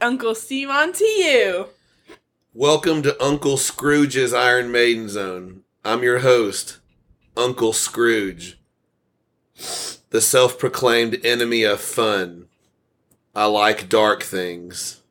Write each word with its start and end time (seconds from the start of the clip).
Uncle 0.00 0.36
Steve, 0.36 0.70
on 0.70 0.92
to 0.92 1.04
you. 1.04 1.66
Welcome 2.54 3.02
to 3.02 3.20
Uncle 3.20 3.56
Scrooge's 3.56 4.32
Iron 4.32 4.70
Maiden 4.70 5.08
Zone. 5.08 5.62
I'm 5.84 6.04
your 6.04 6.20
host, 6.20 6.78
Uncle 7.36 7.72
Scrooge, 7.72 8.60
the 10.10 10.20
self 10.20 10.56
proclaimed 10.56 11.18
enemy 11.24 11.64
of 11.64 11.80
fun. 11.80 12.46
I 13.34 13.46
like 13.46 13.88
dark 13.88 14.22
things. 14.22 15.02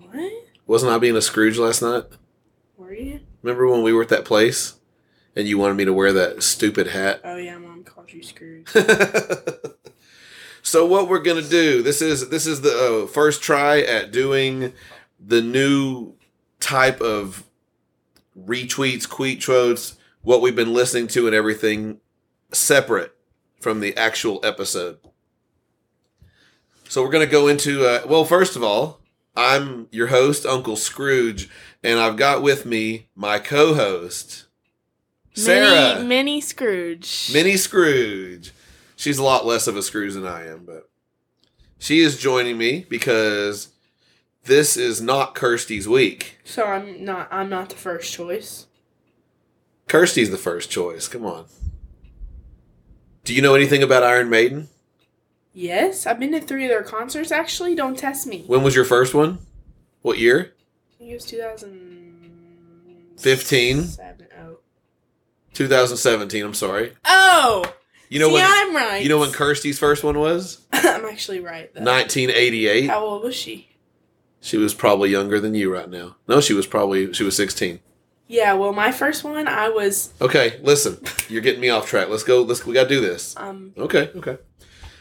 What? 0.00 0.32
Wasn't 0.66 0.90
I 0.90 0.98
being 0.98 1.16
a 1.16 1.22
Scrooge 1.22 1.56
last 1.56 1.82
night? 1.82 2.04
Were 2.76 2.92
you? 2.92 3.20
Remember 3.42 3.68
when 3.68 3.84
we 3.84 3.92
were 3.92 4.02
at 4.02 4.08
that 4.08 4.24
place 4.24 4.74
and 5.36 5.46
you 5.46 5.56
wanted 5.56 5.74
me 5.76 5.84
to 5.84 5.92
wear 5.92 6.12
that 6.14 6.42
stupid 6.42 6.88
hat? 6.88 7.20
Oh 7.22 7.36
yeah, 7.36 7.58
Mom 7.58 7.84
called 7.84 8.12
you 8.12 8.24
Scrooge. 8.24 8.66
so 10.62 10.84
what 10.86 11.08
we're 11.08 11.20
gonna 11.20 11.42
do? 11.42 11.82
This 11.82 12.02
is 12.02 12.28
this 12.28 12.46
is 12.46 12.60
the 12.60 13.04
uh, 13.04 13.06
first 13.06 13.42
try 13.42 13.80
at 13.80 14.12
doing 14.12 14.72
the 15.18 15.42
new 15.42 16.14
type 16.58 17.00
of 17.00 17.44
retweets, 18.38 19.06
tweets, 19.06 19.96
what 20.22 20.40
we've 20.40 20.56
been 20.56 20.72
listening 20.72 21.08
to, 21.08 21.26
and 21.26 21.34
everything 21.34 22.00
separate 22.52 23.14
from 23.60 23.80
the 23.80 23.96
actual 23.96 24.40
episode. 24.42 24.98
So 26.88 27.02
we're 27.02 27.10
gonna 27.10 27.26
go 27.26 27.48
into 27.48 27.86
uh, 27.86 28.02
well, 28.06 28.24
first 28.24 28.56
of 28.56 28.62
all, 28.62 29.00
I'm 29.36 29.88
your 29.90 30.08
host, 30.08 30.44
Uncle 30.44 30.76
Scrooge, 30.76 31.48
and 31.82 31.98
I've 31.98 32.16
got 32.16 32.42
with 32.42 32.66
me 32.66 33.08
my 33.14 33.38
co-host, 33.38 34.46
Sarah. 35.34 35.94
Mini, 35.96 36.08
mini 36.08 36.40
Scrooge. 36.40 37.30
Mini 37.32 37.56
Scrooge. 37.56 38.52
She's 39.00 39.18
a 39.18 39.24
lot 39.24 39.46
less 39.46 39.66
of 39.66 39.78
a 39.78 39.82
Scrooge 39.82 40.12
than 40.12 40.26
I 40.26 40.46
am, 40.46 40.66
but 40.66 40.90
she 41.78 42.00
is 42.00 42.18
joining 42.18 42.58
me 42.58 42.84
because 42.86 43.68
this 44.44 44.76
is 44.76 45.00
not 45.00 45.34
Kirsty's 45.34 45.88
week. 45.88 46.36
So 46.44 46.66
I'm 46.66 47.02
not. 47.02 47.26
I'm 47.30 47.48
not 47.48 47.70
the 47.70 47.76
first 47.76 48.12
choice. 48.12 48.66
Kirsty's 49.88 50.30
the 50.30 50.36
first 50.36 50.70
choice. 50.70 51.08
Come 51.08 51.24
on. 51.24 51.46
Do 53.24 53.32
you 53.32 53.40
know 53.40 53.54
anything 53.54 53.82
about 53.82 54.02
Iron 54.02 54.28
Maiden? 54.28 54.68
Yes, 55.54 56.06
I've 56.06 56.20
been 56.20 56.32
to 56.32 56.40
three 56.42 56.64
of 56.64 56.68
their 56.68 56.82
concerts. 56.82 57.32
Actually, 57.32 57.74
don't 57.74 57.98
test 57.98 58.26
me. 58.26 58.44
When 58.48 58.62
was 58.62 58.76
your 58.76 58.84
first 58.84 59.14
one? 59.14 59.38
What 60.02 60.18
year? 60.18 60.52
I 60.92 60.98
think 60.98 61.10
it 61.12 61.14
was 61.14 61.24
2015. 61.24 63.16
15? 63.16 63.82
Seven, 63.82 64.26
oh. 64.42 64.58
2017. 65.54 66.44
I'm 66.44 66.52
sorry. 66.52 66.92
Oh. 67.06 67.64
You 68.10 68.18
know 68.18 68.26
See, 68.28 68.34
when? 68.34 68.44
I'm 68.44 68.74
right. 68.74 69.02
You 69.02 69.08
know 69.08 69.20
when 69.20 69.30
Kirsty's 69.30 69.78
first 69.78 70.02
one 70.02 70.18
was? 70.18 70.60
I'm 70.72 71.04
actually 71.06 71.38
right. 71.40 71.72
Though. 71.72 71.80
1988. 71.82 72.88
How 72.88 73.04
old 73.04 73.22
was 73.22 73.36
she? 73.36 73.68
She 74.40 74.56
was 74.56 74.74
probably 74.74 75.10
younger 75.10 75.38
than 75.38 75.54
you 75.54 75.72
right 75.72 75.88
now. 75.88 76.16
No, 76.26 76.40
she 76.40 76.52
was 76.52 76.66
probably 76.66 77.12
she 77.14 77.22
was 77.22 77.36
16. 77.36 77.78
Yeah. 78.26 78.54
Well, 78.54 78.72
my 78.72 78.90
first 78.90 79.22
one, 79.22 79.46
I 79.46 79.68
was 79.68 80.12
Okay, 80.20 80.58
listen. 80.62 80.98
You're 81.28 81.40
getting 81.40 81.60
me 81.60 81.70
off 81.70 81.86
track. 81.86 82.08
Let's 82.08 82.24
go. 82.24 82.42
Let's 82.42 82.66
we 82.66 82.74
got 82.74 82.84
to 82.84 82.88
do 82.88 83.00
this. 83.00 83.36
um. 83.36 83.72
Okay, 83.78 84.10
okay. 84.16 84.38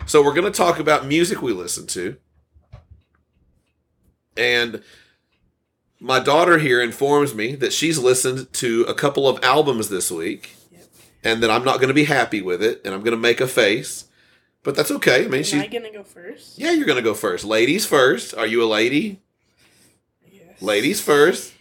So 0.06 0.24
we're 0.24 0.34
going 0.34 0.52
to 0.52 0.56
talk 0.56 0.80
about 0.80 1.06
music 1.08 1.42
we 1.42 1.52
listen 1.52 1.88
to. 1.88 2.16
And 4.38 4.84
my 6.00 6.20
daughter 6.20 6.60
here 6.60 6.80
informs 6.82 7.34
me 7.34 7.56
that 7.56 7.74
she's 7.74 7.98
listened 7.98 8.54
to 8.54 8.84
a 8.84 8.94
couple 8.94 9.28
of 9.28 9.44
albums 9.44 9.90
this 9.90 10.12
week. 10.12 10.56
And 11.24 11.44
that 11.44 11.50
I'm 11.50 11.64
not 11.64 11.78
going 11.78 11.90
to 11.90 11.94
be 11.94 12.06
happy 12.06 12.42
with 12.42 12.64
it 12.64 12.82
and 12.86 12.94
I'm 12.94 13.02
going 13.02 13.12
to 13.16 13.18
make 13.18 13.42
a 13.42 13.48
face. 13.48 14.06
But 14.64 14.76
that's 14.76 14.92
okay. 14.92 15.26
I 15.26 15.28
mean, 15.28 15.44
Am 15.54 15.62
I 15.62 15.68
gonna 15.68 15.92
go 15.92 16.04
first? 16.04 16.60
Yeah, 16.60 16.72
you're 16.72 16.86
going 16.86 16.98
to 16.98 17.02
go 17.04 17.14
first. 17.14 17.46
Ladies 17.46 17.86
first. 17.86 18.34
Are 18.36 18.46
you 18.46 18.62
a 18.62 18.66
lady? 18.66 19.22
Yes. 20.30 20.62
Ladies 20.62 21.00
first. 21.02 21.54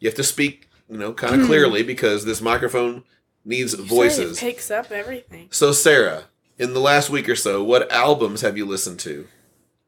You 0.00 0.08
have 0.08 0.16
to 0.16 0.24
speak, 0.24 0.68
you 0.88 0.98
know, 0.98 1.12
kind 1.12 1.40
of 1.40 1.46
clearly 1.46 1.82
because 1.82 2.24
this 2.24 2.40
microphone 2.40 3.04
needs 3.44 3.72
You 3.72 3.80
say 3.80 3.84
voices. 3.86 4.38
It 4.38 4.40
picks 4.40 4.70
up 4.70 4.90
everything. 4.90 5.48
So, 5.50 5.70
Sarah, 5.72 6.24
in 6.58 6.74
the 6.74 6.80
last 6.80 7.08
week 7.08 7.28
or 7.28 7.36
so, 7.36 7.62
what 7.62 7.90
albums 7.92 8.40
have 8.40 8.58
you 8.58 8.66
listened 8.66 8.98
to? 9.00 9.28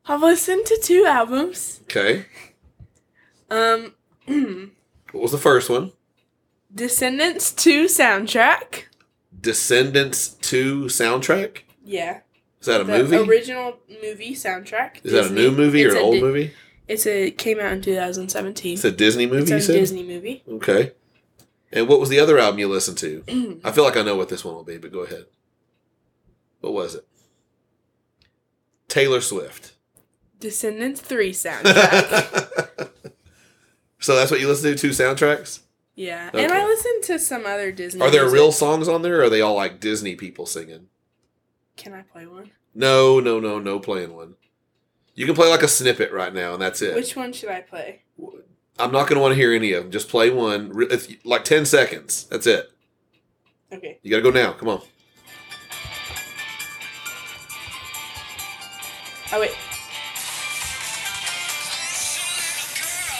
I've 0.06 0.22
listened 0.22 0.64
to 0.66 0.78
two 0.80 1.04
albums. 1.04 1.80
Okay. 1.82 2.26
Um, 3.50 3.94
What 5.12 5.22
was 5.22 5.32
the 5.32 5.38
first 5.38 5.70
one? 5.70 5.92
Descendants 6.74 7.52
2 7.52 7.86
soundtrack. 7.86 8.84
Descendants 9.40 10.28
2 10.28 10.84
soundtrack? 10.84 11.58
Yeah. 11.84 12.20
Is 12.60 12.66
that 12.66 12.80
a 12.80 12.84
the 12.84 12.98
movie? 12.98 13.16
original 13.16 13.78
movie 14.02 14.34
soundtrack. 14.34 15.04
Is 15.04 15.12
that 15.12 15.26
a 15.26 15.32
new 15.32 15.50
movie 15.50 15.84
or 15.84 15.90
an 15.90 15.96
old 15.98 16.14
Di- 16.14 16.20
movie? 16.20 16.52
It's 16.88 17.06
a 17.06 17.26
it 17.28 17.38
came 17.38 17.60
out 17.60 17.72
in 17.72 17.82
2017. 17.82 18.74
It's 18.74 18.84
a 18.84 18.90
Disney 18.90 19.26
movie, 19.26 19.52
It's 19.52 19.68
a? 19.68 19.72
Disney 19.72 20.02
movie. 20.02 20.42
Okay. 20.48 20.92
And 21.72 21.88
what 21.88 22.00
was 22.00 22.08
the 22.08 22.18
other 22.20 22.38
album 22.38 22.58
you 22.60 22.68
listened 22.68 22.98
to? 22.98 23.60
I 23.64 23.72
feel 23.72 23.84
like 23.84 23.96
I 23.96 24.02
know 24.02 24.16
what 24.16 24.28
this 24.28 24.44
one 24.44 24.54
will 24.54 24.64
be, 24.64 24.78
but 24.78 24.92
go 24.92 25.00
ahead. 25.00 25.26
What 26.60 26.72
was 26.72 26.94
it? 26.94 27.06
Taylor 28.88 29.20
Swift. 29.20 29.74
Descendants 30.40 31.00
3 31.00 31.32
soundtrack. 31.32 32.90
so 33.98 34.14
that's 34.16 34.30
what 34.30 34.40
you 34.40 34.48
listen 34.48 34.72
to, 34.72 34.78
two 34.78 34.90
soundtracks? 34.90 35.60
Yeah. 35.96 36.30
Okay. 36.32 36.44
And 36.44 36.52
I 36.52 36.64
listened 36.64 37.02
to 37.04 37.18
some 37.18 37.44
other 37.44 37.72
Disney 37.72 38.00
Are 38.00 38.10
there 38.10 38.22
music. 38.22 38.38
real 38.38 38.52
songs 38.52 38.86
on 38.88 39.02
there 39.02 39.20
or 39.20 39.24
are 39.24 39.30
they 39.30 39.40
all 39.40 39.56
like 39.56 39.80
Disney 39.80 40.14
people 40.14 40.46
singing? 40.46 40.86
Can 41.76 41.92
I 41.92 42.02
play 42.02 42.26
one? 42.26 42.52
No, 42.74 43.18
no, 43.18 43.40
no, 43.40 43.58
no 43.58 43.80
playing 43.80 44.14
one. 44.14 44.34
You 45.14 45.26
can 45.26 45.34
play 45.34 45.48
like 45.48 45.62
a 45.62 45.68
snippet 45.68 46.12
right 46.12 46.32
now, 46.32 46.52
and 46.52 46.60
that's 46.60 46.82
it. 46.82 46.94
Which 46.94 47.16
one 47.16 47.32
should 47.32 47.48
I 47.48 47.62
play? 47.62 48.02
I'm 48.78 48.92
not 48.92 49.08
going 49.08 49.14
to 49.14 49.20
want 49.20 49.32
to 49.32 49.36
hear 49.36 49.52
any 49.54 49.72
of 49.72 49.84
them. 49.84 49.90
Just 49.90 50.10
play 50.10 50.28
one. 50.28 50.70
Like 51.24 51.44
10 51.44 51.64
seconds. 51.64 52.24
That's 52.24 52.46
it. 52.46 52.70
Okay. 53.72 53.98
You 54.02 54.10
got 54.10 54.18
to 54.18 54.22
go 54.22 54.30
now. 54.30 54.52
Come 54.52 54.68
on. 54.68 54.82
Oh 59.32 59.40
wait. 59.40 59.52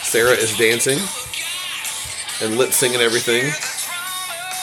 Sarah 0.03 0.33
is 0.33 0.57
dancing 0.57 0.99
and 2.43 2.57
lip 2.57 2.73
singing 2.73 3.01
everything. 3.01 3.45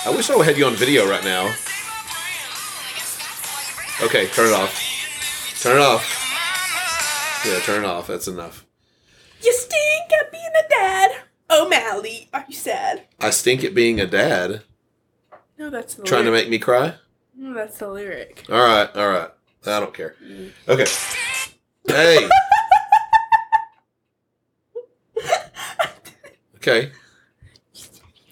I 0.05 0.15
wish 0.15 0.29
I 0.29 0.43
had 0.43 0.57
you 0.57 0.65
on 0.65 0.75
video 0.75 1.09
right 1.09 1.23
now. 1.23 1.53
Okay, 4.03 4.27
turn 4.27 4.47
it 4.47 4.53
off. 4.53 5.59
Turn 5.61 5.77
it 5.77 5.81
off. 5.81 7.43
Yeah, 7.45 7.59
turn 7.59 7.83
it 7.83 7.87
off. 7.87 8.07
That's 8.07 8.27
enough. 8.27 8.65
You 9.41 9.53
stink 9.53 10.11
at 10.19 10.31
being 10.31 10.43
a 10.43 10.69
dad. 10.69 11.11
O'Malley, 11.49 12.29
are 12.33 12.45
you 12.47 12.55
sad? 12.55 13.03
I 13.19 13.29
stink 13.29 13.63
at 13.63 13.73
being 13.75 13.99
a 13.99 14.07
dad. 14.07 14.63
No, 15.57 15.69
that's 15.69 15.95
the 15.95 16.03
Trying 16.03 16.25
to 16.25 16.31
make 16.31 16.49
me 16.49 16.59
cry? 16.59 16.95
No, 17.35 17.53
that's 17.53 17.77
the 17.77 17.87
lyric. 17.87 18.43
All 18.49 18.57
right, 18.61 18.89
all 18.95 19.09
right. 19.09 19.29
I 19.65 19.79
don't 19.79 19.93
care. 19.93 20.15
Okay. 20.67 20.85
Hey. 21.87 22.27
Okay. 26.57 26.93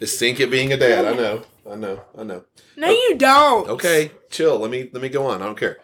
I 0.01 0.05
stink 0.05 0.39
at 0.39 0.49
being 0.49 0.73
a 0.73 0.77
dad. 0.77 1.05
I 1.05 1.13
know. 1.13 1.43
I 1.69 1.75
know. 1.75 2.01
I 2.17 2.23
know. 2.23 2.43
No, 2.75 2.89
you 2.89 3.15
don't. 3.17 3.69
Okay, 3.69 4.11
chill. 4.29 4.57
Let 4.57 4.71
me 4.71 4.89
let 4.91 5.01
me 5.01 5.09
go 5.09 5.27
on. 5.27 5.41
I 5.41 5.45
don't 5.45 5.57
care. 5.57 5.77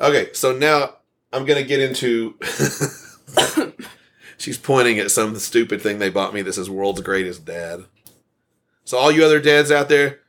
Okay, 0.00 0.32
so 0.32 0.56
now 0.56 0.96
I'm 1.32 1.44
gonna 1.44 1.64
get 1.64 1.80
into. 1.80 2.36
She's 4.38 4.58
pointing 4.58 4.98
at 4.98 5.10
some 5.10 5.34
stupid 5.36 5.80
thing 5.80 5.98
they 5.98 6.10
bought 6.10 6.34
me 6.34 6.42
that 6.42 6.52
says 6.52 6.70
"World's 6.70 7.00
Greatest 7.00 7.44
Dad." 7.44 7.84
So 8.84 8.98
all 8.98 9.10
you 9.10 9.24
other 9.24 9.40
dads 9.40 9.72
out 9.72 9.88
there, 9.88 10.20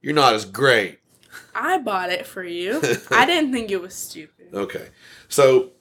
you're 0.00 0.14
not 0.14 0.34
as 0.34 0.46
great. 0.46 1.00
I 1.54 1.78
bought 1.78 2.10
it 2.10 2.26
for 2.26 2.42
you. 2.42 2.80
I 3.10 3.26
didn't 3.26 3.52
think 3.52 3.70
it 3.70 3.82
was 3.82 3.94
stupid. 3.94 4.54
Okay, 4.54 4.88
so 5.28 5.72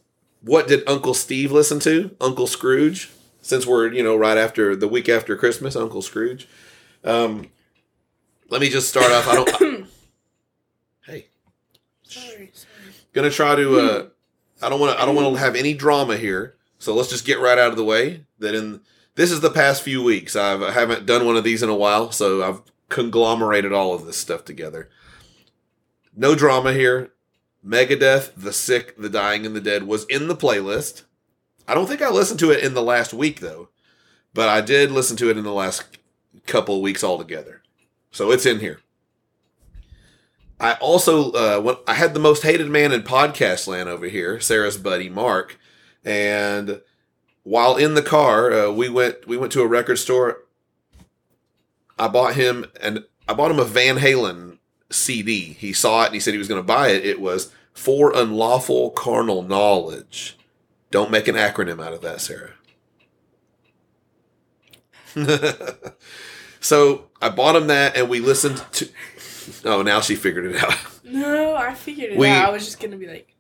what 0.42 0.68
did 0.68 0.84
Uncle 0.88 1.14
Steve 1.14 1.52
listen 1.52 1.80
to? 1.82 2.16
Uncle 2.20 2.48
Scrooge. 2.48 3.10
Since 3.42 3.66
we're 3.66 3.94
you 3.94 4.04
know 4.04 4.18
right 4.18 4.38
after 4.38 4.76
the 4.76 4.88
week 4.88 5.08
after 5.08 5.38
Christmas, 5.38 5.78
Uncle 5.78 6.02
Scrooge. 6.02 6.48
Um, 7.06 7.48
let 8.50 8.60
me 8.62 8.69
just 8.69 8.90
start 8.90 9.12
off. 9.12 9.28
I 9.28 9.36
don't. 9.36 9.88
hey, 11.06 11.28
Sorry, 12.04 12.52
sorry. 12.54 12.69
gonna 13.13 13.30
try 13.30 13.56
to 13.56 13.80
uh 13.80 14.06
i 14.62 14.69
don't 14.69 14.80
want 14.80 14.96
to 14.96 15.02
i 15.02 15.06
don't 15.06 15.16
want 15.16 15.34
to 15.36 15.40
have 15.40 15.56
any 15.56 15.74
drama 15.74 16.16
here 16.18 16.56
so 16.80 16.94
let's 16.96 17.10
just 17.10 17.25
get 17.25 17.40
right 17.40 17.57
out 17.57 17.72
of 17.72 17.78
the 17.78 17.84
way 17.84 18.25
that 18.40 18.56
in 18.56 18.80
this 19.16 19.31
is 19.31 19.42
the 19.42 19.50
past 19.50 19.81
few 19.84 20.02
weeks 20.04 20.36
i've 20.36 20.62
i 20.62 20.72
haven't 20.72 21.06
done 21.06 21.25
one 21.25 21.36
of 21.36 21.44
these 21.44 21.62
in 21.63 21.69
a 21.69 21.75
while 21.75 22.12
so 22.12 22.42
i've 22.44 22.62
conglomerated 22.90 23.74
all 23.74 23.94
of 23.94 24.06
this 24.06 24.18
stuff 24.18 24.46
together 24.46 24.90
no 26.16 26.36
drama 26.36 26.72
here 26.74 27.12
megadeth 27.66 28.31
the 28.38 28.54
sick 28.54 28.96
the 28.98 29.10
dying 29.10 29.46
and 29.46 29.56
the 29.56 29.62
dead 29.62 29.84
was 29.84 30.06
in 30.06 30.28
the 30.28 30.36
playlist 30.36 31.04
i 31.68 31.74
don't 31.74 31.88
think 31.88 32.01
i 32.01 32.10
listened 32.10 32.40
to 32.40 32.51
it 32.51 32.63
in 32.63 32.74
the 32.75 32.84
last 32.84 33.13
week 33.13 33.40
though 33.42 33.68
but 34.34 34.48
i 34.48 34.62
did 34.62 34.90
listen 34.92 35.18
to 35.18 35.30
it 35.30 35.38
in 35.38 35.44
the 35.44 35.51
last 35.54 35.84
couple 36.46 36.82
weeks 36.82 37.04
altogether 37.04 37.62
so 38.12 38.32
it's 38.32 38.46
in 38.46 38.60
here 38.60 38.80
I 40.60 40.74
also 40.76 41.32
uh, 41.32 41.60
when 41.60 41.76
I 41.88 41.96
had 41.96 42.14
the 42.14 42.20
most 42.20 42.44
hated 42.44 42.70
man 42.70 42.92
in 42.92 43.04
podcast 43.04 43.68
land 43.68 43.90
over 43.90 44.08
here, 44.08 44.40
Sarah's 44.40 44.78
buddy 44.78 45.10
Mark, 45.10 45.60
And 46.04 46.82
while 47.44 47.76
in 47.76 47.94
the 47.94 48.02
car, 48.02 48.52
uh, 48.52 48.72
we 48.72 48.90
went 48.90 49.28
we 49.28 49.38
went 49.38 49.52
to 49.54 49.62
a 49.62 49.68
record 49.68 49.98
store. 49.98 50.44
I 52.00 52.08
bought 52.08 52.36
him 52.36 52.66
and 52.82 53.06
I 53.28 53.34
bought 53.34 53.52
him 53.52 53.60
a 53.60 53.66
Van 53.66 53.98
Halen 53.98 54.58
CD. 54.90 55.54
He 55.54 55.74
saw 55.74 56.04
it 56.04 56.08
and 56.08 56.14
he 56.14 56.20
said 56.20 56.34
he 56.34 56.38
was 56.38 56.48
going 56.48 56.62
to 56.62 56.68
buy 56.68 56.90
it. 56.90 57.06
It 57.06 57.20
was 57.20 57.52
for 57.74 58.16
unlawful 58.16 58.92
carnal 58.92 59.42
knowledge. 59.42 60.38
Don't 60.92 61.12
make 61.12 61.28
an 61.28 61.36
acronym 61.36 61.84
out 61.84 61.94
of 61.94 62.02
that, 62.02 62.22
Sarah. 62.22 62.54
so 66.60 67.06
I 67.22 67.30
bought 67.30 67.56
him 67.56 67.68
that, 67.68 67.96
and 67.96 68.10
we 68.10 68.20
listened 68.20 68.64
to. 68.74 68.90
Oh, 69.64 69.82
now 69.82 70.02
she 70.02 70.16
figured 70.16 70.46
it 70.46 70.64
out. 70.64 70.74
No, 71.08 71.56
I 71.56 71.76
figured 71.76 72.14
it 72.14 72.18
We- 72.18 72.28
out. 72.28 72.50
I 72.50 72.52
was 72.52 72.66
just 72.66 72.80
gonna 72.82 72.98
be 72.98 73.06
like, 73.06 73.36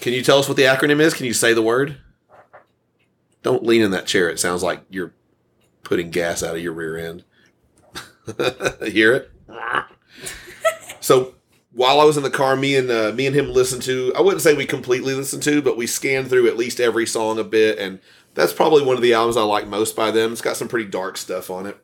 Can 0.00 0.12
you 0.12 0.22
tell 0.22 0.38
us 0.38 0.46
what 0.46 0.56
the 0.56 0.62
acronym 0.62 1.00
is? 1.00 1.14
Can 1.14 1.26
you 1.26 1.34
say 1.34 1.52
the 1.52 1.60
word? 1.62 1.96
Don't 3.42 3.64
lean 3.64 3.82
in 3.82 3.90
that 3.90 4.06
chair. 4.06 4.28
It 4.30 4.38
sounds 4.38 4.62
like 4.62 4.80
you're 4.88 5.12
putting 5.82 6.10
gas 6.10 6.44
out 6.44 6.54
of 6.54 6.62
your 6.62 6.72
rear 6.72 6.96
end. 6.96 7.24
Hear 8.86 9.14
it? 9.14 9.30
so 11.00 11.34
while 11.72 12.00
I 12.00 12.04
was 12.04 12.16
in 12.16 12.22
the 12.22 12.30
car, 12.30 12.54
me 12.54 12.76
and 12.76 12.88
uh, 12.88 13.10
me 13.12 13.26
and 13.26 13.34
him 13.34 13.50
listened 13.52 13.82
to. 13.82 14.12
I 14.16 14.20
wouldn't 14.20 14.42
say 14.42 14.54
we 14.54 14.64
completely 14.64 15.14
listened 15.14 15.42
to, 15.42 15.60
but 15.60 15.76
we 15.76 15.88
scanned 15.88 16.28
through 16.28 16.46
at 16.46 16.56
least 16.56 16.78
every 16.80 17.06
song 17.06 17.38
a 17.40 17.44
bit, 17.44 17.78
and 17.80 17.98
that's 18.34 18.52
probably 18.52 18.84
one 18.84 18.96
of 18.96 19.02
the 19.02 19.14
albums 19.14 19.36
I 19.36 19.42
like 19.42 19.66
most 19.66 19.96
by 19.96 20.10
them. 20.10 20.32
It's 20.32 20.40
got 20.40 20.56
some 20.56 20.68
pretty 20.68 20.88
dark 20.88 21.16
stuff 21.16 21.50
on 21.50 21.66
it. 21.66 21.76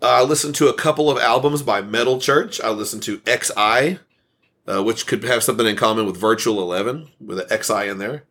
Uh, 0.00 0.08
I 0.08 0.22
listened 0.22 0.54
to 0.56 0.68
a 0.68 0.74
couple 0.74 1.10
of 1.10 1.18
albums 1.18 1.62
by 1.62 1.80
Metal 1.80 2.20
Church. 2.20 2.60
I 2.60 2.68
listened 2.70 3.02
to 3.04 3.22
XI, 3.26 3.98
uh, 4.66 4.82
which 4.82 5.06
could 5.06 5.24
have 5.24 5.42
something 5.42 5.66
in 5.66 5.76
common 5.76 6.04
with 6.04 6.18
Virtual 6.18 6.60
Eleven, 6.60 7.08
with 7.18 7.38
an 7.38 7.62
XI 7.62 7.88
in 7.88 7.98
there. 7.98 8.24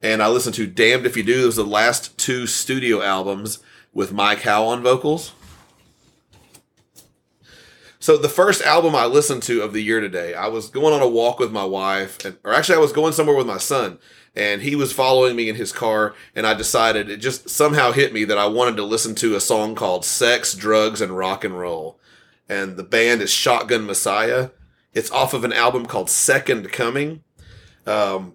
And 0.00 0.22
I 0.22 0.28
listened 0.28 0.54
to 0.56 0.66
Damned 0.66 1.06
If 1.06 1.16
You 1.16 1.24
Do. 1.24 1.42
Those 1.42 1.58
are 1.58 1.64
the 1.64 1.68
last 1.68 2.16
two 2.18 2.46
studio 2.46 3.02
albums 3.02 3.58
with 3.92 4.12
Mike 4.12 4.42
Howe 4.42 4.66
on 4.66 4.80
vocals. 4.80 5.32
So 7.98 8.16
the 8.16 8.28
first 8.28 8.62
album 8.62 8.94
I 8.94 9.06
listened 9.06 9.42
to 9.44 9.60
of 9.62 9.72
the 9.72 9.82
year 9.82 10.00
today, 10.00 10.34
I 10.34 10.46
was 10.46 10.70
going 10.70 10.94
on 10.94 11.02
a 11.02 11.08
walk 11.08 11.40
with 11.40 11.50
my 11.50 11.64
wife, 11.64 12.24
and, 12.24 12.38
or 12.44 12.54
actually 12.54 12.76
I 12.76 12.80
was 12.80 12.92
going 12.92 13.12
somewhere 13.12 13.36
with 13.36 13.46
my 13.46 13.58
son, 13.58 13.98
and 14.34 14.62
he 14.62 14.76
was 14.76 14.92
following 14.92 15.36
me 15.36 15.48
in 15.48 15.56
his 15.56 15.72
car, 15.72 16.14
and 16.34 16.46
I 16.46 16.54
decided 16.54 17.10
it 17.10 17.18
just 17.18 17.50
somehow 17.50 17.92
hit 17.92 18.12
me 18.12 18.24
that 18.24 18.38
I 18.38 18.46
wanted 18.46 18.76
to 18.76 18.84
listen 18.84 19.14
to 19.16 19.34
a 19.34 19.40
song 19.40 19.74
called 19.74 20.04
"Sex, 20.04 20.54
Drugs, 20.54 21.00
and 21.00 21.16
Rock 21.16 21.44
and 21.44 21.58
Roll," 21.58 21.98
and 22.48 22.76
the 22.76 22.84
band 22.84 23.22
is 23.22 23.30
Shotgun 23.30 23.86
Messiah. 23.86 24.50
It's 24.92 25.10
off 25.10 25.34
of 25.34 25.44
an 25.44 25.52
album 25.52 25.86
called 25.86 26.10
Second 26.10 26.72
Coming. 26.72 27.22
Um, 27.86 28.34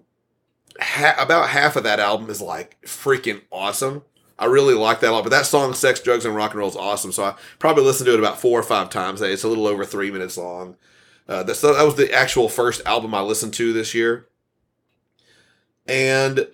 ha- 0.80 1.16
about 1.18 1.50
half 1.50 1.76
of 1.76 1.84
that 1.84 2.00
album 2.00 2.30
is 2.30 2.40
like 2.40 2.80
freaking 2.82 3.42
awesome. 3.50 4.02
I 4.38 4.46
really 4.46 4.74
like 4.74 5.00
that 5.00 5.10
a 5.10 5.12
lot. 5.12 5.22
But 5.22 5.30
that 5.30 5.46
song, 5.46 5.74
Sex, 5.74 6.00
Drugs, 6.00 6.24
and 6.24 6.34
Rock 6.34 6.52
and 6.52 6.58
Roll, 6.58 6.68
is 6.68 6.76
awesome. 6.76 7.12
So 7.12 7.24
I 7.24 7.34
probably 7.58 7.84
listened 7.84 8.06
to 8.06 8.14
it 8.14 8.18
about 8.18 8.40
four 8.40 8.58
or 8.58 8.64
five 8.64 8.90
times. 8.90 9.22
It's 9.22 9.44
a 9.44 9.48
little 9.48 9.66
over 9.66 9.84
three 9.84 10.10
minutes 10.10 10.36
long. 10.36 10.76
Uh, 11.28 11.42
that 11.42 11.62
was 11.62 11.94
the 11.94 12.12
actual 12.12 12.48
first 12.48 12.82
album 12.84 13.14
I 13.14 13.20
listened 13.20 13.54
to 13.54 13.72
this 13.72 13.94
year. 13.94 14.28
And 15.86 16.48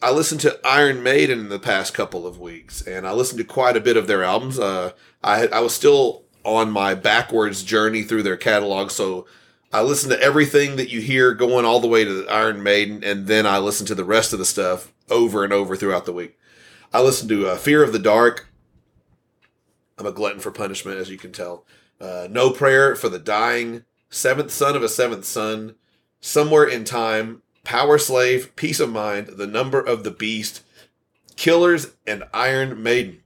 I 0.00 0.12
listened 0.12 0.40
to 0.42 0.58
Iron 0.64 1.02
Maiden 1.02 1.40
in 1.40 1.48
the 1.48 1.58
past 1.58 1.94
couple 1.94 2.26
of 2.26 2.38
weeks, 2.38 2.82
and 2.82 3.06
I 3.06 3.12
listened 3.12 3.38
to 3.38 3.44
quite 3.44 3.76
a 3.76 3.80
bit 3.80 3.96
of 3.96 4.06
their 4.06 4.22
albums. 4.22 4.58
Uh, 4.58 4.92
I 5.22 5.48
I 5.48 5.60
was 5.60 5.74
still 5.74 6.24
on 6.44 6.70
my 6.70 6.94
backwards 6.94 7.62
journey 7.62 8.02
through 8.02 8.22
their 8.22 8.36
catalog, 8.36 8.90
so 8.90 9.26
I 9.72 9.82
listened 9.82 10.12
to 10.12 10.22
everything 10.22 10.76
that 10.76 10.90
you 10.90 11.00
hear 11.00 11.34
going 11.34 11.64
all 11.64 11.80
the 11.80 11.88
way 11.88 12.04
to 12.04 12.26
Iron 12.28 12.62
Maiden, 12.62 13.02
and 13.02 13.26
then 13.26 13.44
I 13.44 13.58
listened 13.58 13.88
to 13.88 13.94
the 13.94 14.04
rest 14.04 14.32
of 14.32 14.38
the 14.38 14.44
stuff 14.44 14.92
over 15.10 15.44
and 15.44 15.52
over 15.52 15.76
throughout 15.76 16.06
the 16.06 16.12
week. 16.12 16.38
I 16.92 17.02
listened 17.02 17.28
to 17.30 17.48
uh, 17.48 17.56
Fear 17.56 17.82
of 17.82 17.92
the 17.92 17.98
Dark. 17.98 18.48
I'm 19.98 20.06
a 20.06 20.12
glutton 20.12 20.40
for 20.40 20.50
punishment, 20.50 20.98
as 20.98 21.10
you 21.10 21.18
can 21.18 21.32
tell. 21.32 21.66
Uh, 22.00 22.28
no 22.30 22.50
Prayer 22.50 22.94
for 22.94 23.08
the 23.08 23.18
Dying, 23.18 23.84
Seventh 24.08 24.52
Son 24.52 24.76
of 24.76 24.82
a 24.82 24.88
Seventh 24.88 25.24
Son, 25.24 25.74
Somewhere 26.20 26.64
in 26.64 26.84
Time, 26.84 27.42
Power 27.68 27.98
Slave, 27.98 28.56
Piece 28.56 28.80
of 28.80 28.90
Mind, 28.90 29.26
The 29.26 29.46
Number 29.46 29.78
of 29.78 30.02
the 30.02 30.10
Beast, 30.10 30.62
Killers, 31.36 31.88
and 32.06 32.24
Iron 32.32 32.82
Maiden. 32.82 33.20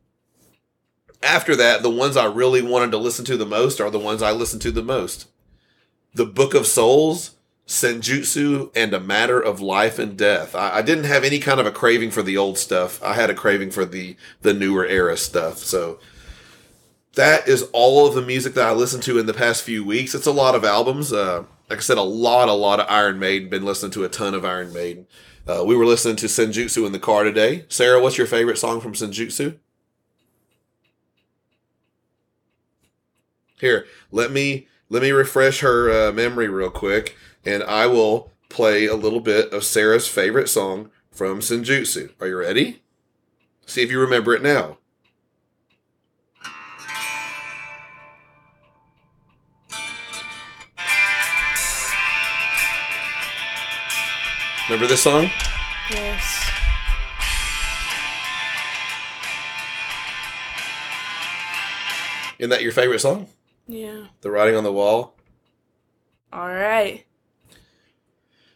After 1.23 1.55
that, 1.55 1.85
the 1.85 1.89
ones 1.89 2.17
I 2.17 2.25
really 2.25 2.61
wanted 2.61 2.91
to 2.91 2.99
listen 2.99 3.25
to 3.27 3.37
the 3.37 3.47
most 3.47 3.81
are 3.81 3.89
the 3.89 4.01
ones 4.01 4.21
I 4.21 4.33
listened 4.33 4.61
to 4.63 4.73
the 4.73 4.83
most. 4.83 5.29
The 6.13 6.27
Book 6.27 6.55
of 6.55 6.67
Souls, 6.67 7.37
Senjutsu, 7.69 8.73
and 8.75 8.93
A 8.93 8.99
Matter 8.99 9.41
of 9.41 9.61
Life 9.61 10.01
and 10.01 10.19
Death. 10.19 10.57
I, 10.57 10.79
I 10.79 10.83
didn't 10.83 11.05
have 11.05 11.23
any 11.23 11.39
kind 11.39 11.61
of 11.61 11.67
a 11.67 11.71
craving 11.71 12.11
for 12.11 12.25
the 12.25 12.37
old 12.37 12.59
stuff. 12.59 13.01
I 13.01 13.13
had 13.15 13.31
a 13.31 13.35
craving 13.35 13.71
for 13.71 13.85
the 13.85 14.17
the 14.41 14.53
newer 14.53 14.85
era 14.85 15.17
stuff. 15.17 15.59
So 15.59 16.01
that 17.15 17.47
is 17.47 17.63
all 17.73 18.09
of 18.09 18.17
the 18.17 18.23
music 18.23 18.55
that 18.55 18.67
I 18.67 18.73
listened 18.73 19.05
to 19.05 19.21
in 19.21 19.27
the 19.27 19.35
past 19.35 19.63
few 19.63 19.85
weeks. 19.85 20.17
It's 20.17 20.27
a 20.27 20.33
lot 20.33 20.57
of 20.57 20.65
albums. 20.65 21.13
Uh, 21.13 21.45
like 21.73 21.79
I 21.79 21.81
said, 21.81 21.97
a 21.97 22.03
lot, 22.03 22.51
a 22.51 22.53
lot 22.53 22.81
of 22.81 22.87
Iron 22.91 23.19
Maiden. 23.19 23.49
Been 23.49 23.65
listening 23.65 23.93
to 23.93 24.05
a 24.05 24.09
ton 24.11 24.35
of 24.35 24.45
Iron 24.45 24.75
Maiden. 24.75 25.07
Uh, 25.49 25.65
we 25.65 25.75
were 25.75 25.87
listening 25.87 26.17
to 26.17 26.27
Senjutsu 26.27 26.85
in 26.85 26.93
the 26.93 26.99
car 26.99 27.25
today. 27.25 27.65
Sarah, 27.71 27.99
what's 27.99 28.19
your 28.19 28.27
favorite 28.27 28.59
song 28.59 28.79
from 28.79 28.93
Senjutsu? 28.93 29.59
Here, 33.59 33.87
let 34.11 34.31
me 34.31 34.69
let 34.91 35.01
me 35.01 35.13
refresh 35.13 35.61
her 35.61 35.91
uh, 35.91 36.13
memory 36.13 36.47
real 36.49 36.69
quick, 36.69 37.17
and 37.43 37.63
I 37.63 37.87
will 37.87 38.31
play 38.51 38.85
a 38.85 38.95
little 38.95 39.21
bit 39.21 39.51
of 39.55 39.65
Sarah's 39.65 40.07
favorite 40.07 40.51
song 40.51 40.91
from 41.11 41.41
Senjutsu. 41.41 42.11
Are 42.21 42.27
you 42.27 42.37
ready? 42.37 42.83
See 43.65 43.81
if 43.81 43.91
you 43.91 43.99
remember 43.99 44.35
it 44.35 44.43
now. 44.43 44.77
Remember 54.73 54.87
this 54.87 55.03
song? 55.03 55.25
yes. 55.91 56.51
Isn't 62.39 62.49
that 62.49 62.63
your 62.63 62.73
favorite 62.73 63.01
song? 63.01 63.27
Yeah. 63.69 64.07
The 64.23 64.31
Writing 64.31 64.57
on 64.57 64.65
the 64.65 64.73
Wall? 64.73 65.15
All 66.33 66.49
right. 66.49 67.05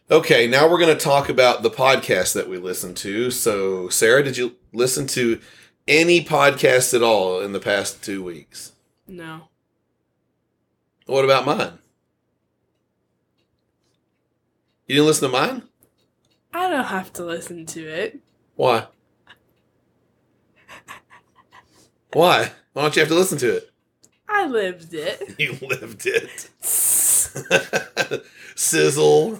Okay, 0.09 0.47
now 0.47 0.67
we're 0.67 0.79
going 0.79 0.97
to 0.97 1.03
talk 1.03 1.29
about 1.29 1.61
the 1.61 1.69
podcast 1.69 2.33
that 2.33 2.49
we 2.49 2.57
listen 2.57 2.95
to. 2.95 3.29
So, 3.29 3.87
Sarah, 3.89 4.23
did 4.23 4.37
you 4.37 4.55
listen 4.73 5.05
to 5.09 5.39
any 5.87 6.25
podcast 6.25 6.95
at 6.95 7.03
all 7.03 7.41
in 7.41 7.51
the 7.51 7.59
past 7.59 8.03
two 8.03 8.23
weeks? 8.23 8.71
No. 9.07 9.49
What 11.05 11.25
about 11.25 11.45
mine? 11.45 11.77
You 14.87 14.95
didn't 14.95 15.05
listen 15.05 15.29
to 15.29 15.37
mine? 15.37 15.61
I 16.57 16.69
don't 16.71 16.85
have 16.85 17.13
to 17.13 17.23
listen 17.23 17.67
to 17.67 17.87
it. 17.87 18.19
Why? 18.55 18.87
Why? 22.13 22.51
Why 22.73 22.81
don't 22.81 22.95
you 22.95 23.01
have 23.01 23.09
to 23.09 23.15
listen 23.15 23.37
to 23.37 23.57
it? 23.57 23.69
I 24.27 24.47
lived 24.47 24.91
it. 24.95 25.35
You 25.39 25.55
lived 25.61 26.07
it. 26.07 26.49
Sizzle. 28.55 29.39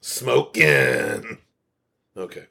Smoking. 0.00 1.38
Okay. 2.16 2.46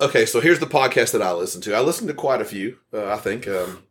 Okay, 0.00 0.26
so 0.26 0.40
here's 0.40 0.58
the 0.58 0.66
podcast 0.66 1.12
that 1.12 1.22
I 1.22 1.32
listen 1.32 1.60
to. 1.60 1.76
I 1.76 1.80
listen 1.80 2.08
to 2.08 2.14
quite 2.14 2.40
a 2.40 2.44
few, 2.44 2.78
uh, 2.92 3.06
I 3.12 3.18
think. 3.18 3.46
Um, 3.46 3.84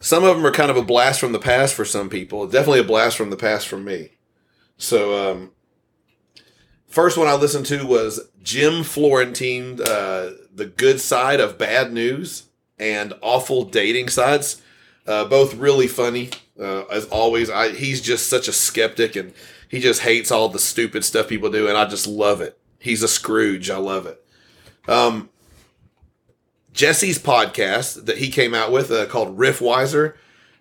some 0.00 0.24
of 0.24 0.36
them 0.36 0.46
are 0.46 0.50
kind 0.50 0.70
of 0.70 0.76
a 0.76 0.82
blast 0.82 1.20
from 1.20 1.32
the 1.32 1.38
past 1.38 1.74
for 1.74 1.84
some 1.84 2.08
people. 2.08 2.46
Definitely 2.46 2.80
a 2.80 2.84
blast 2.84 3.16
from 3.16 3.30
the 3.30 3.36
past 3.36 3.68
for 3.68 3.78
me. 3.78 4.10
So, 4.78 5.30
um, 5.30 5.50
first 6.88 7.18
one 7.18 7.28
I 7.28 7.34
listened 7.34 7.66
to 7.66 7.86
was 7.86 8.28
Jim 8.42 8.82
Florentine, 8.82 9.78
uh, 9.80 10.30
The 10.54 10.72
Good 10.74 11.00
Side 11.00 11.38
of 11.38 11.58
Bad 11.58 11.92
News 11.92 12.44
and 12.78 13.12
Awful 13.20 13.64
Dating 13.64 14.08
Sites. 14.08 14.62
Uh, 15.06 15.26
both 15.26 15.54
really 15.54 15.86
funny. 15.86 16.30
Uh, 16.58 16.84
as 16.86 17.04
always, 17.06 17.50
I, 17.50 17.70
he's 17.70 18.00
just 18.00 18.28
such 18.28 18.48
a 18.48 18.52
skeptic 18.52 19.16
and 19.16 19.34
he 19.68 19.80
just 19.80 20.02
hates 20.02 20.30
all 20.30 20.48
the 20.48 20.58
stupid 20.58 21.04
stuff 21.04 21.28
people 21.28 21.50
do, 21.50 21.68
and 21.68 21.76
I 21.76 21.86
just 21.86 22.06
love 22.06 22.40
it. 22.40 22.58
He's 22.80 23.02
a 23.02 23.08
Scrooge. 23.08 23.70
I 23.70 23.76
love 23.76 24.06
it. 24.06 24.24
Um, 24.88 25.28
Jesse's 26.80 27.18
podcast 27.18 28.06
that 28.06 28.16
he 28.16 28.30
came 28.30 28.54
out 28.54 28.72
with 28.72 28.90
uh, 28.90 29.04
called 29.04 29.36
Riffwiser. 29.36 30.14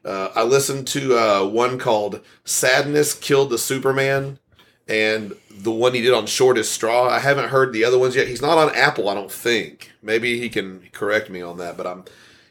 Uh, 0.04 0.28
I 0.36 0.44
listened 0.44 0.86
to 0.88 1.18
uh, 1.18 1.48
one 1.48 1.80
called 1.80 2.20
Sadness 2.44 3.14
Killed 3.14 3.52
the 3.52 3.58
Superman 3.58 4.38
and 4.86 5.34
the 5.50 5.72
one 5.72 5.94
he 5.94 6.02
did 6.02 6.14
on 6.14 6.26
Shortest 6.26 6.74
Straw. 6.74 7.08
I 7.08 7.20
haven't 7.20 7.52
heard 7.52 7.72
the 7.72 7.86
other 7.86 7.98
ones 7.98 8.18
yet. 8.18 8.28
He's 8.28 8.42
not 8.42 8.58
on 8.58 8.76
Apple, 8.76 9.08
I 9.08 9.14
don't 9.14 9.32
think. 9.32 9.94
Maybe 10.02 10.42
he 10.42 10.50
can 10.50 10.90
correct 10.92 11.30
me 11.30 11.42
on 11.42 11.58
that, 11.60 11.78
but 11.78 11.88
I'm 11.88 12.04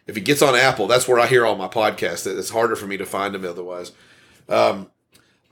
if 0.06 0.16
he 0.16 0.22
gets 0.22 0.40
on 0.40 0.56
Apple, 0.56 0.87
that's 0.87 1.06
where 1.06 1.20
I 1.20 1.26
hear 1.26 1.44
all 1.44 1.54
my 1.54 1.68
podcasts. 1.68 2.26
It's 2.26 2.48
harder 2.48 2.75
for 2.75 2.87
me 2.87 2.96
to 2.96 3.04
find 3.04 3.34
him 3.34 3.44
otherwise. 3.44 3.92
Um, 4.48 4.90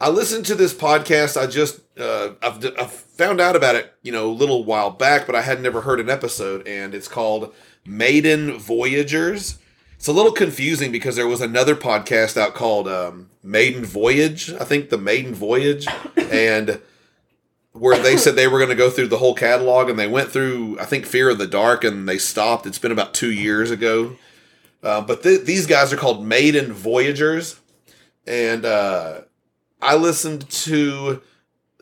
I 0.00 0.08
listened 0.08 0.46
to 0.46 0.54
this 0.54 0.72
podcast. 0.72 1.38
I 1.38 1.46
just 1.48 1.80
uh, 2.00 2.30
I've, 2.40 2.64
I've 2.78 2.92
found 2.92 3.42
out 3.42 3.56
about 3.56 3.74
it, 3.74 3.92
you 4.02 4.10
know, 4.10 4.30
a 4.30 4.32
little 4.32 4.64
while 4.64 4.88
back, 4.88 5.26
but 5.26 5.34
I 5.34 5.42
had 5.42 5.60
never 5.60 5.82
heard 5.82 6.00
an 6.00 6.08
episode, 6.08 6.66
and 6.66 6.94
it's 6.94 7.08
called 7.08 7.52
Maiden 7.86 8.58
Voyagers. 8.58 9.58
It's 9.96 10.08
a 10.08 10.12
little 10.12 10.32
confusing 10.32 10.92
because 10.92 11.16
there 11.16 11.26
was 11.26 11.40
another 11.40 11.74
podcast 11.74 12.36
out 12.36 12.54
called 12.54 12.86
um, 12.86 13.30
Maiden 13.42 13.84
Voyage. 13.84 14.52
I 14.52 14.64
think 14.64 14.90
the 14.90 14.98
Maiden 14.98 15.34
Voyage, 15.34 15.86
and 16.16 16.80
where 17.72 17.98
they 17.98 18.16
said 18.16 18.36
they 18.36 18.48
were 18.48 18.58
going 18.58 18.70
to 18.70 18.76
go 18.76 18.90
through 18.90 19.08
the 19.08 19.18
whole 19.18 19.34
catalog, 19.34 19.88
and 19.88 19.98
they 19.98 20.06
went 20.06 20.30
through 20.30 20.78
I 20.78 20.84
think 20.84 21.06
Fear 21.06 21.30
of 21.30 21.38
the 21.38 21.46
Dark, 21.46 21.84
and 21.84 22.08
they 22.08 22.18
stopped. 22.18 22.66
It's 22.66 22.78
been 22.78 22.92
about 22.92 23.14
two 23.14 23.32
years 23.32 23.70
ago, 23.70 24.16
uh, 24.82 25.00
but 25.00 25.22
th- 25.22 25.44
these 25.44 25.66
guys 25.66 25.92
are 25.92 25.96
called 25.96 26.24
Maiden 26.24 26.72
Voyagers, 26.72 27.60
and 28.26 28.64
uh, 28.64 29.22
I 29.80 29.96
listened 29.96 30.48
to 30.50 31.22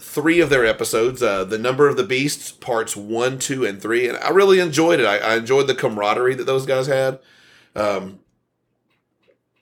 three 0.01 0.41
of 0.41 0.51
their 0.51 0.67
episodes 0.67 1.23
uh, 1.23 1.45
the 1.45 1.59
number 1.59 1.89
of 1.89 1.97
the 1.97 2.03
beasts 2.03 2.51
parts 2.51 2.97
one 2.97 3.39
two 3.39 3.65
and 3.65 3.81
three 3.81 4.09
and 4.09 4.19
i 4.19 4.29
really 4.29 4.59
enjoyed 4.59 4.99
it. 5.01 5.07
I, 5.07 5.19
I 5.19 5.37
enjoyed 5.37 5.67
the 5.67 5.75
camaraderie 5.75 6.35
that 6.35 6.45
those 6.47 6.67
guys 6.67 6.87
had. 6.87 7.21
Um, 7.77 8.21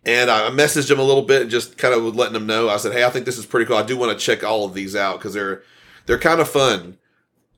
and 0.05 0.31
i 0.31 0.49
messaged 0.51 0.89
them 0.89 0.99
a 0.99 1.05
little 1.05 1.23
bit 1.23 1.43
and 1.43 1.51
just 1.51 1.79
kind 1.79 1.95
of 1.95 2.17
letting 2.17 2.33
them 2.33 2.47
know. 2.47 2.69
I 2.69 2.79
said 2.79 2.93
hey 2.93 3.05
i 3.05 3.11
think 3.11 3.27
this 3.27 3.39
is 3.39 3.47
pretty 3.47 3.67
cool. 3.67 3.77
I 3.77 3.83
do 3.83 3.97
want 3.97 4.19
to 4.19 4.25
check 4.25 4.43
all 4.43 4.65
of 4.65 4.75
these 4.75 4.97
out 4.97 5.19
because 5.19 5.35
they're 5.35 5.62
they're 6.07 6.19
kind 6.19 6.41
of 6.41 6.49
fun. 6.49 6.99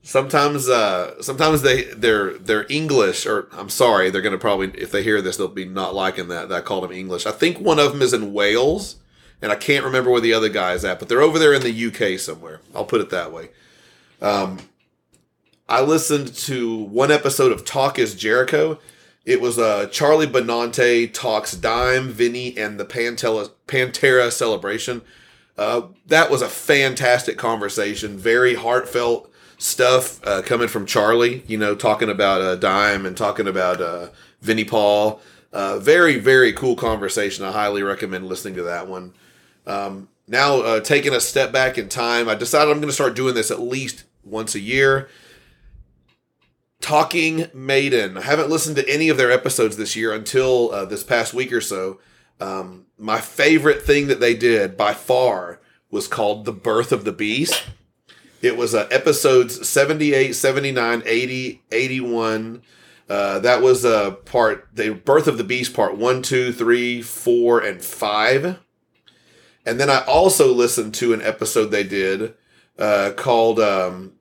Sometimes 0.03 0.67
uh 0.67 1.21
sometimes 1.21 1.61
they 1.61 1.85
they're 1.85 2.37
they're 2.37 2.67
english 2.69 3.25
or 3.25 3.47
i'm 3.53 3.69
sorry 3.69 4.11
they're 4.11 4.21
gonna 4.21 4.37
probably 4.37 4.69
if 4.79 4.91
they 4.91 5.01
hear 5.01 5.19
this 5.19 5.37
they'll 5.37 5.47
be 5.47 5.65
not 5.65 5.95
liking 5.95 6.27
that 6.27 6.49
that 6.49 6.57
i 6.57 6.61
called 6.61 6.83
them 6.83 6.91
english. 6.91 7.25
I 7.25 7.31
think 7.31 7.59
one 7.59 7.79
of 7.79 7.93
them 7.93 8.01
is 8.01 8.13
in 8.13 8.33
wales 8.33 8.97
and 9.41 9.51
I 9.51 9.55
can't 9.55 9.85
remember 9.85 10.09
where 10.09 10.21
the 10.21 10.33
other 10.33 10.49
guy 10.49 10.73
is 10.73 10.85
at, 10.85 10.99
but 10.99 11.09
they're 11.09 11.21
over 11.21 11.39
there 11.39 11.53
in 11.53 11.61
the 11.61 11.85
UK 11.85 12.19
somewhere. 12.19 12.61
I'll 12.73 12.85
put 12.85 13.01
it 13.01 13.09
that 13.09 13.31
way. 13.31 13.49
Um, 14.21 14.59
I 15.67 15.81
listened 15.81 16.33
to 16.35 16.75
one 16.75 17.11
episode 17.11 17.51
of 17.51 17.65
Talk 17.65 17.97
is 17.97 18.15
Jericho. 18.15 18.79
It 19.25 19.41
was 19.41 19.57
uh, 19.57 19.87
Charlie 19.87 20.27
Benante 20.27 21.11
talks 21.11 21.53
Dime, 21.53 22.09
Vinnie, 22.09 22.55
and 22.57 22.79
the 22.79 22.85
Pantera, 22.85 23.49
Pantera 23.67 24.31
celebration. 24.31 25.01
Uh, 25.57 25.87
that 26.05 26.29
was 26.29 26.41
a 26.41 26.49
fantastic 26.49 27.37
conversation, 27.37 28.17
very 28.17 28.53
heartfelt 28.53 29.31
stuff 29.57 30.25
uh, 30.27 30.41
coming 30.43 30.67
from 30.67 30.85
Charlie. 30.85 31.43
You 31.47 31.57
know, 31.57 31.75
talking 31.75 32.09
about 32.09 32.41
uh, 32.41 32.55
Dime 32.55 33.05
and 33.05 33.17
talking 33.17 33.47
about 33.47 33.81
uh, 33.81 34.09
Vinnie 34.41 34.65
Paul. 34.65 35.21
Uh, 35.51 35.79
very, 35.79 36.19
very 36.19 36.51
cool 36.51 36.75
conversation. 36.75 37.45
I 37.45 37.51
highly 37.51 37.81
recommend 37.81 38.27
listening 38.27 38.55
to 38.55 38.63
that 38.63 38.87
one. 38.87 39.13
Um, 39.67 40.09
now, 40.27 40.61
uh, 40.61 40.79
taking 40.79 41.13
a 41.13 41.19
step 41.19 41.51
back 41.51 41.77
in 41.77 41.89
time, 41.89 42.27
I 42.27 42.35
decided 42.35 42.71
I'm 42.71 42.77
going 42.77 42.87
to 42.87 42.93
start 42.93 43.15
doing 43.15 43.35
this 43.35 43.51
at 43.51 43.59
least 43.59 44.05
once 44.23 44.55
a 44.55 44.59
year. 44.59 45.07
Talking 46.81 47.47
Maiden. 47.53 48.17
I 48.17 48.21
haven't 48.21 48.49
listened 48.49 48.75
to 48.77 48.89
any 48.89 49.09
of 49.09 49.17
their 49.17 49.31
episodes 49.31 49.77
this 49.77 49.95
year 49.95 50.13
until 50.13 50.71
uh, 50.71 50.85
this 50.85 51.03
past 51.03 51.33
week 51.33 51.51
or 51.51 51.61
so. 51.61 51.99
Um, 52.39 52.85
my 52.97 53.21
favorite 53.21 53.81
thing 53.81 54.07
that 54.07 54.19
they 54.19 54.35
did 54.35 54.75
by 54.75 54.93
far 54.93 55.59
was 55.89 56.07
called 56.07 56.45
The 56.45 56.51
Birth 56.51 56.91
of 56.91 57.05
the 57.05 57.11
Beast. 57.11 57.63
It 58.41 58.57
was 58.57 58.75
uh, 58.75 58.87
episodes 58.91 59.67
78, 59.67 60.33
79, 60.33 61.03
80, 61.05 61.61
81. 61.71 62.61
Uh, 63.07 63.39
that 63.39 63.61
was 63.61 63.85
uh, 63.85 64.11
part, 64.11 64.67
the 64.73 64.93
Birth 64.93 65.27
of 65.27 65.37
the 65.37 65.43
Beast, 65.43 65.73
part 65.73 65.97
1, 65.97 66.21
2, 66.21 66.51
3, 66.51 67.01
4, 67.01 67.59
and 67.61 67.81
5. 67.81 68.59
And 69.65 69.79
then 69.79 69.89
I 69.89 70.03
also 70.05 70.53
listened 70.53 70.93
to 70.95 71.13
an 71.13 71.21
episode 71.21 71.71
they 71.71 71.83
did 71.83 72.35
uh, 72.77 73.11
called 73.15 73.59
um, 73.59 74.13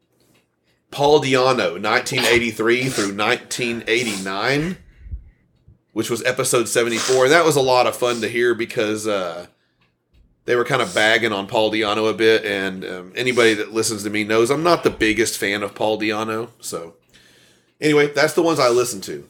Paul 0.91 1.21
Di'Anno, 1.21 1.83
1983 1.83 2.89
through 2.89 3.17
1989, 3.17 4.79
which 5.93 6.09
was 6.09 6.25
episode 6.25 6.69
74. 6.69 7.25
And 7.25 7.33
that 7.33 7.45
was 7.45 7.57
a 7.57 7.61
lot 7.61 7.87
of 7.87 7.95
fun 7.95 8.23
to 8.23 8.29
hear 8.29 8.55
because 8.55 9.07
uh, 9.07 9.49
they 10.47 10.57
were 10.57 10.65
kind 10.65 10.81
of 10.81 10.95
bagging 10.95 11.33
on 11.33 11.47
Paul 11.47 11.71
Di'Anno 11.71 12.09
a 12.09 12.15
bit. 12.15 12.45
And 12.47 12.85
um, 12.85 13.13
anybody 13.15 13.53
that 13.55 13.75
listens 13.75 14.03
to 14.05 14.11
me 14.11 14.25
knows 14.25 14.51
I'm 14.51 14.63
not 14.63 14.83
the 14.83 14.91
biggest 14.91 15.37
fan 15.37 15.63
of 15.63 15.75
Paul 15.75 15.99
Di'Anno. 16.01 16.49
So, 16.61 16.95
anyway, 17.83 18.07
that's 18.07 18.33
the 18.33 18.43
ones 18.43 18.59
I 18.59 18.71
listened 18.71 19.03
to. 19.05 19.29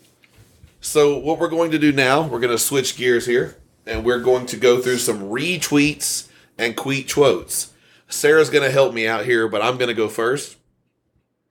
So, 0.81 1.19
what 1.19 1.41
we're 1.41 1.49
going 1.49 1.73
to 1.73 1.79
do 1.79 1.91
now, 1.91 2.23
we're 2.23 2.41
going 2.41 2.53
to 2.53 2.59
switch 2.59 2.97
gears 2.97 3.27
here 3.27 3.57
and 3.87 4.05
we're 4.05 4.21
going 4.21 4.47
to 4.47 4.57
go 4.57 4.81
through 4.81 4.99
some 4.99 5.21
retweets 5.21 6.29
and 6.59 6.77
tweet 6.77 7.13
quotes. 7.13 7.73
Sarah's 8.09 8.51
going 8.51 8.65
to 8.65 8.71
help 8.71 8.95
me 8.95 9.07
out 9.07 9.25
here, 9.25 9.49
but 9.49 9.63
I'm 9.63 9.77
going 9.77 9.89
to 9.89 9.95
go 9.95 10.09
first. 10.09 10.57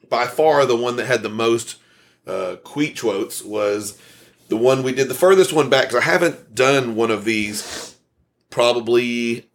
By 0.10 0.28
far, 0.28 0.66
the 0.66 0.76
one 0.76 0.96
that 0.98 1.06
had 1.06 1.24
the 1.24 1.30
most 1.30 1.78
uh, 2.28 2.58
quotes 2.64 3.44
was 3.44 4.00
the 4.50 4.58
one 4.58 4.84
we 4.84 4.94
did 4.94 5.08
the 5.08 5.14
furthest 5.16 5.54
one 5.54 5.70
back 5.70 5.86
because 5.86 6.02
I 6.02 6.06
haven't 6.06 6.56
done 6.56 6.96
one 6.96 7.12
of 7.12 7.26
these 7.26 7.96
probably 8.50 9.50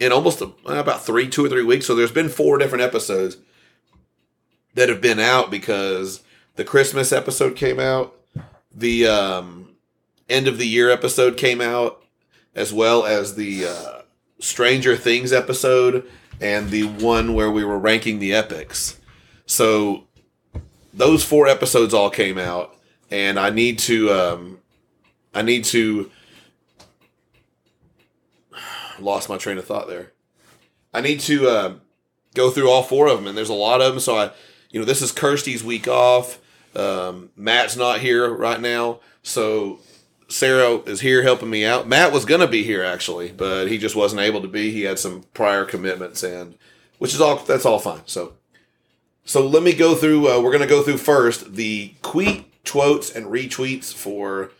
in 0.00 0.12
almost 0.12 0.40
a, 0.40 0.50
about 0.64 1.04
three, 1.04 1.28
two 1.28 1.44
or 1.44 1.48
three 1.48 1.64
weeks. 1.64 1.86
So 1.86 1.94
there's 1.94 2.12
been 2.12 2.28
four 2.28 2.58
different 2.58 2.82
episodes 2.82 3.36
that 4.74 4.88
have 4.88 5.00
been 5.00 5.20
out 5.20 5.50
because 5.50 6.22
the 6.54 6.64
Christmas 6.64 7.12
episode 7.12 7.56
came 7.56 7.78
out, 7.78 8.14
the 8.74 9.06
um, 9.06 9.65
end 10.28 10.48
of 10.48 10.58
the 10.58 10.66
year 10.66 10.90
episode 10.90 11.36
came 11.36 11.60
out, 11.60 12.02
as 12.54 12.72
well 12.72 13.04
as 13.04 13.34
the 13.34 13.66
uh, 13.66 14.02
Stranger 14.38 14.96
Things 14.96 15.32
episode 15.32 16.08
and 16.40 16.70
the 16.70 16.84
one 16.84 17.34
where 17.34 17.50
we 17.50 17.64
were 17.64 17.78
ranking 17.78 18.18
the 18.18 18.34
epics. 18.34 18.98
So 19.46 20.04
those 20.92 21.24
four 21.24 21.46
episodes 21.46 21.94
all 21.94 22.10
came 22.10 22.38
out, 22.38 22.76
and 23.10 23.38
I 23.38 23.50
need 23.50 23.78
to 23.80 24.10
um, 24.10 24.58
I 25.34 25.42
need 25.42 25.64
to 25.66 26.10
lost 28.98 29.28
my 29.28 29.36
train 29.36 29.58
of 29.58 29.64
thought 29.64 29.88
there. 29.88 30.12
I 30.92 31.00
need 31.00 31.20
to 31.20 31.48
uh, 31.48 31.74
go 32.34 32.50
through 32.50 32.70
all 32.70 32.82
four 32.82 33.06
of 33.06 33.18
them, 33.18 33.26
and 33.26 33.36
there's 33.36 33.50
a 33.50 33.54
lot 33.54 33.80
of 33.80 33.92
them. 33.92 34.00
So 34.00 34.16
I, 34.16 34.30
you 34.70 34.80
know, 34.80 34.86
this 34.86 35.02
is 35.02 35.12
Kirsty's 35.12 35.62
week 35.62 35.86
off. 35.88 36.38
Um, 36.74 37.30
Matt's 37.36 37.76
not 37.76 38.00
here 38.00 38.30
right 38.32 38.60
now, 38.60 39.00
so 39.22 39.80
Sarah 40.28 40.78
is 40.86 41.00
here 41.00 41.22
helping 41.22 41.50
me 41.50 41.64
out. 41.64 41.86
Matt 41.86 42.12
was 42.12 42.24
gonna 42.24 42.48
be 42.48 42.64
here 42.64 42.82
actually, 42.82 43.30
but 43.30 43.68
he 43.68 43.78
just 43.78 43.94
wasn't 43.94 44.22
able 44.22 44.40
to 44.42 44.48
be. 44.48 44.70
He 44.72 44.82
had 44.82 44.98
some 44.98 45.24
prior 45.34 45.64
commitments, 45.64 46.22
and 46.22 46.56
which 46.98 47.14
is 47.14 47.20
all 47.20 47.36
that's 47.36 47.64
all 47.64 47.78
fine. 47.78 48.02
So, 48.06 48.34
so 49.24 49.46
let 49.46 49.62
me 49.62 49.72
go 49.72 49.94
through. 49.94 50.28
Uh, 50.28 50.40
we're 50.40 50.52
gonna 50.52 50.66
go 50.66 50.82
through 50.82 50.98
first 50.98 51.54
the 51.54 51.94
tweet, 52.02 52.64
quotes, 52.64 53.14
and 53.14 53.26
retweets 53.26 53.92
for 53.94 54.50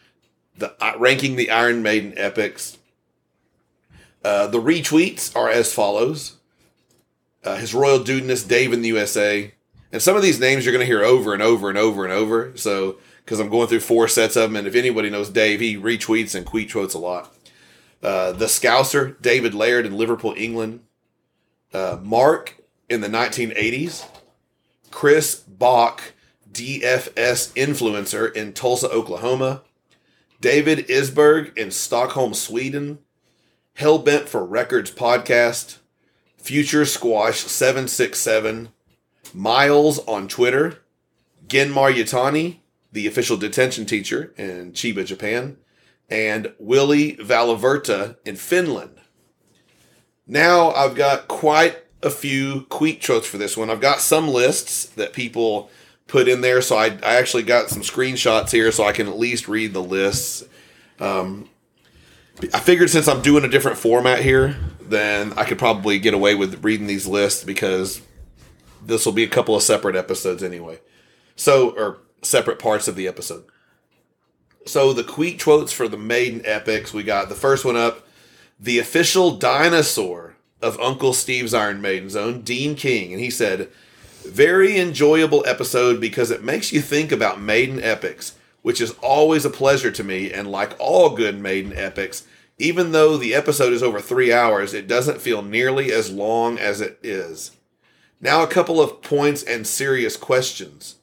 the 0.57 0.73
uh, 0.83 0.97
ranking 0.99 1.37
the 1.37 1.51
Iron 1.51 1.83
Maiden 1.83 2.15
epics. 2.17 2.79
Uh, 4.25 4.47
the 4.47 4.61
retweets 4.61 5.35
are 5.35 5.49
as 5.49 5.73
follows: 5.73 6.37
uh, 7.43 7.57
His 7.57 7.75
Royal 7.75 7.99
Dudeness 7.99 8.47
Dave 8.47 8.73
in 8.73 8.83
the 8.83 8.89
USA, 8.89 9.53
and 9.91 10.01
some 10.01 10.17
of 10.17 10.23
these 10.23 10.39
names 10.39 10.65
you're 10.65 10.73
gonna 10.73 10.85
hear 10.85 11.03
over 11.03 11.35
and 11.35 11.43
over 11.43 11.69
and 11.69 11.79
over 11.79 12.05
and 12.05 12.13
over. 12.13 12.57
So 12.57 12.99
because 13.27 13.41
I'm 13.41 13.51
going 13.51 13.67
through 13.67 13.81
four 13.81 14.07
sets 14.07 14.37
of 14.37 14.45
them. 14.45 14.57
And 14.57 14.69
if 14.69 14.77
anybody 14.77 15.11
knows 15.11 15.29
Dave, 15.29 15.59
he 15.59 15.77
retweets 15.77 16.37
and 16.37 16.47
tweet 16.47 16.71
quotes 16.71 16.95
a 16.95 16.99
lot. 16.99 17.35
Uh, 18.01 18.31
the 18.31 18.45
Scouser, 18.47 19.21
David 19.21 19.53
Laird 19.53 19.85
in 19.85 19.97
Liverpool, 19.97 20.33
England. 20.37 20.81
Uh, 21.75 21.99
Mark 22.01 22.63
in 22.89 23.01
the 23.01 23.09
1980s. 23.09 24.07
Chris 24.93 25.35
Bach, 25.35 26.15
DFS 26.51 27.53
influencer 27.55 28.33
in 28.33 28.53
Tulsa, 28.53 28.89
Oklahoma. 28.91 29.63
David 30.41 30.87
Isberg 30.87 31.57
in 31.59 31.73
Stockholm, 31.73 32.33
Sweden. 32.33 33.01
Hellbent 33.77 34.29
for 34.29 34.47
Records 34.47 34.93
podcast. 34.93 35.79
Future 36.37 36.85
Squash 36.85 37.41
767. 37.41 38.69
Miles 39.35 39.99
on 40.07 40.29
Twitter. 40.29 40.79
Genmar 41.49 41.93
Yatani 41.93 42.59
the 42.97 43.07
official 43.07 43.37
detention 43.37 43.85
teacher 43.85 44.33
in 44.39 44.73
Chiba, 44.73 45.05
Japan, 45.05 45.59
and 46.09 46.55
Willie 46.59 47.15
Valaverta 47.17 48.17
in 48.25 48.37
Finland. 48.37 48.97
Now 50.27 50.71
I've 50.71 50.95
got 50.95 51.29
quite 51.29 51.77
a 52.03 52.09
few 52.09 52.63
tweet 52.71 53.05
quotes 53.05 53.27
for 53.27 53.37
this 53.37 53.55
one. 53.55 53.69
I've 53.69 53.83
got 53.83 54.01
some 54.01 54.29
lists 54.29 54.87
that 54.87 55.13
people 55.13 55.69
put 56.07 56.27
in 56.27 56.41
there, 56.41 56.63
so 56.63 56.77
I, 56.77 56.87
I 56.87 57.17
actually 57.17 57.43
got 57.43 57.69
some 57.69 57.83
screenshots 57.83 58.51
here 58.51 58.73
so 58.73 58.85
I 58.85 58.93
can 58.93 59.09
at 59.09 59.19
least 59.19 59.47
read 59.47 59.75
the 59.75 59.83
lists. 59.83 60.43
Um, 60.99 61.51
I 62.55 62.61
figured 62.61 62.89
since 62.89 63.09
I'm 63.09 63.21
doing 63.21 63.45
a 63.45 63.49
different 63.49 63.77
format 63.77 64.21
here, 64.23 64.57
then 64.81 65.35
I 65.37 65.45
could 65.45 65.59
probably 65.59 65.99
get 65.99 66.15
away 66.15 66.35
with 66.35 66.65
reading 66.65 66.87
these 66.87 67.07
lists 67.07 67.45
because 67.45 68.01
this 68.83 69.05
will 69.05 69.13
be 69.13 69.25
a 69.25 69.29
couple 69.29 69.55
of 69.55 69.63
separate 69.63 69.97
episodes 69.97 70.43
anyway. 70.43 70.81
So, 71.35 71.77
or 71.77 71.99
separate 72.23 72.59
parts 72.59 72.89
of 72.89 72.97
the 72.97 73.09
episode. 73.09 73.45
So 74.67 74.93
the 74.93 75.05
tweet 75.05 75.43
quotes 75.43 75.73
for 75.73 75.89
the 75.89 75.97
Maiden 75.97 76.43
epics, 76.45 76.93
we 76.93 77.03
got 77.03 77.29
the 77.29 77.35
first 77.35 77.65
one 77.65 77.77
up. 77.77 78.07
The 78.59 78.79
official 78.79 79.37
dinosaur 79.37 80.37
of 80.63 80.81
Uncle 80.81 81.13
Steve's 81.13 81.55
Iron 81.55 81.81
Maiden 81.81 82.11
Zone, 82.11 82.43
Dean 82.43 82.75
King, 82.75 83.13
and 83.13 83.21
he 83.21 83.31
said, 83.31 83.69
Very 84.25 84.79
enjoyable 84.79 85.45
episode 85.47 86.01
because 86.01 86.31
it 86.31 86.43
makes 86.43 86.73
you 86.73 86.81
think 86.81 87.13
about 87.13 87.41
Maiden 87.41 87.81
epics, 87.81 88.37
which 88.63 88.81
is 88.81 88.93
always 89.03 89.45
a 89.45 89.51
pleasure 89.51 89.93
to 89.93 90.03
me, 90.03 90.33
and 90.33 90.51
like 90.51 90.75
all 90.81 91.11
good 91.11 91.39
Maiden 91.39 91.73
epics, 91.75 92.25
even 92.59 92.93
though 92.93 93.17
the 93.17 93.35
episode 93.35 93.73
is 93.73 93.83
over 93.83 94.01
three 94.01 94.33
hours, 94.33 94.73
it 94.73 94.89
doesn't 94.89 95.21
feel 95.21 95.43
nearly 95.43 95.93
as 95.93 96.11
long 96.11 96.59
as 96.59 96.81
it 96.81 96.99
is. 97.03 97.53
Now, 98.21 98.43
a 98.43 98.49
couple 98.49 98.81
of 98.81 99.03
points 99.03 99.43
and 99.43 99.67
serious 99.67 100.17
questions. 100.17 100.96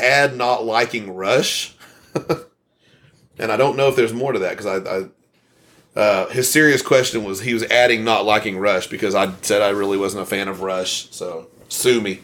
Add 0.00 0.36
not 0.36 0.64
liking 0.64 1.14
Rush. 1.14 1.74
and 3.38 3.52
I 3.52 3.56
don't 3.56 3.76
know 3.76 3.88
if 3.88 3.96
there's 3.96 4.12
more 4.12 4.32
to 4.32 4.38
that 4.40 4.56
because 4.56 4.66
I, 4.66 4.98
I 4.98 5.08
uh, 5.94 6.28
his 6.30 6.50
serious 6.50 6.80
question 6.80 7.24
was 7.24 7.40
he 7.40 7.52
was 7.52 7.64
adding 7.64 8.02
not 8.02 8.24
liking 8.24 8.58
Rush 8.58 8.86
because 8.86 9.14
I 9.14 9.32
said 9.42 9.60
I 9.60 9.70
really 9.70 9.98
wasn't 9.98 10.22
a 10.22 10.26
fan 10.26 10.48
of 10.48 10.62
Rush. 10.62 11.10
So 11.10 11.48
sue 11.68 12.00
me. 12.00 12.20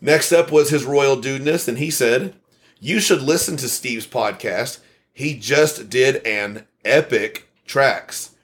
Next 0.00 0.32
up 0.32 0.52
was 0.52 0.68
his 0.68 0.84
royal 0.84 1.16
dudeness, 1.16 1.66
and 1.66 1.78
he 1.78 1.90
said, 1.90 2.34
"You 2.78 3.00
should 3.00 3.22
listen 3.22 3.56
to 3.56 3.68
Steve's 3.68 4.06
podcast. 4.06 4.80
He 5.12 5.38
just 5.38 5.88
did 5.88 6.24
an 6.26 6.66
epic 6.84 7.48
tracks. 7.64 8.34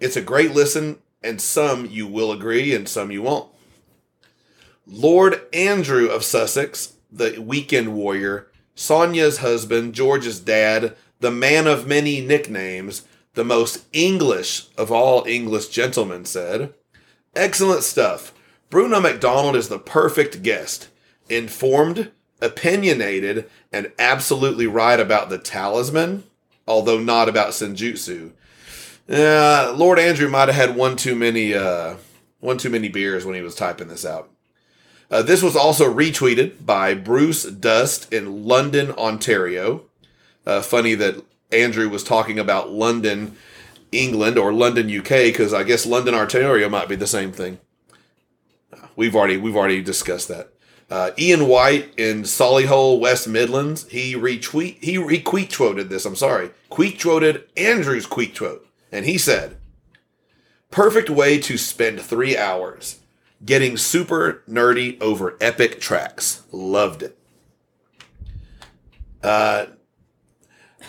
It's 0.00 0.16
a 0.16 0.22
great 0.22 0.52
listen, 0.52 0.98
and 1.22 1.40
some 1.40 1.84
you 1.86 2.06
will 2.06 2.32
agree, 2.32 2.74
and 2.74 2.88
some 2.88 3.10
you 3.10 3.20
won't." 3.20 3.50
Lord 4.86 5.42
Andrew 5.52 6.06
of 6.06 6.24
Sussex, 6.24 6.93
the 7.14 7.38
weekend 7.40 7.94
warrior, 7.94 8.48
Sonia's 8.74 9.38
husband, 9.38 9.94
George's 9.94 10.40
dad, 10.40 10.96
the 11.20 11.30
man 11.30 11.66
of 11.66 11.86
many 11.86 12.20
nicknames, 12.20 13.02
the 13.34 13.44
most 13.44 13.84
English 13.92 14.66
of 14.76 14.90
all 14.90 15.24
English 15.26 15.68
gentlemen, 15.68 16.24
said, 16.24 16.74
Excellent 17.34 17.82
stuff. 17.82 18.32
Bruno 18.70 19.00
MacDonald 19.00 19.56
is 19.56 19.68
the 19.68 19.78
perfect 19.78 20.42
guest. 20.42 20.88
Informed, 21.28 22.10
opinionated, 22.40 23.48
and 23.72 23.92
absolutely 23.98 24.66
right 24.66 24.98
about 25.00 25.30
the 25.30 25.38
talisman, 25.38 26.24
although 26.66 26.98
not 26.98 27.28
about 27.28 27.50
Senjutsu. 27.50 28.32
Uh, 29.08 29.74
Lord 29.76 29.98
Andrew 29.98 30.28
might 30.28 30.48
have 30.48 30.54
had 30.54 30.76
one 30.76 30.96
too 30.96 31.14
many 31.14 31.54
uh, 31.54 31.96
one 32.40 32.58
too 32.58 32.70
many 32.70 32.88
beers 32.88 33.24
when 33.24 33.34
he 33.34 33.42
was 33.42 33.54
typing 33.54 33.88
this 33.88 34.04
out. 34.04 34.30
Uh, 35.10 35.22
this 35.22 35.42
was 35.42 35.56
also 35.56 35.92
retweeted 35.92 36.64
by 36.64 36.94
Bruce 36.94 37.44
Dust 37.44 38.12
in 38.12 38.44
London, 38.44 38.90
Ontario. 38.92 39.82
Uh, 40.46 40.60
funny 40.60 40.94
that 40.94 41.22
Andrew 41.52 41.88
was 41.88 42.02
talking 42.02 42.38
about 42.38 42.70
London, 42.70 43.36
England, 43.92 44.38
or 44.38 44.52
London, 44.52 44.90
UK, 44.90 45.08
because 45.08 45.54
I 45.54 45.62
guess 45.62 45.86
London, 45.86 46.14
Ontario 46.14 46.68
might 46.68 46.88
be 46.88 46.96
the 46.96 47.06
same 47.06 47.32
thing. 47.32 47.58
We've 48.96 49.14
already 49.14 49.36
we've 49.36 49.56
already 49.56 49.82
discussed 49.82 50.28
that. 50.28 50.50
Uh, 50.90 51.10
Ian 51.18 51.48
White 51.48 51.92
in 51.96 52.22
Solihull, 52.22 53.00
West 53.00 53.26
Midlands, 53.26 53.88
he 53.88 54.14
retweet 54.14 54.82
he 54.82 54.96
requeequoted 54.96 55.88
this. 55.88 56.04
I'm 56.04 56.16
sorry, 56.16 56.50
queequoted 56.70 57.44
Andrew's 57.56 58.06
queequote, 58.06 58.66
and 58.92 59.04
he 59.04 59.18
said, 59.18 59.56
"Perfect 60.70 61.10
way 61.10 61.38
to 61.38 61.56
spend 61.58 62.00
three 62.00 62.36
hours." 62.36 63.00
Getting 63.44 63.76
super 63.76 64.42
nerdy 64.48 65.00
over 65.00 65.36
epic 65.40 65.80
tracks. 65.80 66.42
Loved 66.52 67.02
it. 67.02 67.18
Uh, 69.22 69.66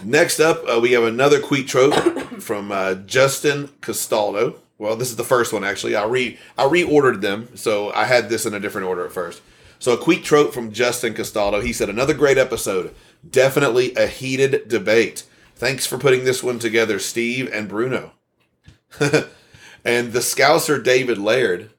next 0.04 0.40
up, 0.40 0.64
uh, 0.68 0.80
we 0.80 0.92
have 0.92 1.04
another 1.04 1.40
Queet 1.40 1.68
trope 1.68 1.94
from 2.42 2.72
uh, 2.72 2.96
Justin 2.96 3.70
Castaldo. 3.82 4.60
Well, 4.78 4.96
this 4.96 5.10
is 5.10 5.16
the 5.16 5.24
first 5.24 5.54
one 5.54 5.64
actually. 5.64 5.96
I 5.96 6.06
re 6.06 6.38
I 6.58 6.66
reordered 6.66 7.22
them, 7.22 7.56
so 7.56 7.94
I 7.94 8.06
had 8.06 8.30
this 8.30 8.46
in 8.46 8.54
a 8.54 8.60
different 8.60 8.88
order 8.88 9.06
at 9.06 9.14
first. 9.14 9.42
So 9.80 9.94
a 9.94 9.98
Queet 9.98 10.24
trope 10.24 10.54
from 10.54 10.72
Justin 10.72 11.14
Castaldo. 11.14 11.62
He 11.62 11.74
said 11.74 11.90
another 11.90 12.14
great 12.14 12.38
episode. 12.38 12.94
Definitely 13.30 13.94
a 13.96 14.08
heated 14.08 14.68
debate. 14.68 15.24
Thanks 15.56 15.86
for 15.86 15.98
putting 15.98 16.26
this 16.26 16.44
one 16.44 16.60
together, 16.60 17.00
Steve 17.00 17.50
and 17.54 17.70
Bruno. 17.70 18.14
and 19.00 20.12
the 20.12 20.20
Scouser 20.20 20.84
David 20.84 21.18
Laird 21.18 21.70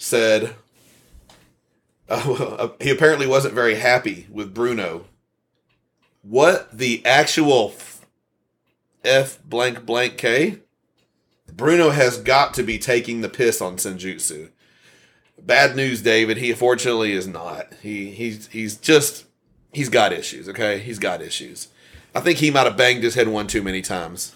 said 0.00 0.54
uh, 2.08 2.68
he 2.80 2.90
apparently 2.90 3.26
wasn't 3.26 3.54
very 3.54 3.76
happy 3.76 4.26
with 4.30 4.54
Bruno. 4.54 5.04
What 6.22 6.76
the 6.76 7.04
actual 7.06 7.74
F 9.04 9.38
blank 9.44 9.86
blank 9.86 10.16
K? 10.18 10.58
Bruno 11.52 11.90
has 11.90 12.16
got 12.16 12.54
to 12.54 12.62
be 12.62 12.78
taking 12.78 13.20
the 13.20 13.28
piss 13.28 13.60
on 13.60 13.76
Senjutsu. 13.76 14.50
Bad 15.38 15.76
news, 15.76 16.02
David. 16.02 16.38
He 16.38 16.52
fortunately 16.52 17.12
is 17.12 17.26
not. 17.26 17.72
He 17.82 18.10
he's 18.10 18.48
he's 18.48 18.76
just 18.76 19.26
he's 19.72 19.88
got 19.88 20.12
issues. 20.12 20.48
Okay, 20.48 20.78
he's 20.78 20.98
got 20.98 21.22
issues. 21.22 21.68
I 22.14 22.20
think 22.20 22.38
he 22.38 22.50
might 22.50 22.66
have 22.66 22.76
banged 22.76 23.04
his 23.04 23.14
head 23.14 23.28
one 23.28 23.46
too 23.46 23.62
many 23.62 23.82
times. 23.82 24.34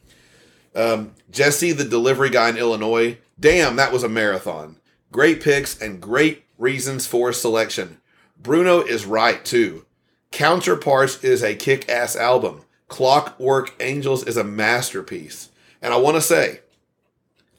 um, 0.74 1.12
Jesse, 1.30 1.72
the 1.72 1.84
delivery 1.84 2.30
guy 2.30 2.50
in 2.50 2.56
Illinois. 2.56 3.18
Damn, 3.40 3.76
that 3.76 3.92
was 3.92 4.04
a 4.04 4.08
marathon. 4.08 4.76
Great 5.12 5.42
picks 5.42 5.80
and 5.80 6.00
great 6.00 6.44
reasons 6.58 7.06
for 7.06 7.32
selection. 7.32 8.00
Bruno 8.36 8.80
is 8.80 9.04
right 9.04 9.44
too. 9.44 9.84
Counterparts 10.30 11.22
is 11.22 11.42
a 11.42 11.54
kick 11.54 11.88
ass 11.88 12.16
album. 12.16 12.62
Clockwork 12.88 13.74
Angels 13.80 14.24
is 14.24 14.36
a 14.36 14.44
masterpiece. 14.44 15.50
And 15.82 15.92
I 15.92 15.98
want 15.98 16.16
to 16.16 16.22
say, 16.22 16.60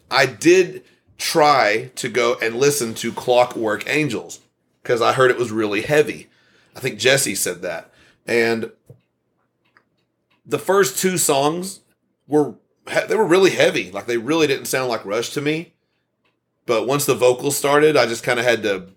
I 0.10 0.26
did 0.26 0.84
try 1.18 1.92
to 1.96 2.10
go 2.10 2.38
and 2.42 2.56
listen 2.56 2.96
to 2.96 3.14
Clockwork 3.14 3.88
Angels 3.88 4.40
because 4.82 5.02
I 5.02 5.14
heard 5.14 5.32
it 5.32 5.38
was 5.38 5.52
really 5.52 5.82
heavy. 5.82 6.30
I 6.76 6.80
think 6.80 7.00
Jesse 7.00 7.36
said 7.36 7.62
that. 7.62 7.92
And 8.26 8.72
the 10.46 10.60
first 10.60 10.98
two 10.98 11.18
songs 11.20 11.82
were 12.28 12.56
they 13.08 13.16
were 13.16 13.26
really 13.26 13.52
heavy. 13.52 13.92
Like 13.92 14.08
they 14.08 14.18
really 14.18 14.48
didn't 14.48 14.66
sound 14.66 14.90
like 14.90 15.06
Rush 15.06 15.30
to 15.32 15.42
me. 15.42 15.74
But 16.66 16.88
once 16.88 17.06
the 17.06 17.16
vocals 17.16 17.58
started, 17.58 17.98
I 17.98 18.06
just 18.06 18.24
kind 18.24 18.40
of 18.40 18.46
had 18.46 18.64
to 18.64 18.88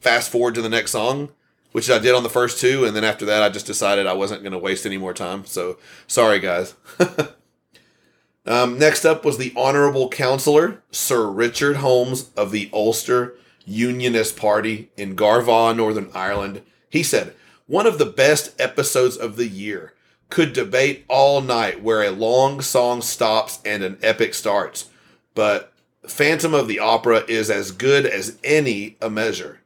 fast 0.00 0.30
forward 0.30 0.54
to 0.54 0.62
the 0.62 0.68
next 0.68 0.92
song, 0.92 1.30
which 1.72 1.90
I 1.90 1.98
did 1.98 2.14
on 2.14 2.22
the 2.22 2.28
first 2.28 2.60
two, 2.60 2.84
and 2.84 2.94
then 2.94 3.04
after 3.04 3.24
that, 3.26 3.42
I 3.42 3.48
just 3.48 3.66
decided 3.66 4.06
I 4.06 4.12
wasn't 4.12 4.42
going 4.42 4.52
to 4.52 4.58
waste 4.58 4.86
any 4.86 4.98
more 4.98 5.14
time. 5.14 5.44
So 5.44 5.78
sorry, 6.06 6.38
guys. 6.38 6.74
um, 8.46 8.78
next 8.78 9.04
up 9.04 9.24
was 9.24 9.38
the 9.38 9.52
Honorable 9.56 10.08
Counselor, 10.08 10.82
Sir 10.90 11.28
Richard 11.28 11.76
Holmes 11.76 12.30
of 12.36 12.52
the 12.52 12.70
Ulster 12.72 13.34
Unionist 13.66 14.36
Party 14.36 14.90
in 14.96 15.16
Garvagh, 15.16 15.76
Northern 15.76 16.10
Ireland. 16.14 16.62
He 16.88 17.02
said, 17.02 17.34
One 17.66 17.86
of 17.86 17.98
the 17.98 18.06
best 18.06 18.58
episodes 18.60 19.16
of 19.16 19.36
the 19.36 19.48
year. 19.48 19.92
Could 20.30 20.52
debate 20.52 21.06
all 21.08 21.40
night 21.40 21.82
where 21.82 22.02
a 22.02 22.10
long 22.10 22.60
song 22.60 23.00
stops 23.00 23.60
and 23.64 23.82
an 23.82 23.98
epic 24.02 24.34
starts. 24.34 24.90
But 25.34 25.72
Phantom 26.10 26.54
of 26.54 26.68
the 26.68 26.78
Opera 26.78 27.24
is 27.28 27.50
as 27.50 27.70
good 27.70 28.06
as 28.06 28.38
any 28.42 28.96
a 29.00 29.10
measure, 29.10 29.60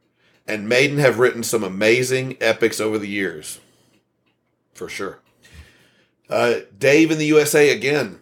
and 0.47 0.69
Maiden 0.69 0.99
have 0.99 1.19
written 1.19 1.43
some 1.43 1.65
amazing 1.65 2.37
epics 2.41 2.81
over 2.81 2.99
the 2.99 3.09
years, 3.09 3.61
for 4.75 4.89
sure. 4.89 5.21
Uh, 6.29 6.61
Dave 6.79 7.11
in 7.11 7.19
the 7.19 7.27
USA 7.27 7.71
again, 7.71 8.21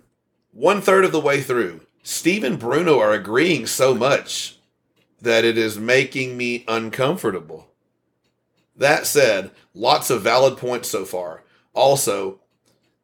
one 0.53 0.81
third 0.81 1.05
of 1.05 1.13
the 1.13 1.21
way 1.21 1.41
through. 1.41 1.81
Steve 2.03 2.45
and 2.45 2.59
Bruno 2.59 2.99
are 2.99 3.13
agreeing 3.13 3.67
so 3.67 3.95
much 3.95 4.57
that 5.21 5.45
it 5.45 5.57
is 5.59 5.79
making 5.79 6.37
me 6.37 6.65
uncomfortable. 6.67 7.69
That 8.75 9.07
said, 9.07 9.51
lots 9.75 10.11
of 10.11 10.23
valid 10.23 10.57
points 10.57 10.89
so 10.89 11.05
far. 11.05 11.45
Also, 11.75 12.40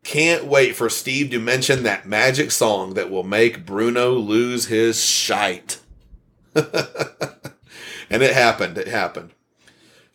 can't 0.07 0.45
wait 0.45 0.77
for 0.77 0.89
Steve 0.89 1.31
to 1.31 1.41
mention 1.41 1.83
that 1.83 2.07
magic 2.07 2.53
song 2.53 2.95
that 2.95 3.11
will 3.11 3.25
make 3.25 3.67
Bruno 3.67 4.13
lose 4.13 4.67
his 4.67 5.05
shite. 5.05 5.81
and 6.55 8.23
it 8.23 8.33
happened. 8.33 8.79
It 8.79 8.87
happened. 8.87 9.33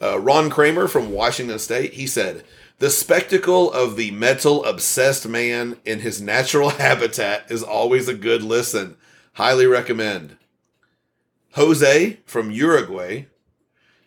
Uh, 0.02 0.18
Ron 0.18 0.50
Kramer 0.50 0.88
from 0.88 1.12
Washington 1.12 1.60
State, 1.60 1.96
he 1.96 2.08
said, 2.08 2.46
The 2.80 2.90
spectacle 2.90 3.70
of 3.70 3.98
the 3.98 4.12
metal 4.12 4.64
obsessed 4.64 5.28
man 5.28 5.76
in 5.84 6.00
his 6.00 6.22
natural 6.22 6.70
habitat 6.86 7.52
is 7.52 7.62
always 7.62 8.08
a 8.08 8.14
good 8.14 8.44
listen. 8.44 8.96
Highly 9.34 9.66
recommend. 9.66 10.38
Jose 11.56 12.18
from 12.26 12.50
Uruguay, 12.50 13.26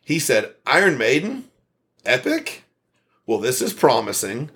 he 0.03 0.19
said, 0.19 0.55
Iron 0.67 0.97
Maiden? 0.97 1.45
Epic? 2.07 2.65
Well, 3.27 3.39
this 3.39 3.61
is 3.61 3.75
promising. 3.75 4.49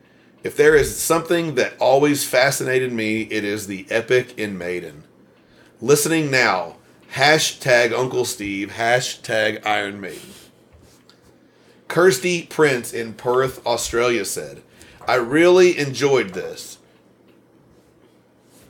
If 0.45 0.57
there 0.57 0.77
is 0.77 0.97
something 0.97 1.57
that 1.57 1.75
always 1.81 2.25
fascinated 2.25 2.93
me, 2.93 3.23
it 3.23 3.45
is 3.45 3.67
the 3.67 3.87
epic 3.91 4.39
in 4.39 4.57
Maiden. 4.57 5.03
Listening 5.81 6.31
now, 6.31 6.77
hashtag 7.15 7.93
Uncle 7.93 8.25
Steve, 8.25 8.73
hashtag 8.77 9.65
Iron 9.67 10.01
Maiden. 10.01 10.31
Kirsty 11.89 12.43
Prince 12.43 12.93
in 12.93 13.15
Perth, 13.15 13.65
Australia 13.67 14.25
said, 14.25 14.63
I 15.07 15.15
really 15.15 15.79
enjoyed 15.79 16.35
this. 16.35 16.79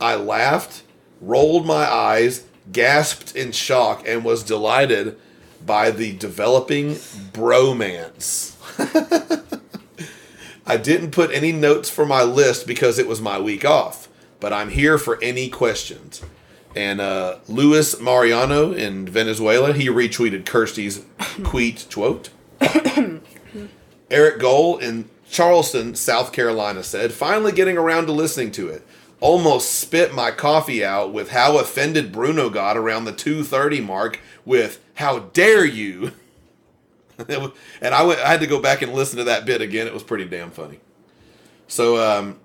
I 0.01 0.15
laughed, 0.15 0.85
rolled 1.21 1.67
my 1.67 1.85
eyes, 1.85 2.45
gasped 2.73 3.35
in 3.35 3.53
shock 3.53 4.07
and 4.07 4.25
was 4.25 4.43
delighted 4.43 5.19
by 5.65 5.91
the 5.91 6.17
developing 6.17 6.95
bromance. 6.95 8.55
I 10.69 10.77
didn't 10.77 11.13
put 11.13 11.33
any 11.33 11.51
notes 11.51 11.89
for 11.89 12.05
my 12.05 12.23
list 12.23 12.67
because 12.67 12.99
it 12.99 13.09
was 13.09 13.23
my 13.23 13.41
week 13.41 13.65
off, 13.65 14.07
but 14.39 14.53
I'm 14.53 14.69
here 14.69 14.99
for 14.99 15.19
any 15.23 15.49
questions. 15.49 16.21
And 16.77 17.01
uh, 17.01 17.39
Luis 17.49 17.99
Mariano 17.99 18.73
in 18.73 19.09
Venezuela, 19.09 19.73
he 19.73 19.89
retweeted 19.89 20.45
Kirsty's 20.45 21.07
tweet, 21.43 21.87
quote. 21.91 22.29
Eric 24.11 24.41
Gold 24.41 24.83
in 24.83 25.09
Charleston, 25.31 25.95
South 25.95 26.33
Carolina 26.33 26.83
said, 26.83 27.13
finally 27.13 27.53
getting 27.53 27.79
around 27.79 28.05
to 28.07 28.13
listening 28.13 28.53
to 28.53 28.69
it. 28.69 28.87
Almost 29.21 29.73
spit 29.73 30.15
my 30.15 30.31
coffee 30.31 30.85
out 30.85 31.15
with 31.15 31.31
how 31.31 31.59
offended 31.59 32.13
Bruno 32.13 32.51
got 32.51 32.77
around 32.77 33.07
the 33.07 33.13
230 33.13 33.81
mark 33.81 34.21
with 34.45 34.85
how 34.97 35.21
dare 35.21 35.65
you. 35.65 36.13
and 37.81 37.95
I 37.95 38.03
went 38.03 38.21
I 38.21 38.29
had 38.29 38.41
to 38.41 38.47
go 38.47 38.61
back 38.61 38.83
and 38.83 38.93
listen 38.93 39.19
to 39.19 39.25
that 39.25 39.45
bit 39.45 39.61
again. 39.61 39.87
It 39.87 39.95
was 39.95 40.03
pretty 40.03 40.25
damn 40.25 40.51
funny. 40.51 40.81
So 41.67 41.97
um, 41.97 42.41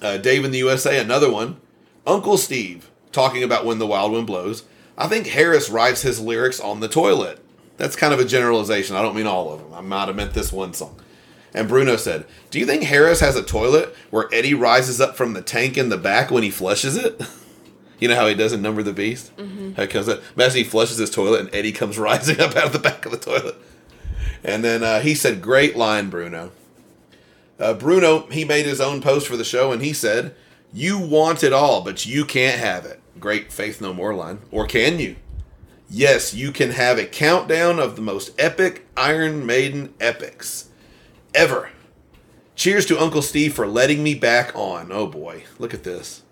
uh, 0.00 0.16
Dave 0.18 0.44
in 0.44 0.50
the 0.50 0.58
USA, 0.58 0.98
another 0.98 1.30
one. 1.30 1.60
Uncle 2.06 2.36
Steve 2.36 2.90
talking 3.12 3.42
about 3.42 3.64
when 3.64 3.78
the 3.78 3.86
wild 3.86 4.12
wind 4.12 4.26
blows. 4.26 4.64
I 4.96 5.08
think 5.08 5.26
Harris 5.26 5.70
writes 5.70 6.02
his 6.02 6.20
lyrics 6.20 6.60
on 6.60 6.80
the 6.80 6.88
toilet. 6.88 7.40
That's 7.76 7.96
kind 7.96 8.14
of 8.14 8.20
a 8.20 8.24
generalization. 8.24 8.94
I 8.94 9.02
don't 9.02 9.16
mean 9.16 9.26
all 9.26 9.52
of 9.52 9.60
them. 9.60 9.74
I 9.74 9.80
might 9.80 10.06
have 10.06 10.16
meant 10.16 10.34
this 10.34 10.52
one 10.52 10.72
song. 10.74 11.00
And 11.52 11.68
Bruno 11.68 11.96
said, 11.96 12.26
Do 12.50 12.58
you 12.58 12.66
think 12.66 12.84
Harris 12.84 13.20
has 13.20 13.36
a 13.36 13.42
toilet 13.42 13.94
where 14.10 14.28
Eddie 14.32 14.54
rises 14.54 15.00
up 15.00 15.16
from 15.16 15.32
the 15.32 15.42
tank 15.42 15.76
in 15.76 15.88
the 15.88 15.96
back 15.96 16.30
when 16.30 16.42
he 16.42 16.50
flushes 16.50 16.96
it? 16.96 17.20
You 17.98 18.08
know 18.08 18.16
how 18.16 18.26
he 18.26 18.34
does 18.34 18.52
in 18.52 18.62
Number 18.62 18.82
the 18.82 18.92
Beast? 18.92 19.36
Mm-hmm. 19.36 19.72
How 19.72 19.82
he 19.82 19.88
comes 19.88 20.08
up. 20.08 20.22
Imagine 20.34 20.58
he 20.58 20.64
flushes 20.64 20.98
his 20.98 21.10
toilet 21.10 21.40
and 21.40 21.54
Eddie 21.54 21.72
comes 21.72 21.98
rising 21.98 22.40
up 22.40 22.56
out 22.56 22.66
of 22.66 22.72
the 22.72 22.78
back 22.78 23.04
of 23.06 23.12
the 23.12 23.18
toilet. 23.18 23.56
And 24.42 24.62
then 24.62 24.82
uh, 24.82 25.00
he 25.00 25.14
said, 25.14 25.40
Great 25.40 25.76
line, 25.76 26.10
Bruno. 26.10 26.52
Uh, 27.58 27.74
Bruno, 27.74 28.26
he 28.26 28.44
made 28.44 28.66
his 28.66 28.80
own 28.80 29.00
post 29.00 29.26
for 29.26 29.36
the 29.36 29.44
show 29.44 29.72
and 29.72 29.82
he 29.82 29.92
said, 29.92 30.34
You 30.72 30.98
want 30.98 31.42
it 31.42 31.52
all, 31.52 31.82
but 31.82 32.04
you 32.04 32.24
can't 32.24 32.58
have 32.58 32.84
it. 32.84 33.00
Great 33.18 33.52
Faith 33.52 33.80
No 33.80 33.94
More 33.94 34.14
line. 34.14 34.40
Or 34.50 34.66
can 34.66 34.98
you? 34.98 35.16
Yes, 35.88 36.34
you 36.34 36.50
can 36.50 36.70
have 36.70 36.98
a 36.98 37.06
countdown 37.06 37.78
of 37.78 37.94
the 37.94 38.02
most 38.02 38.32
epic 38.38 38.86
Iron 38.96 39.46
Maiden 39.46 39.94
epics 40.00 40.68
ever. 41.34 41.70
Cheers 42.56 42.86
to 42.86 43.00
Uncle 43.00 43.22
Steve 43.22 43.54
for 43.54 43.66
letting 43.66 44.02
me 44.02 44.14
back 44.14 44.54
on. 44.54 44.90
Oh 44.90 45.06
boy, 45.06 45.44
look 45.58 45.72
at 45.72 45.84
this. 45.84 46.23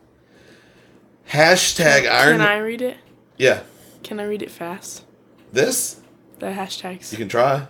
Hashtag 1.31 2.11
Iron. 2.11 2.39
Can 2.39 2.41
I 2.47 2.59
read 2.59 2.83
it? 2.83 2.97
Yeah, 3.37 3.63
Can 4.03 4.21
I 4.21 4.25
read 4.25 4.43
it 4.43 4.51
fast? 4.51 5.05
this 5.53 6.01
The 6.39 6.47
hashtags. 6.47 7.13
you 7.13 7.19
can 7.19 7.29
try. 7.29 7.67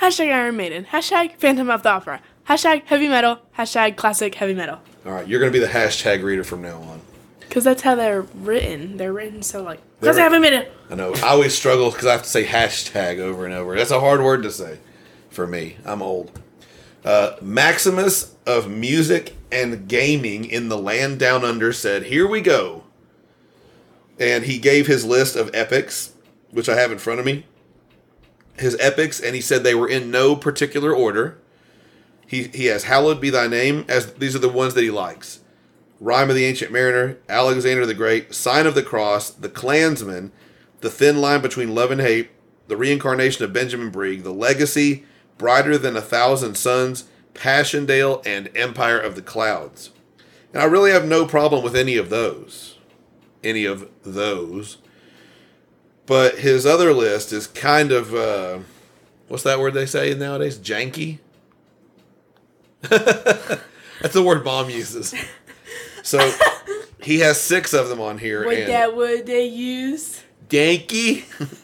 Hashtag 0.00 0.32
Iron 0.32 0.56
Maiden. 0.56 0.84
Hashtag 0.84 1.36
Phantom 1.36 1.70
of 1.70 1.82
the 1.82 1.88
Opera. 1.90 2.20
Hashtag 2.48 2.84
heavy 2.84 3.08
metal. 3.08 3.40
Hashtag 3.58 3.96
classic 3.96 4.34
heavy 4.36 4.54
metal. 4.54 4.80
All 5.04 5.12
right, 5.12 5.26
you're 5.26 5.40
gonna 5.40 5.52
be 5.52 5.58
the 5.58 5.66
hashtag 5.66 6.22
reader 6.22 6.44
from 6.44 6.62
now 6.62 6.80
on. 6.82 7.00
Because 7.40 7.64
that's 7.64 7.82
how 7.82 7.94
they're 7.94 8.22
written. 8.22 8.96
They're 8.96 9.12
written 9.12 9.42
so 9.42 9.62
like. 9.62 9.80
They're 10.00 10.12
Classic 10.12 10.32
heavy 10.32 10.38
metal. 10.42 10.70
I 10.90 10.94
know. 10.94 11.14
I 11.14 11.28
always 11.28 11.56
struggle 11.56 11.90
because 11.90 12.06
I 12.06 12.12
have 12.12 12.22
to 12.22 12.28
say 12.28 12.44
hashtag 12.44 13.18
over 13.18 13.44
and 13.46 13.54
over. 13.54 13.74
That's 13.76 13.90
a 13.90 14.00
hard 14.00 14.20
word 14.22 14.42
to 14.42 14.50
say 14.50 14.78
for 15.30 15.46
me. 15.46 15.76
I'm 15.84 16.02
old. 16.02 16.38
Uh, 17.06 17.36
Maximus 17.40 18.34
of 18.46 18.68
music 18.68 19.36
and 19.52 19.86
gaming 19.86 20.44
in 20.44 20.68
the 20.68 20.76
land 20.76 21.20
down 21.20 21.44
under 21.44 21.72
said, 21.72 22.04
"Here 22.04 22.26
we 22.26 22.40
go." 22.40 22.82
And 24.18 24.44
he 24.44 24.58
gave 24.58 24.88
his 24.88 25.04
list 25.04 25.36
of 25.36 25.48
epics, 25.54 26.14
which 26.50 26.68
I 26.68 26.74
have 26.74 26.90
in 26.90 26.98
front 26.98 27.20
of 27.20 27.26
me. 27.26 27.46
His 28.58 28.76
epics, 28.80 29.20
and 29.20 29.36
he 29.36 29.40
said 29.40 29.62
they 29.62 29.74
were 29.74 29.88
in 29.88 30.10
no 30.10 30.34
particular 30.34 30.92
order. 30.92 31.38
He 32.26 32.50
he 32.52 32.66
has 32.66 32.84
"Hallowed 32.84 33.20
Be 33.20 33.30
Thy 33.30 33.46
Name" 33.46 33.84
as 33.86 34.14
these 34.14 34.34
are 34.34 34.40
the 34.40 34.48
ones 34.48 34.74
that 34.74 34.82
he 34.82 34.90
likes. 34.90 35.38
Rhyme 36.00 36.28
of 36.28 36.34
the 36.34 36.44
Ancient 36.44 36.72
Mariner, 36.72 37.18
Alexander 37.28 37.86
the 37.86 37.94
Great, 37.94 38.34
Sign 38.34 38.66
of 38.66 38.74
the 38.74 38.82
Cross, 38.82 39.30
The 39.30 39.48
Klansman, 39.48 40.32
The 40.80 40.90
Thin 40.90 41.20
Line 41.20 41.40
Between 41.40 41.74
Love 41.74 41.92
and 41.92 42.00
Hate, 42.00 42.30
The 42.66 42.76
Reincarnation 42.76 43.44
of 43.44 43.52
Benjamin 43.52 43.92
Breeg, 43.92 44.22
The 44.22 44.32
Legacy, 44.32 45.04
Brighter 45.38 45.78
Than 45.78 45.96
a 45.96 46.00
Thousand 46.00 46.56
Suns, 46.56 47.04
Passchendaele, 47.34 48.22
and 48.24 48.50
Empire 48.56 48.98
of 48.98 49.14
the 49.14 49.22
Clouds. 49.22 49.90
And 50.52 50.62
I 50.62 50.66
really 50.66 50.90
have 50.90 51.06
no 51.06 51.26
problem 51.26 51.62
with 51.62 51.76
any 51.76 51.96
of 51.96 52.08
those. 52.08 52.78
Any 53.44 53.64
of 53.64 53.88
those. 54.02 54.78
But 56.06 56.38
his 56.38 56.64
other 56.64 56.92
list 56.92 57.32
is 57.32 57.46
kind 57.46 57.92
of, 57.92 58.14
uh, 58.14 58.60
what's 59.28 59.42
that 59.42 59.58
word 59.58 59.74
they 59.74 59.86
say 59.86 60.14
nowadays? 60.14 60.58
Janky? 60.58 61.18
That's 62.80 64.14
the 64.14 64.22
word 64.22 64.44
mom 64.44 64.70
uses. 64.70 65.14
So 66.02 66.32
he 67.02 67.18
has 67.20 67.40
six 67.40 67.74
of 67.74 67.88
them 67.88 68.00
on 68.00 68.18
here. 68.18 68.44
What 68.44 68.66
that 68.68 68.96
word 68.96 69.26
they 69.26 69.46
use? 69.46 70.22
Danky. 70.48 71.24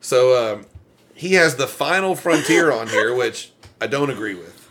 so 0.00 0.54
um, 0.54 0.66
he 1.14 1.34
has 1.34 1.56
the 1.56 1.66
final 1.66 2.14
frontier 2.14 2.72
on 2.72 2.88
here, 2.88 3.14
which 3.14 3.52
I 3.80 3.86
don't 3.86 4.10
agree 4.10 4.34
with. 4.34 4.68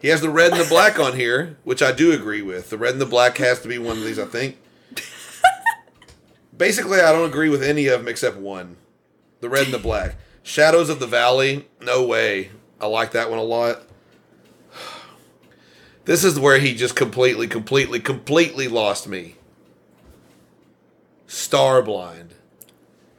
He 0.00 0.08
has 0.08 0.20
the 0.20 0.30
red 0.30 0.52
and 0.52 0.60
the 0.60 0.68
black 0.68 0.98
on 0.98 1.14
here, 1.14 1.58
which 1.62 1.82
I 1.82 1.92
do 1.92 2.12
agree 2.12 2.40
with. 2.40 2.70
The 2.70 2.78
red 2.78 2.92
and 2.92 3.00
the 3.00 3.06
black 3.06 3.36
has 3.38 3.60
to 3.60 3.68
be 3.68 3.78
one 3.78 3.98
of 3.98 4.04
these, 4.04 4.18
I 4.18 4.24
think. 4.24 4.56
Basically, 6.56 7.00
I 7.00 7.12
don't 7.12 7.28
agree 7.28 7.48
with 7.48 7.62
any 7.62 7.86
of 7.86 8.00
them 8.00 8.08
except 8.08 8.36
one. 8.36 8.76
The 9.40 9.48
red 9.48 9.64
and 9.64 9.74
the 9.74 9.78
black. 9.78 10.16
Shadows 10.42 10.88
of 10.88 11.00
the 11.00 11.06
Valley, 11.06 11.68
no 11.80 12.04
way. 12.04 12.50
I 12.80 12.86
like 12.86 13.12
that 13.12 13.28
one 13.28 13.38
a 13.38 13.42
lot. 13.42 13.82
This 16.06 16.24
is 16.24 16.40
where 16.40 16.58
he 16.58 16.74
just 16.74 16.96
completely, 16.96 17.46
completely, 17.46 18.00
completely 18.00 18.68
lost 18.68 19.06
me. 19.06 19.36
Starblind. 21.28 22.30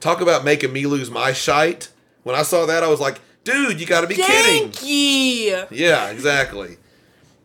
Talk 0.00 0.20
about 0.20 0.44
making 0.44 0.72
me 0.72 0.86
lose 0.86 1.10
my 1.10 1.32
shite. 1.32 1.90
When 2.22 2.36
I 2.36 2.42
saw 2.42 2.66
that, 2.66 2.82
I 2.82 2.88
was 2.88 3.00
like, 3.00 3.20
dude, 3.44 3.80
you 3.80 3.86
gotta 3.86 4.06
be 4.06 4.14
kidding. 4.14 4.64
Yankee. 4.64 5.52
Yeah, 5.70 6.10
exactly. 6.10 6.76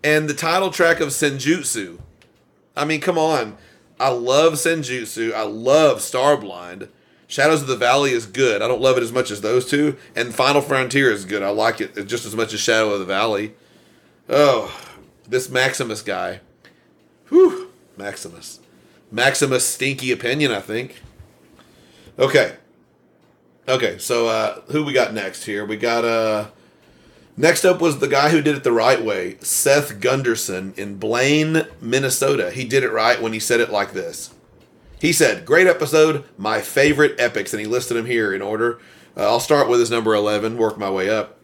And 0.03 0.29
the 0.29 0.33
title 0.33 0.69
track 0.69 0.99
of 0.99 1.09
Senjutsu. 1.09 1.99
I 2.75 2.85
mean, 2.85 3.01
come 3.01 3.17
on. 3.17 3.57
I 3.99 4.09
love 4.09 4.53
Senjutsu. 4.53 5.33
I 5.33 5.41
love 5.41 5.99
Starblind. 5.99 6.89
Shadows 7.27 7.63
of 7.63 7.67
the 7.67 7.75
Valley 7.75 8.11
is 8.11 8.25
good. 8.25 8.61
I 8.61 8.67
don't 8.67 8.79
love 8.79 8.95
it 8.95 9.03
as 9.03 9.11
much 9.11 9.31
as 9.31 9.41
those 9.41 9.69
two. 9.69 9.97
And 10.15 10.33
Final 10.33 10.61
Frontier 10.61 11.11
is 11.11 11.25
good. 11.25 11.43
I 11.43 11.49
like 11.49 11.81
it 11.81 11.95
just 12.05 12.25
as 12.25 12.35
much 12.35 12.53
as 12.53 12.59
Shadow 12.59 12.93
of 12.93 12.99
the 12.99 13.05
Valley. 13.05 13.53
Oh, 14.29 14.73
this 15.27 15.49
Maximus 15.49 16.01
guy. 16.01 16.39
Whew. 17.29 17.71
Maximus. 17.97 18.59
Maximus 19.11 19.67
stinky 19.67 20.11
opinion, 20.11 20.51
I 20.51 20.61
think. 20.61 21.01
Okay. 22.19 22.55
Okay, 23.67 23.97
so 23.97 24.27
uh 24.27 24.61
who 24.71 24.83
we 24.83 24.93
got 24.93 25.13
next 25.13 25.45
here? 25.45 25.65
We 25.65 25.77
got 25.77 26.05
uh 26.05 26.47
Next 27.39 27.65
up 27.65 27.79
was 27.79 27.99
the 27.99 28.07
guy 28.07 28.29
who 28.29 28.41
did 28.41 28.55
it 28.55 28.63
the 28.63 28.71
right 28.71 29.03
way, 29.03 29.37
Seth 29.41 29.99
Gunderson 29.99 30.73
in 30.75 30.97
Blaine, 30.97 31.67
Minnesota. 31.79 32.49
He 32.49 32.65
did 32.65 32.83
it 32.83 32.91
right 32.91 33.21
when 33.21 33.31
he 33.31 33.39
said 33.39 33.59
it 33.59 33.69
like 33.69 33.93
this. 33.93 34.33
He 34.99 35.13
said, 35.13 35.45
Great 35.45 35.67
episode, 35.67 36.23
my 36.35 36.61
favorite 36.61 37.13
epics, 37.19 37.53
and 37.53 37.61
he 37.61 37.67
listed 37.67 37.95
them 37.95 38.07
here 38.07 38.33
in 38.33 38.41
order. 38.41 38.79
Uh, 39.15 39.29
I'll 39.29 39.39
start 39.39 39.69
with 39.69 39.79
his 39.79 39.91
number 39.91 40.15
11, 40.15 40.57
work 40.57 40.79
my 40.79 40.89
way 40.89 41.11
up. 41.11 41.37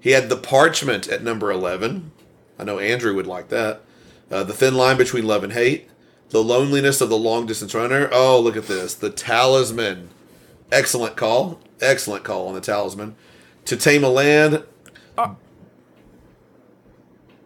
He 0.00 0.10
had 0.10 0.28
The 0.28 0.36
Parchment 0.36 1.06
at 1.06 1.22
number 1.22 1.52
11. 1.52 2.10
I 2.58 2.64
know 2.64 2.80
Andrew 2.80 3.14
would 3.14 3.28
like 3.28 3.48
that. 3.50 3.82
Uh, 4.28 4.42
the 4.42 4.52
Thin 4.52 4.74
Line 4.74 4.96
Between 4.96 5.28
Love 5.28 5.44
and 5.44 5.52
Hate. 5.52 5.88
The 6.30 6.42
Loneliness 6.42 7.00
of 7.00 7.08
the 7.08 7.16
Long 7.16 7.46
Distance 7.46 7.72
Runner. 7.72 8.08
Oh, 8.10 8.40
look 8.40 8.56
at 8.56 8.66
this. 8.66 8.94
The 8.94 9.10
Talisman. 9.10 10.10
Excellent 10.72 11.16
call. 11.16 11.60
Excellent 11.80 12.24
call 12.24 12.48
on 12.48 12.54
the 12.54 12.60
Talisman. 12.60 13.14
To 13.66 13.76
Tame 13.76 14.04
a 14.04 14.08
Land. 14.08 14.64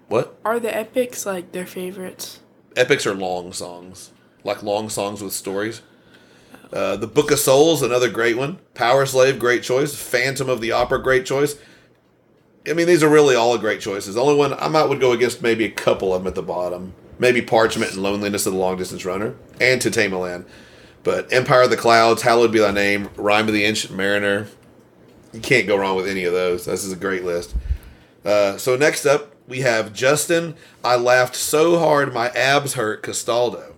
What? 0.09 0.37
Are 0.45 0.59
the 0.59 0.77
epics 0.77 1.25
like 1.25 1.53
their 1.53 1.67
favorites? 1.67 2.41
Epics 2.75 3.07
are 3.07 3.15
long 3.15 3.53
songs, 3.53 4.11
like 4.43 4.63
long 4.63 4.89
songs 4.89 5.23
with 5.23 5.33
stories. 5.33 5.83
Uh, 6.73 6.97
the 6.97 7.07
Book 7.07 7.31
of 7.31 7.39
Souls, 7.39 7.81
another 7.83 8.11
great 8.11 8.37
one. 8.37 8.59
Powerslave, 8.75 9.39
great 9.39 9.63
choice. 9.63 9.95
Phantom 9.95 10.49
of 10.49 10.61
the 10.61 10.73
Opera, 10.73 11.01
great 11.01 11.27
choice. 11.27 11.57
I 12.69 12.73
mean, 12.73 12.87
these 12.87 13.03
are 13.03 13.09
really 13.09 13.35
all 13.37 13.57
great 13.57 13.81
choices. 13.81 14.17
The 14.17 14.21
only 14.21 14.35
one 14.35 14.53
I 14.55 14.69
might 14.69 14.87
would 14.87 15.01
go 15.01 15.13
against 15.13 15.43
maybe 15.43 15.65
a 15.65 15.71
couple 15.71 16.13
of 16.13 16.23
them 16.23 16.29
at 16.29 16.35
the 16.35 16.43
bottom. 16.43 16.95
Maybe 17.19 17.41
Parchment 17.41 17.93
and 17.93 18.03
Loneliness 18.03 18.47
of 18.47 18.53
the 18.53 18.59
Long 18.59 18.77
Distance 18.77 19.05
Runner, 19.05 19.37
and 19.61 19.81
To 19.81 19.91
Tame 19.91 20.13
a 20.13 20.19
Land. 20.19 20.45
But 21.03 21.33
Empire 21.33 21.63
of 21.63 21.71
the 21.71 21.77
Clouds, 21.77 22.23
Hallowed 22.23 22.53
Be 22.53 22.59
Thy 22.59 22.73
Name, 22.73 23.09
Rhyme 23.17 23.49
of 23.49 23.55
the 23.55 23.65
Ancient 23.65 23.97
Mariner. 23.97 24.47
You 25.33 25.41
can't 25.41 25.67
go 25.67 25.77
wrong 25.77 25.97
with 25.97 26.09
any 26.09 26.25
of 26.25 26.33
those. 26.33 26.65
This 26.65 26.85
is 26.85 26.93
a 26.93 26.97
great 26.97 27.25
list. 27.25 27.55
Uh, 28.25 28.57
so 28.59 28.77
next 28.77 29.07
up, 29.07 29.35
we 29.47 29.61
have 29.61 29.93
Justin. 29.93 30.55
I 30.85 30.97
laughed 30.97 31.35
so 31.35 31.79
hard 31.79 32.13
my 32.13 32.29
abs 32.31 32.75
hurt. 32.75 33.03
Castaldo. 33.03 33.75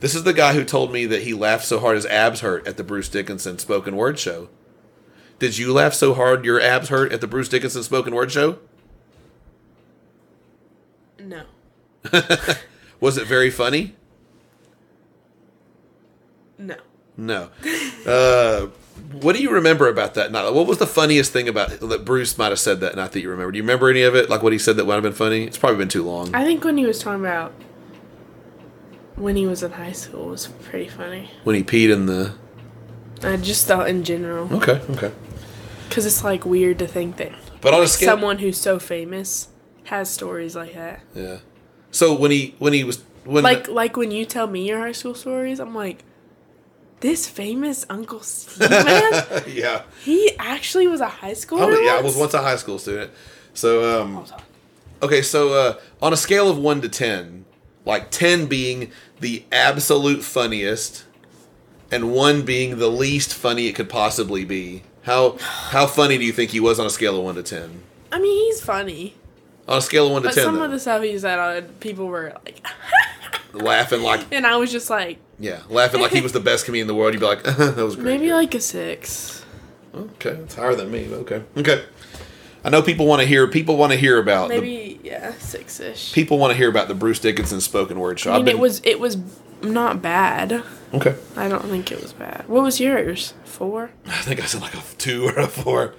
This 0.00 0.14
is 0.14 0.24
the 0.24 0.32
guy 0.32 0.54
who 0.54 0.64
told 0.64 0.92
me 0.92 1.06
that 1.06 1.22
he 1.22 1.34
laughed 1.34 1.64
so 1.64 1.78
hard 1.78 1.96
his 1.96 2.06
abs 2.06 2.40
hurt 2.40 2.66
at 2.66 2.76
the 2.76 2.82
Bruce 2.82 3.08
Dickinson 3.08 3.58
spoken 3.58 3.94
word 3.94 4.18
show. 4.18 4.48
Did 5.38 5.58
you 5.58 5.72
laugh 5.72 5.94
so 5.94 6.14
hard 6.14 6.44
your 6.44 6.60
abs 6.60 6.88
hurt 6.88 7.12
at 7.12 7.20
the 7.20 7.26
Bruce 7.26 7.48
Dickinson 7.48 7.82
spoken 7.82 8.14
word 8.14 8.32
show? 8.32 8.58
No. 11.20 11.44
Was 13.00 13.16
it 13.16 13.26
very 13.26 13.50
funny? 13.50 13.94
No. 16.66 16.76
No. 17.16 17.50
Uh, 18.06 18.66
what 19.20 19.36
do 19.36 19.42
you 19.42 19.50
remember 19.50 19.88
about 19.88 20.14
that 20.14 20.32
night? 20.32 20.50
What 20.52 20.66
was 20.66 20.78
the 20.78 20.86
funniest 20.86 21.32
thing 21.32 21.48
about 21.48 21.70
that 21.80 22.04
Bruce 22.04 22.38
might 22.38 22.48
have 22.48 22.58
said 22.58 22.80
that 22.80 22.96
night 22.96 23.12
that 23.12 23.20
you 23.20 23.28
remember? 23.30 23.52
Do 23.52 23.58
you 23.58 23.62
remember 23.62 23.90
any 23.90 24.02
of 24.02 24.14
it? 24.14 24.30
Like 24.30 24.42
what 24.42 24.52
he 24.52 24.58
said 24.58 24.76
that 24.76 24.84
might 24.86 24.94
have 24.94 25.02
been 25.02 25.12
funny? 25.12 25.44
It's 25.44 25.58
probably 25.58 25.78
been 25.78 25.88
too 25.88 26.02
long. 26.04 26.34
I 26.34 26.44
think 26.44 26.64
when 26.64 26.78
he 26.78 26.86
was 26.86 26.98
talking 26.98 27.20
about 27.20 27.52
when 29.16 29.36
he 29.36 29.46
was 29.46 29.62
in 29.62 29.72
high 29.72 29.92
school 29.92 30.26
was 30.26 30.46
pretty 30.46 30.88
funny. 30.88 31.30
When 31.44 31.54
he 31.56 31.62
peed 31.62 31.92
in 31.92 32.06
the. 32.06 32.34
I 33.22 33.36
just 33.36 33.66
thought 33.66 33.88
in 33.88 34.04
general. 34.04 34.52
Okay, 34.54 34.80
okay. 34.90 35.12
Because 35.88 36.06
it's 36.06 36.24
like 36.24 36.44
weird 36.46 36.78
to 36.80 36.86
think 36.86 37.18
that 37.18 37.32
But 37.60 37.74
on 37.74 37.82
a 37.82 37.86
scale. 37.86 38.08
someone 38.08 38.38
who's 38.38 38.58
so 38.58 38.78
famous 38.78 39.48
has 39.84 40.08
stories 40.10 40.56
like 40.56 40.74
that. 40.74 41.00
Yeah. 41.14 41.38
So 41.90 42.14
when 42.14 42.30
he 42.30 42.54
when 42.58 42.72
he 42.72 42.82
was 42.84 43.02
when 43.24 43.44
Like 43.44 43.68
like 43.68 43.96
when 43.96 44.10
you 44.10 44.24
tell 44.24 44.46
me 44.46 44.66
your 44.66 44.78
high 44.80 44.92
school 44.92 45.14
stories, 45.14 45.60
I'm 45.60 45.74
like, 45.74 46.04
this 47.02 47.28
famous 47.28 47.84
Uncle 47.90 48.20
Steve 48.20 48.70
man, 48.70 49.42
yeah. 49.48 49.82
he 50.02 50.32
actually 50.38 50.86
was 50.86 51.00
a 51.00 51.08
high 51.08 51.32
schooler. 51.32 51.76
Oh, 51.76 51.80
yeah, 51.80 51.96
I 51.96 52.00
was 52.00 52.16
once 52.16 52.32
a 52.32 52.40
high 52.40 52.56
school 52.56 52.78
student. 52.78 53.10
So 53.54 54.00
um 54.02 54.24
okay, 55.02 55.20
so 55.20 55.52
uh 55.52 55.78
on 56.00 56.12
a 56.12 56.16
scale 56.16 56.48
of 56.48 56.56
1 56.58 56.80
to 56.82 56.88
10, 56.88 57.44
like 57.84 58.10
10 58.10 58.46
being 58.46 58.90
the 59.20 59.44
absolute 59.52 60.22
funniest 60.24 61.04
and 61.90 62.12
1 62.12 62.42
being 62.42 62.78
the 62.78 62.88
least 62.88 63.34
funny 63.34 63.66
it 63.66 63.74
could 63.74 63.90
possibly 63.90 64.44
be. 64.44 64.82
How 65.02 65.36
how 65.40 65.86
funny 65.86 66.16
do 66.18 66.24
you 66.24 66.32
think 66.32 66.52
he 66.52 66.60
was 66.60 66.78
on 66.80 66.86
a 66.86 66.90
scale 66.90 67.18
of 67.18 67.24
1 67.24 67.34
to 67.34 67.42
10? 67.42 67.82
I 68.12 68.18
mean, 68.20 68.46
he's 68.46 68.60
funny, 68.60 69.14
On 69.66 69.78
a 69.78 69.80
scale 69.82 70.06
of 70.06 70.12
1 70.12 70.22
to 70.22 70.28
but 70.28 70.34
10 70.34 70.44
some 70.44 70.54
though, 70.56 70.64
of 70.64 70.70
the 70.70 70.78
stuff 70.78 71.02
he 71.02 71.18
said, 71.18 71.38
on 71.38 71.62
people 71.80 72.06
were 72.06 72.32
like, 72.44 72.64
laughing 73.52 74.02
like 74.02 74.26
and 74.32 74.46
I 74.46 74.56
was 74.56 74.70
just 74.72 74.90
like, 74.90 75.18
yeah, 75.38 75.60
laughing 75.68 76.00
like 76.00 76.12
he 76.12 76.20
was 76.20 76.32
the 76.32 76.40
best 76.50 76.64
comedian 76.64 76.84
in 76.84 76.88
the 76.88 76.94
world. 76.94 77.14
You'd 77.14 77.20
be 77.20 77.26
like, 77.26 77.42
that 77.44 77.76
was 77.76 77.96
great. 77.96 78.04
maybe 78.20 78.32
like 78.32 78.54
a 78.54 78.60
six. 78.60 79.44
Okay, 79.94 80.30
it's 80.30 80.54
higher 80.54 80.74
than 80.74 80.90
me. 80.90 81.08
Okay, 81.12 81.42
okay. 81.56 81.84
I 82.64 82.70
know 82.70 82.80
people 82.80 83.06
want 83.06 83.20
to 83.20 83.26
hear. 83.26 83.46
People 83.48 83.76
want 83.76 83.92
to 83.92 83.98
hear 83.98 84.18
about. 84.18 84.48
The, 84.48 84.54
Maybe 84.60 85.00
yeah, 85.02 85.32
six 85.34 85.80
ish. 85.80 86.12
people 86.12 86.38
want 86.38 86.52
to 86.52 86.56
hear 86.56 86.68
about 86.68 86.88
the 86.88 86.94
Bruce 86.94 87.18
Dickinson 87.18 87.60
spoken 87.60 87.98
word 87.98 88.20
show. 88.20 88.32
I 88.32 88.36
mean, 88.36 88.44
been, 88.44 88.56
it 88.56 88.60
was 88.60 88.80
it 88.84 89.00
was 89.00 89.16
not 89.62 90.00
bad. 90.00 90.62
okay. 90.94 91.16
I 91.36 91.48
don't 91.48 91.64
think 91.64 91.90
it 91.92 92.00
was 92.00 92.12
bad. 92.12 92.44
What 92.48 92.62
was 92.62 92.80
yours? 92.80 93.34
Four. 93.44 93.90
I 94.06 94.22
think 94.22 94.40
I 94.42 94.46
said 94.46 94.60
like 94.62 94.74
a 94.74 94.82
two 94.98 95.26
or 95.26 95.38
a 95.38 95.48
four. 95.48 95.94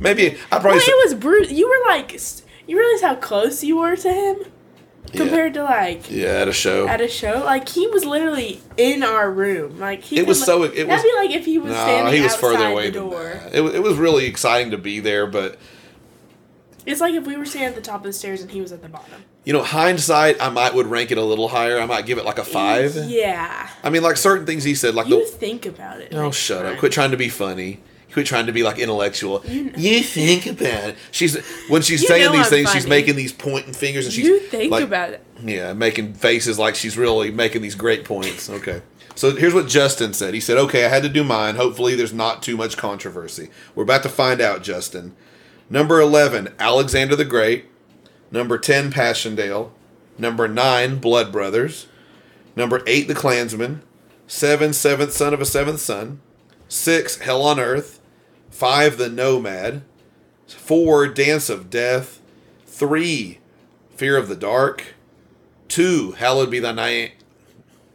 Maybe 0.00 0.32
I 0.52 0.58
probably 0.58 0.70
Well, 0.72 0.80
said, 0.80 0.90
it 0.90 1.04
was 1.06 1.14
Bruce. 1.14 1.50
You 1.50 1.68
were 1.68 1.90
like, 1.90 2.16
you 2.66 2.78
realize 2.78 3.00
how 3.00 3.14
close 3.16 3.64
you 3.64 3.78
were 3.78 3.96
to 3.96 4.12
him 4.12 4.36
compared 5.12 5.54
to 5.54 5.62
like 5.62 6.10
yeah 6.10 6.28
at 6.40 6.48
a 6.48 6.52
show. 6.52 6.86
at 6.86 7.00
a 7.00 7.08
show. 7.08 7.42
Like 7.44 7.68
he 7.68 7.86
was 7.86 8.04
literally 8.04 8.60
in 8.76 9.02
our 9.02 9.30
room. 9.30 9.78
Like 9.78 10.02
he. 10.02 10.18
It 10.18 10.26
was 10.26 10.40
like- 10.40 10.46
so- 10.46 10.62
it 10.64 10.70
that'd 10.74 10.88
was- 10.88 11.02
be 11.02 11.12
like 11.16 11.30
if 11.30 11.44
he 11.46 11.58
was 11.58 11.72
no, 11.72 11.78
standing 11.78 12.14
he 12.14 12.20
was 12.20 12.32
outside 12.34 12.40
further 12.40 12.66
away 12.66 12.90
the 12.90 12.98
door. 13.00 13.40
It, 13.52 13.62
it 13.62 13.82
was 13.82 13.96
really 13.96 14.26
exciting 14.26 14.70
to 14.72 14.78
be 14.78 15.00
there, 15.00 15.26
but 15.26 15.58
It's 16.86 17.00
like 17.00 17.14
if 17.14 17.26
we 17.26 17.36
were 17.36 17.44
standing 17.46 17.70
at 17.70 17.74
the 17.74 17.80
top 17.80 17.96
of 18.00 18.04
the 18.04 18.12
stairs 18.12 18.40
and 18.42 18.50
he 18.50 18.60
was 18.60 18.72
at 18.72 18.82
the 18.82 18.88
bottom. 18.88 19.24
you 19.44 19.52
know, 19.52 19.62
hindsight, 19.62 20.36
I 20.42 20.48
might 20.50 20.74
would 20.74 20.86
rank 20.86 21.10
it 21.10 21.18
a 21.18 21.22
little 21.24 21.48
higher. 21.48 21.78
I 21.80 21.86
might 21.86 22.04
give 22.06 22.18
it 22.18 22.24
like 22.24 22.38
a 22.38 22.44
five. 22.44 22.94
Yeah. 23.08 23.68
I 23.82 23.90
mean, 23.90 24.02
like 24.02 24.16
certain 24.18 24.44
things 24.46 24.64
he 24.64 24.74
said, 24.74 24.94
like 24.94 25.06
You 25.06 25.24
the 25.24 25.30
think 25.30 25.64
about 25.66 26.00
it. 26.00 26.14
Oh, 26.14 26.30
shut 26.30 26.62
time. 26.64 26.74
up! 26.74 26.78
Quit 26.78 26.92
trying 26.92 27.10
to 27.12 27.16
be 27.16 27.28
funny. 27.28 27.80
Trying 28.24 28.46
to 28.46 28.52
be 28.52 28.62
like 28.62 28.78
intellectual. 28.78 29.44
You 29.46 29.72
You, 29.76 30.02
think 30.02 30.46
about 30.46 30.90
it. 30.90 30.96
She's 31.10 31.36
when 31.68 31.82
she's 31.82 32.02
You 32.02 32.08
saying 32.08 32.32
these 32.32 32.48
things, 32.48 32.70
she's 32.72 32.86
making 32.86 33.16
these 33.16 33.32
pointing 33.32 33.72
fingers, 33.72 34.04
and 34.06 34.14
she's 34.14 34.26
You 34.26 34.40
think 34.40 34.70
like, 34.70 34.84
about 34.84 35.10
it. 35.10 35.24
Yeah, 35.42 35.72
making 35.72 36.14
faces 36.14 36.58
like 36.58 36.74
she's 36.74 36.96
really 36.96 37.30
making 37.30 37.62
these 37.62 37.74
great 37.74 38.04
points. 38.04 38.48
Okay. 38.50 38.82
So 39.14 39.34
here's 39.34 39.54
what 39.54 39.66
Justin 39.66 40.12
said. 40.12 40.34
He 40.34 40.40
said, 40.40 40.58
"Okay, 40.58 40.84
I 40.84 40.88
had 40.88 41.02
to 41.02 41.08
do 41.08 41.24
mine. 41.24 41.56
Hopefully, 41.56 41.94
there's 41.94 42.12
not 42.12 42.42
too 42.42 42.56
much 42.56 42.76
controversy. 42.76 43.50
We're 43.74 43.82
about 43.82 44.02
to 44.04 44.08
find 44.08 44.40
out." 44.40 44.62
Justin, 44.62 45.16
number 45.68 46.00
eleven, 46.00 46.54
Alexander 46.58 47.16
the 47.16 47.24
Great. 47.24 47.66
Number 48.30 48.58
ten, 48.58 48.92
Passchendaele. 48.92 49.72
Number 50.18 50.46
nine, 50.48 50.98
Blood 50.98 51.32
Brothers. 51.32 51.86
Number 52.54 52.82
eight, 52.86 53.08
The 53.08 53.14
Klansman. 53.14 53.82
Seven, 54.26 54.72
Seventh 54.72 55.12
Son 55.12 55.32
of 55.32 55.40
a 55.40 55.46
Seventh 55.46 55.80
Son. 55.80 56.20
Six, 56.68 57.18
Hell 57.18 57.42
on 57.42 57.58
Earth. 57.58 57.97
Five, 58.58 58.98
The 58.98 59.08
Nomad. 59.08 59.82
Four, 60.48 61.06
Dance 61.06 61.48
of 61.48 61.70
Death. 61.70 62.20
Three, 62.66 63.38
Fear 63.94 64.16
of 64.16 64.28
the 64.28 64.34
Dark. 64.34 64.94
Two, 65.68 66.10
Hallowed 66.18 66.50
be 66.50 66.58
thy 66.58 66.72
na- 66.72 67.12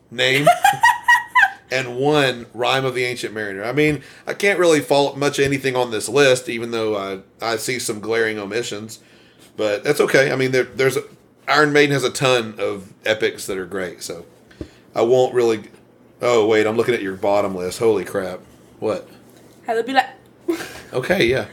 name. 0.09 0.47
and 1.71 1.97
one, 1.97 2.45
Rhyme 2.53 2.85
of 2.85 2.95
the 2.95 3.03
Ancient 3.03 3.33
Mariner. 3.33 3.65
I 3.65 3.73
mean, 3.73 4.03
I 4.25 4.33
can't 4.33 4.57
really 4.57 4.79
fault 4.79 5.17
much 5.17 5.37
anything 5.37 5.75
on 5.75 5.91
this 5.91 6.07
list, 6.07 6.47
even 6.47 6.71
though 6.71 6.95
I, 6.95 7.19
I 7.45 7.57
see 7.57 7.77
some 7.77 7.99
glaring 7.99 8.39
omissions. 8.39 8.99
But 9.57 9.83
that's 9.83 9.99
okay. 9.99 10.31
I 10.31 10.37
mean, 10.37 10.53
there, 10.53 10.63
there's 10.63 10.95
a, 10.95 11.03
Iron 11.45 11.73
Maiden 11.73 11.91
has 11.91 12.05
a 12.05 12.09
ton 12.09 12.55
of 12.57 12.93
epics 13.05 13.47
that 13.47 13.57
are 13.57 13.65
great, 13.65 14.01
so 14.01 14.25
I 14.95 15.01
won't 15.01 15.33
really. 15.33 15.65
Oh 16.21 16.47
wait, 16.47 16.65
I'm 16.65 16.77
looking 16.77 16.95
at 16.95 17.01
your 17.01 17.17
bottom 17.17 17.53
list. 17.53 17.79
Holy 17.79 18.05
crap! 18.05 18.39
What? 18.79 19.09
To 19.67 19.83
be 19.83 19.91
like. 19.91 20.22
Okay, 20.93 21.25
yeah. 21.25 21.47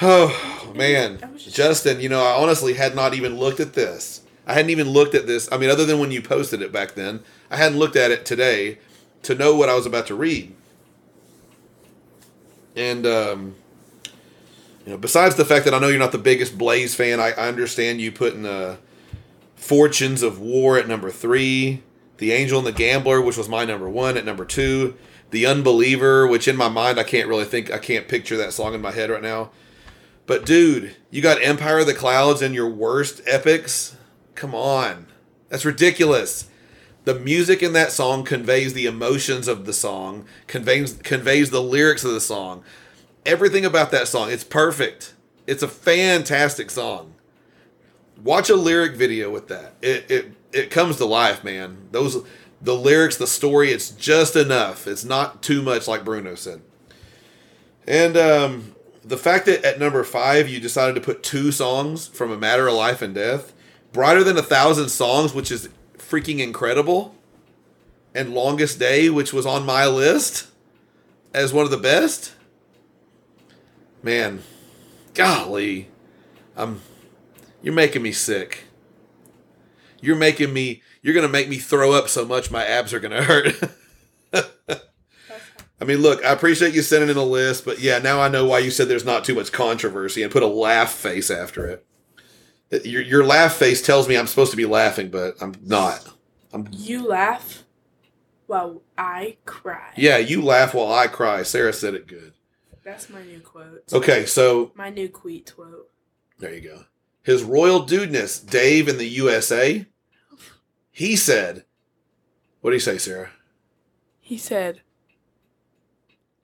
Oh 0.00 0.72
man, 0.74 1.18
just- 1.36 1.54
Justin, 1.54 2.00
you 2.00 2.08
know, 2.08 2.22
I 2.22 2.40
honestly 2.40 2.74
had 2.74 2.94
not 2.94 3.14
even 3.14 3.36
looked 3.36 3.60
at 3.60 3.74
this. 3.74 4.22
I 4.46 4.54
hadn't 4.54 4.70
even 4.70 4.88
looked 4.88 5.14
at 5.14 5.26
this. 5.26 5.48
I 5.50 5.58
mean, 5.58 5.70
other 5.70 5.84
than 5.84 5.98
when 5.98 6.10
you 6.12 6.22
posted 6.22 6.62
it 6.62 6.72
back 6.72 6.94
then, 6.94 7.20
I 7.50 7.56
hadn't 7.56 7.78
looked 7.78 7.96
at 7.96 8.10
it 8.10 8.24
today 8.24 8.78
to 9.22 9.34
know 9.34 9.54
what 9.56 9.68
I 9.68 9.74
was 9.74 9.86
about 9.86 10.06
to 10.06 10.14
read. 10.14 10.54
And 12.76 13.06
um, 13.06 13.54
you 14.84 14.92
know, 14.92 14.98
besides 14.98 15.34
the 15.34 15.44
fact 15.44 15.64
that 15.64 15.74
I 15.74 15.78
know 15.78 15.88
you're 15.88 15.98
not 15.98 16.12
the 16.12 16.18
biggest 16.18 16.56
Blaze 16.56 16.94
fan, 16.94 17.18
I, 17.20 17.32
I 17.32 17.48
understand 17.48 18.00
you 18.00 18.12
putting 18.12 18.46
uh, 18.46 18.76
Fortunes 19.56 20.22
of 20.22 20.38
War 20.38 20.78
at 20.78 20.86
number 20.86 21.10
three, 21.10 21.82
The 22.18 22.32
Angel 22.32 22.58
and 22.58 22.66
the 22.66 22.72
Gambler, 22.72 23.20
which 23.20 23.36
was 23.36 23.48
my 23.48 23.64
number 23.64 23.88
one, 23.88 24.16
at 24.16 24.24
number 24.24 24.44
two, 24.44 24.94
The 25.30 25.46
Unbeliever, 25.46 26.26
which 26.26 26.48
in 26.48 26.56
my 26.56 26.68
mind 26.68 26.98
I 26.98 27.04
can't 27.04 27.28
really 27.28 27.44
think, 27.44 27.70
I 27.70 27.78
can't 27.78 28.08
picture 28.08 28.36
that 28.36 28.52
song 28.52 28.74
in 28.74 28.80
my 28.80 28.92
head 28.92 29.10
right 29.10 29.22
now. 29.22 29.50
But 30.26 30.44
dude, 30.44 30.96
you 31.10 31.22
got 31.22 31.42
Empire 31.42 31.80
of 31.80 31.86
the 31.86 31.94
Clouds 31.94 32.42
in 32.42 32.54
your 32.54 32.68
worst 32.68 33.20
epics? 33.26 33.96
Come 34.34 34.54
on. 34.54 35.06
That's 35.48 35.64
ridiculous. 35.64 36.48
The 37.04 37.14
music 37.14 37.62
in 37.62 37.72
that 37.74 37.92
song 37.92 38.24
conveys 38.24 38.74
the 38.74 38.86
emotions 38.86 39.46
of 39.46 39.64
the 39.64 39.72
song, 39.72 40.26
conveys 40.48 40.94
conveys 40.94 41.50
the 41.50 41.62
lyrics 41.62 42.02
of 42.04 42.10
the 42.10 42.20
song. 42.20 42.64
Everything 43.24 43.64
about 43.64 43.92
that 43.92 44.08
song, 44.08 44.30
it's 44.30 44.42
perfect. 44.42 45.14
It's 45.46 45.62
a 45.62 45.68
fantastic 45.68 46.68
song. 46.68 47.14
Watch 48.22 48.50
a 48.50 48.56
lyric 48.56 48.96
video 48.96 49.30
with 49.30 49.46
that. 49.48 49.74
It 49.80 50.10
it 50.10 50.32
it 50.52 50.70
comes 50.70 50.96
to 50.96 51.04
life, 51.04 51.44
man. 51.44 51.88
Those 51.92 52.24
the 52.66 52.74
lyrics, 52.74 53.16
the 53.16 53.28
story, 53.28 53.70
it's 53.70 53.90
just 53.90 54.34
enough. 54.34 54.88
It's 54.88 55.04
not 55.04 55.40
too 55.40 55.62
much 55.62 55.86
like 55.86 56.04
Bruno 56.04 56.34
said. 56.34 56.62
And 57.86 58.16
um 58.16 58.74
the 59.04 59.16
fact 59.16 59.46
that 59.46 59.64
at 59.64 59.78
number 59.78 60.02
five 60.02 60.48
you 60.48 60.58
decided 60.58 60.96
to 60.96 61.00
put 61.00 61.22
two 61.22 61.52
songs 61.52 62.08
from 62.08 62.32
a 62.32 62.36
matter 62.36 62.66
of 62.66 62.74
life 62.74 63.00
and 63.02 63.14
death, 63.14 63.52
brighter 63.92 64.24
than 64.24 64.36
a 64.36 64.42
thousand 64.42 64.88
songs, 64.88 65.32
which 65.32 65.52
is 65.52 65.68
freaking 65.96 66.40
incredible, 66.40 67.14
and 68.16 68.34
longest 68.34 68.80
day, 68.80 69.08
which 69.10 69.32
was 69.32 69.46
on 69.46 69.64
my 69.64 69.86
list 69.86 70.48
as 71.32 71.52
one 71.52 71.64
of 71.64 71.70
the 71.70 71.76
best. 71.76 72.34
Man, 74.02 74.42
golly, 75.14 75.88
I'm 76.56 76.80
you're 77.62 77.74
making 77.74 78.02
me 78.02 78.10
sick. 78.10 78.64
You're 80.00 80.16
making 80.16 80.52
me. 80.52 80.82
You're 81.06 81.14
gonna 81.14 81.28
make 81.28 81.48
me 81.48 81.58
throw 81.58 81.92
up 81.92 82.08
so 82.08 82.24
much 82.24 82.50
my 82.50 82.64
abs 82.64 82.92
are 82.92 82.98
gonna 82.98 83.22
hurt. 83.22 83.54
I 85.80 85.84
mean, 85.84 85.98
look, 85.98 86.24
I 86.24 86.32
appreciate 86.32 86.74
you 86.74 86.82
sending 86.82 87.10
in 87.10 87.16
a 87.16 87.22
list, 87.22 87.64
but 87.64 87.78
yeah, 87.78 87.98
now 88.00 88.20
I 88.20 88.26
know 88.28 88.44
why 88.44 88.58
you 88.58 88.72
said 88.72 88.88
there's 88.88 89.04
not 89.04 89.24
too 89.24 89.36
much 89.36 89.52
controversy 89.52 90.24
and 90.24 90.32
put 90.32 90.42
a 90.42 90.48
laugh 90.48 90.92
face 90.92 91.30
after 91.30 91.64
it. 91.68 91.86
It- 92.70 92.86
Your, 92.86 93.02
your 93.02 93.24
laugh 93.24 93.54
face 93.54 93.80
tells 93.82 94.08
me 94.08 94.16
I'm 94.18 94.26
supposed 94.26 94.50
to 94.50 94.56
be 94.56 94.64
laughing, 94.64 95.10
but 95.10 95.36
I'm 95.40 95.54
not. 95.62 96.08
I'm 96.52 96.66
You 96.72 97.06
laugh 97.06 97.62
while 98.48 98.82
I 98.98 99.36
cry. 99.44 99.92
yeah. 99.96 100.16
You 100.16 100.42
laugh 100.42 100.74
while 100.74 100.92
I 100.92 101.06
cry. 101.06 101.44
Sarah 101.44 101.72
said 101.72 101.94
it 101.94 102.08
good. 102.08 102.32
That's 102.82 103.08
my 103.08 103.22
new 103.22 103.38
quote. 103.38 103.84
Okay, 103.92 104.26
so 104.26 104.72
My 104.74 104.90
new 104.90 105.06
tweet 105.06 105.52
quote. 105.54 105.88
there 106.40 106.52
you 106.52 106.62
go. 106.62 106.84
His 107.22 107.44
Royal 107.44 107.86
Dudeness 107.86 108.40
Dave 108.40 108.88
in 108.88 108.98
the 108.98 109.06
USA. 109.08 109.86
He 110.96 111.14
said, 111.14 111.66
What 112.62 112.70
do 112.70 112.76
you 112.76 112.80
say, 112.80 112.96
Sarah? 112.96 113.28
He 114.18 114.38
said, 114.38 114.80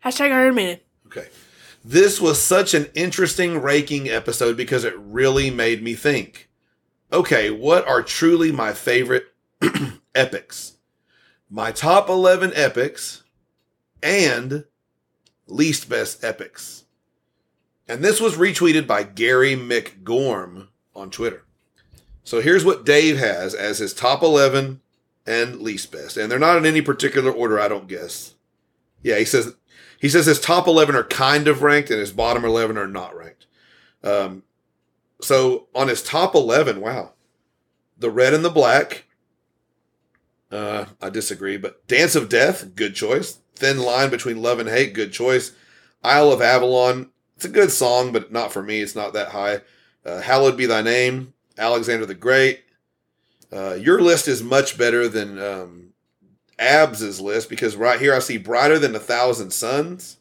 hashtag 0.04 0.30
Iron 0.30 0.56
Maiden. 0.56 0.80
Okay. 1.06 1.28
This 1.82 2.20
was 2.20 2.38
such 2.38 2.74
an 2.74 2.90
interesting 2.94 3.62
raking 3.62 4.10
episode 4.10 4.58
because 4.58 4.84
it 4.84 4.92
really 4.98 5.50
made 5.50 5.82
me 5.82 5.94
think. 5.94 6.50
Okay, 7.10 7.50
what 7.50 7.88
are 7.88 8.02
truly 8.02 8.52
my 8.52 8.74
favorite 8.74 9.24
epics? 10.14 10.76
My 11.48 11.72
top 11.72 12.10
11 12.10 12.52
epics 12.54 13.22
and 14.02 14.66
least 15.46 15.88
best 15.88 16.22
epics. 16.22 16.84
And 17.88 18.04
this 18.04 18.20
was 18.20 18.36
retweeted 18.36 18.86
by 18.86 19.02
Gary 19.04 19.56
McGorm 19.56 20.68
on 20.94 21.08
Twitter. 21.08 21.46
So 22.24 22.40
here's 22.40 22.64
what 22.64 22.84
Dave 22.84 23.18
has 23.18 23.54
as 23.54 23.78
his 23.78 23.94
top 23.94 24.22
11 24.22 24.80
and 25.26 25.60
least 25.60 25.92
best. 25.92 26.16
And 26.16 26.30
they're 26.30 26.38
not 26.38 26.58
in 26.58 26.66
any 26.66 26.80
particular 26.80 27.30
order, 27.30 27.58
I 27.58 27.68
don't 27.68 27.88
guess. 27.88 28.34
Yeah, 29.02 29.18
he 29.18 29.24
says 29.24 29.54
he 29.98 30.08
says 30.08 30.26
his 30.26 30.40
top 30.40 30.66
11 30.66 30.94
are 30.94 31.04
kind 31.04 31.46
of 31.46 31.62
ranked 31.62 31.90
and 31.90 32.00
his 32.00 32.12
bottom 32.12 32.44
11 32.44 32.76
are 32.76 32.88
not 32.88 33.16
ranked. 33.16 33.46
Um, 34.02 34.42
so 35.20 35.68
on 35.74 35.88
his 35.88 36.02
top 36.02 36.34
11, 36.34 36.80
wow. 36.80 37.12
The 37.98 38.10
red 38.10 38.34
and 38.34 38.44
the 38.44 38.50
black. 38.50 39.04
Uh, 40.50 40.86
I 41.00 41.08
disagree, 41.08 41.56
but 41.56 41.86
Dance 41.86 42.14
of 42.14 42.28
Death, 42.28 42.74
good 42.74 42.94
choice. 42.94 43.38
Thin 43.54 43.78
line 43.78 44.10
between 44.10 44.42
love 44.42 44.58
and 44.58 44.68
hate, 44.68 44.92
good 44.92 45.12
choice. 45.12 45.52
Isle 46.02 46.32
of 46.32 46.42
Avalon, 46.42 47.10
it's 47.36 47.44
a 47.44 47.48
good 47.48 47.70
song, 47.70 48.12
but 48.12 48.32
not 48.32 48.52
for 48.52 48.62
me. 48.62 48.80
It's 48.80 48.96
not 48.96 49.12
that 49.12 49.28
high. 49.28 49.60
Uh, 50.04 50.20
Hallowed 50.20 50.56
be 50.56 50.66
thy 50.66 50.82
name. 50.82 51.31
Alexander 51.58 52.06
the 52.06 52.14
Great. 52.14 52.60
Uh, 53.52 53.74
your 53.74 54.00
list 54.00 54.28
is 54.28 54.42
much 54.42 54.78
better 54.78 55.08
than 55.08 55.38
um, 55.38 55.92
Abs's 56.58 57.20
list 57.20 57.50
because 57.50 57.76
right 57.76 58.00
here 58.00 58.14
I 58.14 58.18
see 58.20 58.38
Brighter 58.38 58.78
Than 58.78 58.94
a 58.94 59.00
Thousand 59.00 59.52
Suns, 59.52 60.16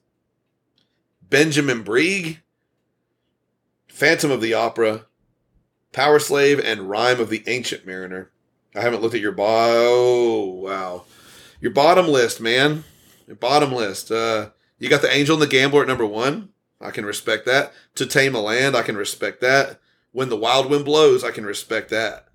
Benjamin 1.29 1.83
Breeg, 1.83 2.39
Phantom 3.87 4.31
of 4.31 4.41
the 4.41 4.53
Opera, 4.53 5.05
Powerslave, 5.93 6.61
and 6.63 6.89
Rhyme 6.89 7.19
of 7.21 7.29
the 7.29 7.43
Ancient 7.47 7.85
Mariner. 7.85 8.31
I 8.75 8.81
haven't 8.81 9.01
looked 9.01 9.15
at 9.15 9.21
your 9.21 9.31
bo- 9.31 9.45
oh 9.47 10.45
wow, 10.63 11.03
your 11.59 11.71
bottom 11.71 12.07
list, 12.07 12.41
man. 12.41 12.83
Your 13.27 13.35
bottom 13.35 13.71
list. 13.71 14.11
Uh, 14.11 14.49
you 14.77 14.89
got 14.89 15.01
the 15.01 15.13
Angel 15.13 15.35
and 15.35 15.41
the 15.41 15.47
Gambler 15.47 15.83
at 15.83 15.87
number 15.87 16.05
one. 16.05 16.49
I 16.81 16.91
can 16.91 17.05
respect 17.05 17.45
that. 17.45 17.71
To 17.95 18.05
Tame 18.05 18.35
a 18.35 18.41
Land, 18.41 18.75
I 18.75 18.81
can 18.81 18.97
respect 18.97 19.39
that. 19.41 19.79
When 20.11 20.29
the 20.29 20.37
Wild 20.37 20.69
Wind 20.69 20.85
Blows, 20.85 21.23
I 21.23 21.31
can 21.31 21.45
respect 21.45 21.89
that. 21.89 22.27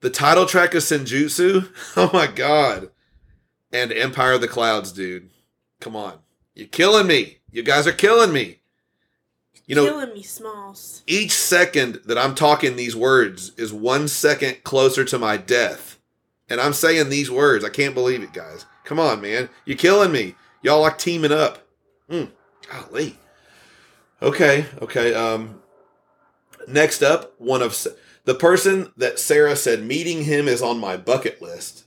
The 0.00 0.10
title 0.10 0.46
track 0.46 0.74
of 0.74 0.82
Senjutsu, 0.82 1.68
oh 1.96 2.10
my 2.12 2.26
god. 2.26 2.90
And 3.72 3.92
Empire 3.92 4.32
of 4.34 4.40
the 4.40 4.48
Clouds, 4.48 4.92
dude. 4.92 5.30
Come 5.80 5.96
on. 5.96 6.18
You're 6.54 6.68
killing 6.68 7.06
me. 7.06 7.38
You 7.50 7.62
guys 7.62 7.86
are 7.86 7.92
killing 7.92 8.32
me. 8.32 8.60
You 9.66 9.74
know, 9.74 9.86
Killing 9.86 10.12
me, 10.12 10.22
Smalls. 10.22 11.02
each 11.06 11.32
second 11.32 12.00
that 12.04 12.18
I'm 12.18 12.34
talking 12.34 12.76
these 12.76 12.94
words 12.94 13.52
is 13.56 13.72
one 13.72 14.08
second 14.08 14.62
closer 14.62 15.04
to 15.06 15.18
my 15.18 15.38
death. 15.38 15.98
And 16.50 16.60
I'm 16.60 16.74
saying 16.74 17.08
these 17.08 17.30
words. 17.30 17.64
I 17.64 17.70
can't 17.70 17.94
believe 17.94 18.22
it, 18.22 18.34
guys. 18.34 18.66
Come 18.84 19.00
on, 19.00 19.22
man. 19.22 19.48
You're 19.64 19.78
killing 19.78 20.12
me. 20.12 20.34
Y'all 20.62 20.82
like 20.82 20.98
teaming 20.98 21.32
up. 21.32 21.66
Hmm. 22.10 22.24
Golly. 22.70 23.16
Okay, 24.20 24.66
okay. 24.82 25.14
Um 25.14 25.60
next 26.68 27.02
up, 27.02 27.34
one 27.38 27.62
of 27.62 27.86
the 28.24 28.34
person 28.34 28.92
that 28.96 29.18
Sarah 29.18 29.56
said 29.56 29.82
meeting 29.82 30.24
him 30.24 30.48
is 30.48 30.62
on 30.62 30.78
my 30.78 30.96
bucket 30.96 31.42
list. 31.42 31.84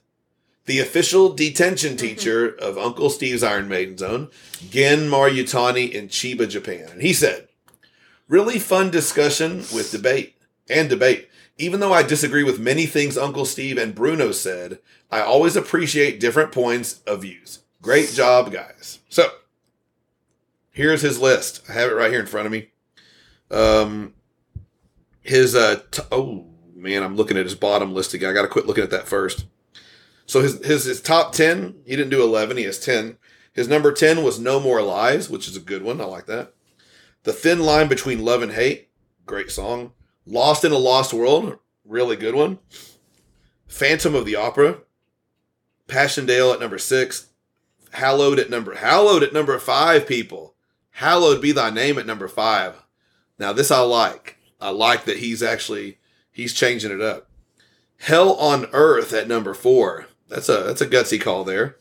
The 0.65 0.79
official 0.79 1.33
detention 1.33 1.95
teacher 1.95 2.49
of 2.49 2.77
Uncle 2.77 3.09
Steve's 3.09 3.41
Iron 3.41 3.69
Maiden 3.69 3.97
Zone, 3.97 4.29
Gen 4.69 5.09
Maryutani 5.09 5.89
in 5.89 6.09
Chiba, 6.09 6.47
Japan. 6.47 6.89
And 6.91 7.01
he 7.01 7.13
said, 7.13 7.47
Really 8.27 8.59
fun 8.59 8.91
discussion 8.91 9.59
with 9.73 9.91
debate 9.91 10.35
and 10.69 10.89
debate. 10.89 11.29
Even 11.57 11.79
though 11.79 11.93
I 11.93 12.03
disagree 12.03 12.43
with 12.43 12.59
many 12.59 12.85
things 12.85 13.17
Uncle 13.17 13.45
Steve 13.45 13.77
and 13.77 13.95
Bruno 13.95 14.31
said, 14.31 14.79
I 15.09 15.21
always 15.21 15.55
appreciate 15.55 16.19
different 16.19 16.51
points 16.51 17.01
of 17.07 17.21
views. 17.21 17.59
Great 17.81 18.11
job, 18.11 18.51
guys. 18.51 18.99
So, 19.07 19.29
here's 20.71 21.01
his 21.01 21.19
list. 21.19 21.63
I 21.69 21.73
have 21.73 21.89
it 21.89 21.95
right 21.95 22.11
here 22.11 22.19
in 22.19 22.25
front 22.25 22.45
of 22.45 22.51
me. 22.51 22.69
Um, 23.49 24.13
his 25.27 25.55
uh, 25.55 25.81
t- 25.91 26.03
oh 26.11 26.45
man, 26.73 27.03
I'm 27.03 27.15
looking 27.15 27.37
at 27.37 27.45
his 27.45 27.55
bottom 27.55 27.93
list 27.93 28.13
again. 28.13 28.29
I 28.29 28.33
got 28.33 28.43
to 28.43 28.47
quit 28.47 28.65
looking 28.65 28.83
at 28.83 28.91
that 28.91 29.07
first. 29.07 29.45
So 30.25 30.41
his 30.41 30.65
his 30.65 30.85
his 30.85 31.01
top 31.01 31.33
ten, 31.33 31.75
he 31.85 31.95
didn't 31.95 32.11
do 32.11 32.23
eleven. 32.23 32.57
He 32.57 32.63
has 32.63 32.79
ten. 32.79 33.17
His 33.53 33.67
number 33.67 33.91
ten 33.91 34.23
was 34.23 34.39
No 34.39 34.59
More 34.59 34.81
Lies, 34.81 35.29
which 35.29 35.47
is 35.47 35.55
a 35.55 35.61
good 35.61 35.83
one. 35.83 35.99
I 35.99 36.05
like 36.05 36.27
that. 36.27 36.53
The 37.23 37.33
Thin 37.33 37.59
Line 37.59 37.87
Between 37.87 38.23
Love 38.23 38.41
and 38.41 38.53
Hate, 38.53 38.89
great 39.25 39.51
song. 39.51 39.91
Lost 40.25 40.63
in 40.63 40.71
a 40.71 40.77
Lost 40.77 41.13
World, 41.13 41.57
really 41.85 42.15
good 42.15 42.35
one. 42.35 42.59
Phantom 43.67 44.15
of 44.15 44.25
the 44.25 44.35
Opera, 44.35 44.79
Passchendaele 45.87 46.53
at 46.53 46.59
number 46.59 46.77
six, 46.77 47.27
Hallowed 47.91 48.39
at 48.39 48.49
number 48.49 48.75
Hallowed 48.75 49.23
at 49.23 49.33
number 49.33 49.57
five. 49.59 50.07
People, 50.07 50.55
Hallowed 50.91 51.41
be 51.41 51.51
Thy 51.51 51.69
Name 51.69 51.97
at 51.97 52.05
number 52.05 52.27
five. 52.27 52.83
Now 53.39 53.53
this 53.53 53.71
I 53.71 53.79
like. 53.79 54.36
I 54.59 54.69
like 54.69 55.05
that 55.05 55.17
he's 55.17 55.43
actually 55.43 55.97
he's 56.31 56.53
changing 56.53 56.91
it 56.91 57.01
up. 57.01 57.29
Hell 57.99 58.33
on 58.35 58.67
Earth 58.73 59.13
at 59.13 59.27
number 59.27 59.53
four. 59.53 60.07
That's 60.27 60.49
a 60.49 60.63
that's 60.63 60.81
a 60.81 60.87
gutsy 60.87 61.19
call 61.19 61.43
there. 61.43 61.77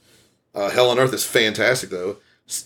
Uh, 0.54 0.70
Hell 0.70 0.90
on 0.90 0.98
Earth 0.98 1.12
is 1.12 1.24
fantastic 1.24 1.90
though. 1.90 2.18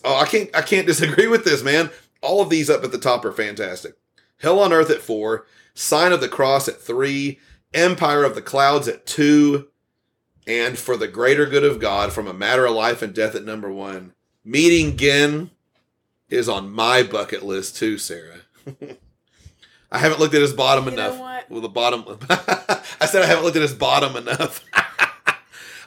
Oh, 0.04 0.16
I 0.16 0.26
can't 0.26 0.50
I 0.54 0.62
can't 0.62 0.86
disagree 0.86 1.26
with 1.26 1.44
this 1.44 1.62
man. 1.62 1.90
All 2.22 2.40
of 2.40 2.50
these 2.50 2.70
up 2.70 2.84
at 2.84 2.92
the 2.92 2.98
top 2.98 3.24
are 3.24 3.32
fantastic. 3.32 3.94
Hell 4.38 4.60
on 4.60 4.72
Earth 4.72 4.90
at 4.90 5.00
four, 5.02 5.46
Sign 5.74 6.12
of 6.12 6.20
the 6.20 6.28
Cross 6.28 6.68
at 6.68 6.80
three, 6.80 7.38
Empire 7.74 8.24
of 8.24 8.34
the 8.34 8.42
Clouds 8.42 8.88
at 8.88 9.06
two, 9.06 9.68
and 10.46 10.78
For 10.78 10.96
the 10.96 11.08
Greater 11.08 11.46
Good 11.46 11.64
of 11.64 11.80
God 11.80 12.12
from 12.12 12.26
A 12.26 12.32
Matter 12.32 12.66
of 12.66 12.74
Life 12.74 13.02
and 13.02 13.14
Death 13.14 13.34
at 13.34 13.44
number 13.44 13.70
one. 13.70 14.14
Meeting 14.44 14.96
Gin 14.96 15.50
is 16.28 16.48
on 16.48 16.70
my 16.70 17.02
bucket 17.02 17.42
list 17.42 17.76
too, 17.76 17.98
Sarah. 17.98 18.40
I 19.92 19.98
haven't 19.98 20.20
looked 20.20 20.34
at 20.34 20.40
his 20.40 20.52
bottom 20.52 20.84
You 20.86 20.92
enough. 20.92 21.18
Well, 21.48 21.60
the 21.60 21.68
bottom. 21.68 22.04
I 22.30 23.06
said 23.06 23.22
I 23.22 23.26
haven't 23.26 23.44
looked 23.44 23.56
at 23.56 23.62
his 23.62 23.74
bottom 23.74 24.16
enough. 24.16 24.64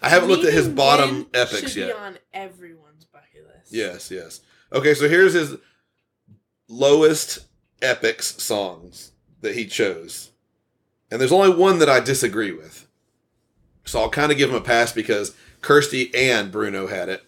I 0.02 0.10
haven't 0.10 0.28
looked 0.30 0.44
at 0.44 0.54
his 0.54 0.68
bottom 0.68 1.28
epics 1.34 1.72
should 1.72 1.76
yet. 1.76 1.88
Be 1.88 1.94
on 1.94 2.18
everyone's 2.34 3.06
bucket 3.06 3.48
list. 3.48 3.72
Yes, 3.72 4.12
yes. 4.12 4.42
Okay, 4.74 4.94
so 4.94 5.08
here's 5.08 5.34
his 5.34 5.56
lowest 6.68 7.46
epics 7.82 8.42
songs 8.44 9.12
that 9.42 9.56
he 9.56 9.66
chose. 9.66 10.32
And 11.10 11.22
there's 11.22 11.32
only 11.32 11.56
one 11.56 11.80
that 11.80 11.90
I 11.90 12.00
disagree 12.00 12.52
with. 12.52 12.88
So 13.86 14.02
I'll 14.02 14.10
kind 14.10 14.32
of 14.32 14.38
give 14.38 14.50
him 14.50 14.56
a 14.56 14.62
pass 14.62 14.92
because 14.92 15.36
Kirsty 15.62 16.14
and 16.16 16.52
Bruno 16.52 16.88
had 16.88 17.08
it. 17.08 17.24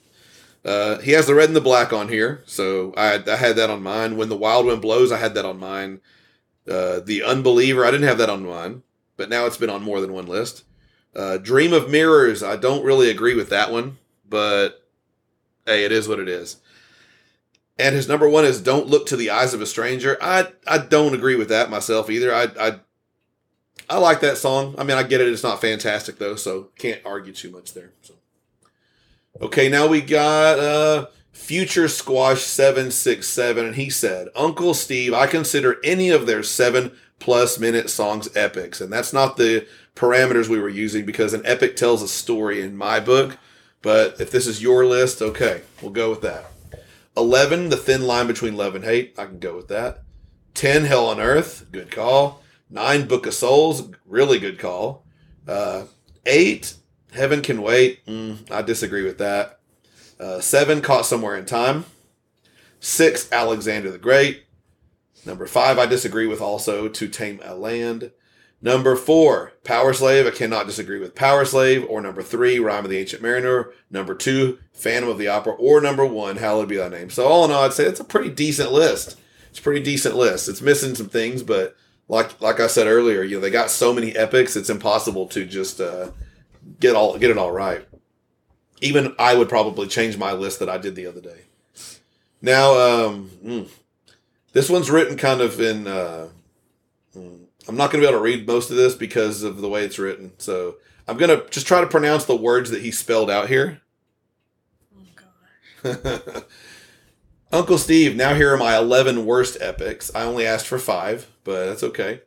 Uh, 0.66 0.98
he 1.00 1.12
has 1.12 1.28
the 1.28 1.36
red 1.36 1.48
and 1.48 1.56
the 1.56 1.62
black 1.62 1.94
on 1.94 2.10
here, 2.10 2.42
so 2.48 2.92
I, 2.98 3.22
I 3.28 3.36
had 3.36 3.56
that 3.58 3.70
on 3.70 3.84
mine. 3.84 4.18
When 4.18 4.30
the 4.30 4.38
wild 4.38 4.66
wind 4.66 4.82
blows, 4.82 5.12
I 5.12 5.18
had 5.18 5.36
that 5.36 5.46
on 5.46 5.60
mine. 5.60 6.02
Uh, 6.70 7.00
the 7.00 7.24
unbeliever, 7.24 7.86
I 7.86 7.92
didn't 7.92 8.08
have 8.08 8.18
that 8.18 8.30
on 8.30 8.46
mine, 8.46 8.84
but 9.18 9.30
now 9.30 9.46
it's 9.46 9.58
been 9.58 9.70
on 9.70 9.84
more 9.84 10.02
than 10.02 10.14
one 10.14 10.26
list. 10.26 10.64
Uh, 11.16 11.38
Dream 11.38 11.74
of 11.74 11.90
Mirrors, 11.90 12.44
I 12.44 12.56
don't 12.56 12.84
really 12.84 13.10
agree 13.10 13.36
with 13.36 13.50
that 13.50 13.72
one, 13.72 13.98
but 14.28 14.86
hey, 15.66 15.86
it 15.86 15.92
is 15.92 16.08
what 16.08 16.20
it 16.20 16.28
is. 16.28 16.58
And 17.78 17.96
his 17.96 18.08
number 18.08 18.28
one 18.28 18.46
is 18.46 18.62
"Don't 18.62 18.88
Look 18.88 19.06
to 19.08 19.18
the 19.18 19.30
Eyes 19.30 19.54
of 19.54 19.62
a 19.62 19.66
Stranger." 19.66 20.18
I 20.22 20.48
I 20.66 20.78
don't 20.78 21.14
agree 21.14 21.36
with 21.36 21.50
that 21.50 21.70
myself 21.70 22.10
either. 22.10 22.34
I 22.34 22.48
I 22.60 22.80
I 23.90 23.98
like 23.98 24.22
that 24.22 24.38
song. 24.38 24.76
I 24.78 24.84
mean, 24.84 24.98
I 24.98 25.04
get 25.04 25.22
it. 25.22 25.28
It's 25.28 25.44
not 25.44 25.62
fantastic 25.62 26.18
though, 26.18 26.36
so 26.36 26.70
can't 26.78 27.02
argue 27.06 27.34
too 27.34 27.52
much 27.52 27.74
there. 27.74 27.92
So 28.02 28.14
okay, 29.42 29.68
now 29.68 29.88
we 29.88 30.02
got 30.02 30.60
uh 30.60 31.06
Future 31.36 31.88
Squash 31.88 32.42
seven 32.42 32.90
six 32.90 33.28
seven, 33.28 33.66
and 33.66 33.76
he 33.76 33.90
said, 33.90 34.30
"Uncle 34.36 34.74
Steve, 34.74 35.14
I 35.14 35.28
consider 35.28 35.78
any 35.84 36.10
of 36.10 36.26
their 36.26 36.42
seven 36.42 36.94
plus 37.20 37.60
minute 37.60 37.90
songs 37.90 38.30
epics, 38.36 38.82
and 38.82 38.92
that's 38.92 39.14
not 39.14 39.38
the 39.38 39.68
parameters 39.96 40.48
we 40.48 40.60
were 40.60 40.70
using 40.70 41.06
because 41.06 41.34
an 41.34 41.46
epic 41.46 41.76
tells 41.76 42.02
a 42.02 42.08
story 42.08 42.62
in 42.62 42.76
my 42.76 43.00
book." 43.00 43.38
But 43.82 44.20
if 44.20 44.32
this 44.32 44.48
is 44.48 44.64
your 44.64 44.86
list, 44.86 45.22
okay, 45.22 45.62
we'll 45.82 45.92
go 45.92 46.10
with 46.10 46.22
that. 46.22 46.46
11, 47.16 47.70
The 47.70 47.78
Thin 47.78 48.08
Line 48.08 48.26
Between 48.26 48.58
Love 48.58 48.74
and 48.74 48.84
Hate. 48.84 49.14
I 49.18 49.26
can 49.26 49.38
go 49.38 49.56
with 49.56 49.68
that. 49.68 50.02
10, 50.56 50.86
Hell 50.86 51.06
on 51.08 51.20
Earth. 51.20 51.68
Good 51.72 51.92
call. 51.92 52.42
9, 52.72 53.08
Book 53.08 53.28
of 53.28 53.36
Souls. 53.36 53.92
Really 54.08 54.40
good 54.40 54.58
call. 54.58 55.06
Uh, 55.48 55.84
8, 56.26 56.74
Heaven 57.14 57.44
Can 57.44 57.62
Wait. 57.62 58.04
Mm, 58.08 58.50
I 58.50 58.64
disagree 58.64 59.04
with 59.04 59.20
that. 59.20 59.60
Uh, 60.20 60.40
7, 60.40 60.82
Caught 60.82 61.06
Somewhere 61.06 61.36
in 61.36 61.46
Time. 61.46 61.86
6, 62.80 63.32
Alexander 63.32 63.92
the 63.92 63.98
Great. 63.98 64.44
Number 65.26 65.48
5, 65.48 65.80
I 65.80 65.86
disagree 65.86 66.28
with 66.28 66.42
also, 66.42 66.88
To 66.88 67.08
Tame 67.08 67.40
a 67.44 67.56
Land. 67.56 68.12
Number 68.62 68.96
four, 68.96 69.54
Powerslave. 69.64 70.26
I 70.26 70.32
cannot 70.32 70.66
disagree 70.66 70.98
with 70.98 71.14
Powerslave. 71.14 71.88
Or 71.88 72.02
number 72.02 72.24
three, 72.24 72.58
Rhyme 72.58 72.86
of 72.86 72.90
the 72.90 72.98
Ancient 72.98 73.22
Mariner. 73.22 73.72
Number 73.92 74.16
two, 74.16 74.58
Phantom 74.74 75.10
of 75.10 75.20
the 75.20 75.28
Opera. 75.28 75.54
Or 75.54 75.82
number 75.82 76.04
one, 76.04 76.38
Hallowed 76.38 76.70
Be 76.70 76.78
Thy 76.78 76.90
Name. 76.90 77.12
So 77.12 77.28
all 77.28 77.46
in 77.46 77.52
all, 77.52 77.66
I'd 77.66 77.74
say 77.74 77.84
it's 77.84 78.00
a 78.00 78.06
pretty 78.06 78.30
decent 78.32 78.72
list. 78.72 79.20
It's 79.52 79.60
a 79.60 79.62
pretty 79.62 79.84
decent 79.84 80.16
list. 80.16 80.50
It's 80.50 80.62
missing 80.62 80.96
some 80.96 81.10
things, 81.10 81.44
but 81.44 81.76
like 82.08 82.42
like 82.42 82.60
I 82.60 82.68
said 82.68 82.88
earlier, 82.88 83.24
you 83.24 83.36
know 83.36 83.42
they 83.42 83.50
got 83.50 83.72
so 83.72 83.94
many 83.94 84.16
epics, 84.16 84.56
it's 84.56 84.70
impossible 84.70 85.28
to 85.28 85.46
just 85.46 85.80
uh, 85.80 86.12
get 86.80 86.96
all 86.96 87.18
get 87.18 87.32
it 87.32 87.38
all 87.38 87.52
right. 87.52 87.88
Even 88.86 89.16
I 89.18 89.36
would 89.36 89.50
probably 89.50 89.88
change 89.88 90.16
my 90.18 90.32
list 90.32 90.60
that 90.60 90.70
I 90.70 90.78
did 90.78 90.96
the 90.96 91.08
other 91.08 91.22
day. 91.22 91.42
Now, 92.40 92.78
um, 92.78 93.32
mm, 93.44 93.68
this 94.54 94.70
one's 94.70 94.92
written 94.92 95.18
kind 95.18 95.42
of 95.42 95.60
in. 95.60 95.88
Uh, 95.88 96.30
mm, 97.18 97.40
I'm 97.68 97.76
not 97.76 97.92
going 97.92 98.02
to 98.02 98.08
be 98.08 98.10
able 98.10 98.20
to 98.20 98.24
read 98.24 98.46
most 98.46 98.70
of 98.70 98.78
this 98.78 98.94
because 98.94 99.42
of 99.42 99.58
the 99.58 99.68
way 99.68 99.84
it's 99.84 99.98
written. 99.98 100.34
So 100.38 100.76
I'm 101.08 101.18
going 101.18 101.36
to 101.36 101.50
just 101.50 101.66
try 101.66 101.82
to 101.82 101.88
pronounce 101.88 102.26
the 102.26 102.36
words 102.36 102.70
that 102.70 102.84
he 102.84 102.92
spelled 102.92 103.32
out 103.32 103.48
here. 103.48 103.82
Oh 104.96 105.92
god. 106.04 106.44
Uncle 107.52 107.80
Steve, 107.80 108.16
now 108.16 108.36
here 108.36 108.54
are 108.54 108.58
my 108.58 108.78
11 108.78 109.26
worst 109.26 109.58
epics. 109.60 110.12
I 110.14 110.24
only 110.24 110.46
asked 110.46 110.68
for 110.68 110.78
five, 110.78 111.32
but 111.44 111.66
that's 111.66 111.84
okay. 111.84 112.22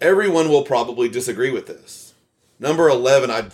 Everyone 0.00 0.50
will 0.50 0.64
probably 0.64 1.08
disagree 1.08 1.50
with 1.50 1.66
this. 1.66 2.12
Number 2.58 2.90
11, 2.90 3.30
I 3.30 3.48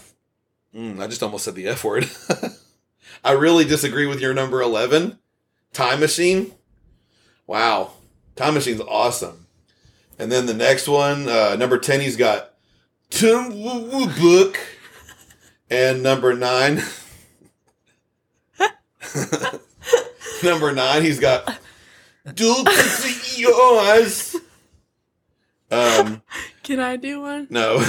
mm, 0.74 1.00
I 1.00 1.06
just 1.06 1.22
almost 1.22 1.44
said 1.44 1.54
the 1.54 1.68
F 1.68 1.84
word. 1.84 2.08
I 3.24 3.32
really 3.32 3.64
disagree 3.64 4.06
with 4.06 4.20
your 4.20 4.34
number 4.34 4.60
11. 4.62 5.18
Time 5.72 6.00
Machine. 6.00 6.52
Wow. 7.46 7.92
Time 8.36 8.54
Machine's 8.54 8.80
awesome. 8.80 9.46
And 10.18 10.30
then 10.30 10.46
the 10.46 10.54
next 10.54 10.88
one, 10.88 11.28
uh, 11.28 11.56
number 11.56 11.78
10, 11.78 12.00
he's 12.00 12.16
got 12.16 12.54
Tim 13.10 13.50
Book. 13.50 14.58
And 15.70 16.02
number 16.02 16.34
9. 16.34 16.82
number 20.42 20.72
9, 20.72 21.02
he's 21.02 21.20
got 21.20 21.58
Dulce 22.34 23.38
yours. 23.38 24.36
Um, 25.70 26.22
Can 26.62 26.80
I 26.80 26.96
do 26.96 27.20
one? 27.20 27.46
no. 27.50 27.84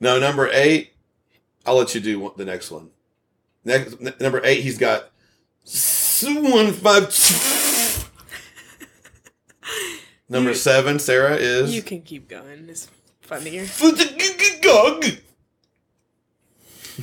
No, 0.00 0.18
number 0.18 0.48
8, 0.52 0.91
I'll 1.64 1.76
let 1.76 1.94
you 1.94 2.00
do 2.00 2.32
the 2.36 2.44
next 2.44 2.70
one. 2.70 2.90
Next 3.64 3.94
n- 4.00 4.14
number 4.20 4.40
8, 4.44 4.60
he's 4.62 4.78
got 4.78 5.10
one 6.22 6.72
five. 6.72 7.08
Number 10.28 10.50
You- 10.50 10.56
seven, 10.56 10.98
Sarah 10.98 11.36
is. 11.36 11.74
You 11.74 11.82
can 11.82 12.02
keep 12.02 12.28
going. 12.28 12.66
It's 12.68 12.88
funnier. 13.20 13.66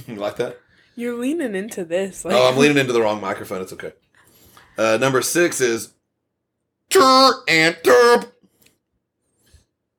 You 0.07 0.15
like 0.15 0.35
that? 0.37 0.59
You're 0.95 1.15
leaning 1.17 1.55
into 1.55 1.83
this. 1.83 2.23
Like, 2.25 2.35
Oh, 2.35 2.49
I'm 2.49 2.57
leaning 2.57 2.77
into 2.77 2.93
the 2.93 3.01
wrong 3.01 3.19
microphone. 3.21 3.61
It's 3.61 3.73
okay. 3.73 3.93
Uh, 4.77 4.97
number 4.99 5.21
six 5.21 5.59
is 5.61 5.93
tur 6.89 7.33
and 7.47 7.75
turp. 7.83 8.31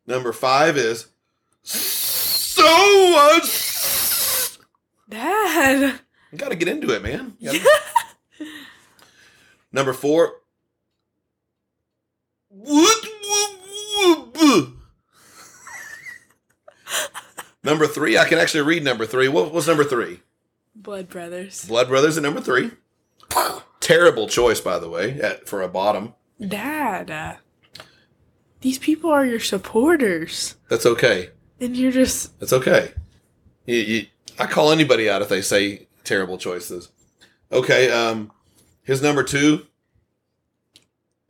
Number 0.06 0.32
five 0.32 0.76
is 0.76 1.06
so 1.62 2.62
much. 3.10 3.44
Dad. 5.10 6.00
You 6.32 6.38
got 6.38 6.50
to 6.50 6.56
get 6.56 6.68
into 6.68 6.94
it, 6.94 7.02
man. 7.02 7.36
Gotta- 7.42 7.60
Number 9.72 9.92
four. 9.92 10.32
Number 17.62 17.86
three, 17.86 18.16
I 18.16 18.24
can 18.26 18.38
actually 18.38 18.62
read 18.62 18.82
number 18.84 19.04
three. 19.06 19.28
What 19.28 19.52
was 19.52 19.66
number 19.68 19.84
three? 19.84 20.20
Blood 20.74 21.08
Brothers. 21.08 21.64
Blood 21.66 21.88
Brothers 21.88 22.16
at 22.16 22.22
number 22.22 22.40
three. 22.40 22.70
Terrible 23.80 24.28
choice, 24.28 24.60
by 24.60 24.78
the 24.78 24.88
way, 24.88 25.20
at, 25.20 25.46
for 25.48 25.60
a 25.62 25.68
bottom. 25.68 26.14
Dad. 26.40 27.10
uh, 27.10 27.34
these 28.62 28.78
people 28.78 29.10
are 29.10 29.26
your 29.26 29.40
supporters. 29.40 30.56
That's 30.68 30.86
okay. 30.86 31.30
And 31.60 31.76
you're 31.76 31.92
just. 31.92 32.38
That's 32.40 32.52
okay. 32.54 32.92
You, 33.66 33.76
you, 33.76 34.06
I 34.40 34.46
call 34.46 34.72
anybody 34.72 35.08
out 35.08 35.20
if 35.20 35.28
they 35.28 35.42
say 35.42 35.86
terrible 36.02 36.38
choices. 36.38 36.88
Okay, 37.52 37.90
um, 37.90 38.32
his 38.82 39.02
number 39.02 39.22
two. 39.22 39.66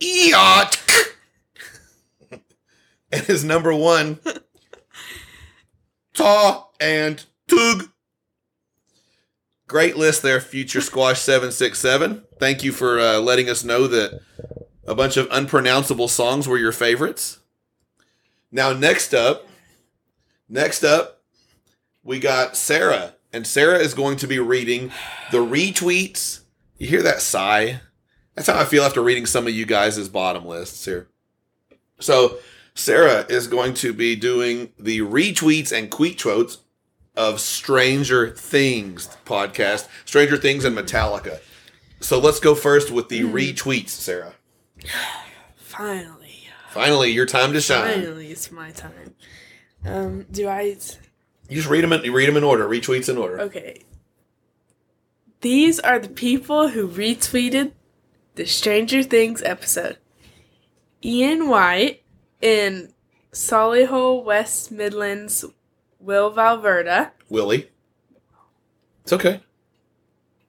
Eot. 0.01 1.13
and 3.11 3.23
his 3.23 3.43
number 3.43 3.75
one. 3.75 4.21
Ta 6.15 6.69
and 6.81 7.25
Tug. 7.49 7.91
Great 9.67 9.97
list 9.97 10.23
there, 10.23 10.41
Future 10.41 10.81
Squash 10.81 11.21
767. 11.21 12.23
Thank 12.39 12.63
you 12.63 12.71
for 12.71 13.01
uh, 13.01 13.19
letting 13.19 13.49
us 13.49 13.65
know 13.65 13.89
that 13.89 14.21
a 14.87 14.95
bunch 14.95 15.17
of 15.17 15.27
unpronounceable 15.33 16.09
songs 16.09 16.47
were 16.47 16.59
your 16.59 16.73
favorites. 16.73 17.41
Now, 18.53 18.73
next 18.73 19.15
up, 19.15 19.49
next 20.49 20.85
up, 20.85 21.20
we 22.03 22.19
got 22.19 22.57
Sarah. 22.57 23.15
And 23.33 23.47
Sarah 23.47 23.79
is 23.79 23.95
going 23.95 24.17
to 24.19 24.27
be 24.27 24.39
reading 24.39 24.91
the 25.31 25.39
retweets. 25.39 26.41
You 26.79 26.89
hear 26.89 27.03
that 27.03 27.23
sigh? 27.23 27.81
That's 28.35 28.49
how 28.49 28.59
I 28.59 28.65
feel 28.65 28.83
after 28.83 29.03
reading 29.03 29.27
some 29.27 29.47
of 29.47 29.53
you 29.53 29.67
guys' 29.67 30.09
bottom 30.09 30.45
lists 30.47 30.85
here. 30.85 31.09
So, 32.01 32.39
Sarah 32.75 33.27
is 33.29 33.47
going 33.47 33.75
to 33.75 33.93
be 33.93 34.17
doing 34.17 34.73
the 34.79 35.01
retweets 35.01 35.77
and 35.77 35.91
quotes 35.91 36.59
of 37.17 37.41
Stranger 37.41 38.31
Things 38.31 39.09
podcast, 39.27 39.89
Stranger 40.05 40.37
Things 40.37 40.65
and 40.65 40.77
Metallica. 40.77 41.41
So 42.01 42.19
let's 42.19 42.41
go 42.41 42.55
first 42.55 42.91
with 42.91 43.09
the 43.09 43.23
retweets, 43.23 43.91
Sarah. 43.91 44.35
Finally. 45.57 46.49
Finally, 46.71 47.11
your 47.11 47.27
time 47.27 47.53
to 47.53 47.61
shine. 47.61 48.01
Finally, 48.01 48.31
it's 48.31 48.51
my 48.51 48.71
time. 48.71 49.15
Um, 49.85 50.27
do 50.31 50.49
I. 50.49 50.77
You 51.51 51.57
just 51.57 51.69
read 51.69 51.83
them. 51.83 51.93
In, 51.93 52.05
you 52.05 52.13
read 52.13 52.29
them 52.29 52.37
in 52.37 52.45
order. 52.45 52.67
Retweets 52.67 53.09
in 53.09 53.19
order. 53.19 53.41
Okay. 53.41 53.83
These 55.41 55.81
are 55.81 55.99
the 55.99 56.09
people 56.09 56.69
who 56.69 56.87
retweeted 56.89 57.73
the 58.37 58.47
Stranger 58.47 59.03
Things 59.03 59.43
episode. 59.43 59.99
Ian 61.05 61.49
White 61.49 62.03
in 62.41 62.93
Solihull, 63.33 64.25
West 64.25 64.71
Midlands, 64.71 65.45
Will 65.99 66.33
Valverda. 66.33 67.11
Willie. 67.29 67.69
It's 69.03 69.13
okay. 69.13 69.41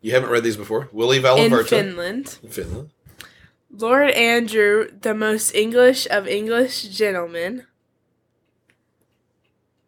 You 0.01 0.11
haven't 0.11 0.29
read 0.29 0.43
these 0.43 0.57
before. 0.57 0.87
Willie 0.91 1.17
In 1.17 1.63
Finland. 1.63 2.37
In 2.43 2.49
Finland. 2.49 2.89
Lord 3.71 4.11
Andrew, 4.11 4.89
the 5.01 5.15
most 5.15 5.55
English 5.55 6.05
of 6.11 6.27
English 6.27 6.83
gentlemen. 6.89 7.65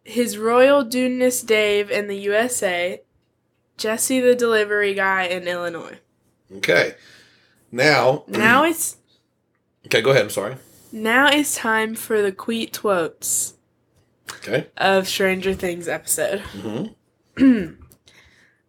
His 0.04 0.36
Royal 0.38 0.84
Dudeness 0.84 1.42
Dave 1.44 1.90
in 1.90 2.06
the 2.08 2.16
USA. 2.18 3.00
Jesse 3.76 4.20
the 4.20 4.34
delivery 4.34 4.94
guy 4.94 5.24
in 5.24 5.48
Illinois. 5.48 5.98
Okay. 6.56 6.94
Now. 7.72 8.24
Now 8.28 8.64
it's 8.64 8.96
Okay, 9.86 10.00
go 10.00 10.10
ahead. 10.10 10.22
I'm 10.24 10.30
sorry. 10.30 10.56
now 10.92 11.28
it's 11.28 11.56
time 11.56 11.94
for 11.94 12.22
the 12.22 12.32
Queet 12.32 12.72
Twotes 12.72 13.54
Okay. 14.36 14.68
of 14.76 15.08
Stranger 15.08 15.52
Things 15.54 15.88
episode. 15.88 16.40
hmm 17.36 17.66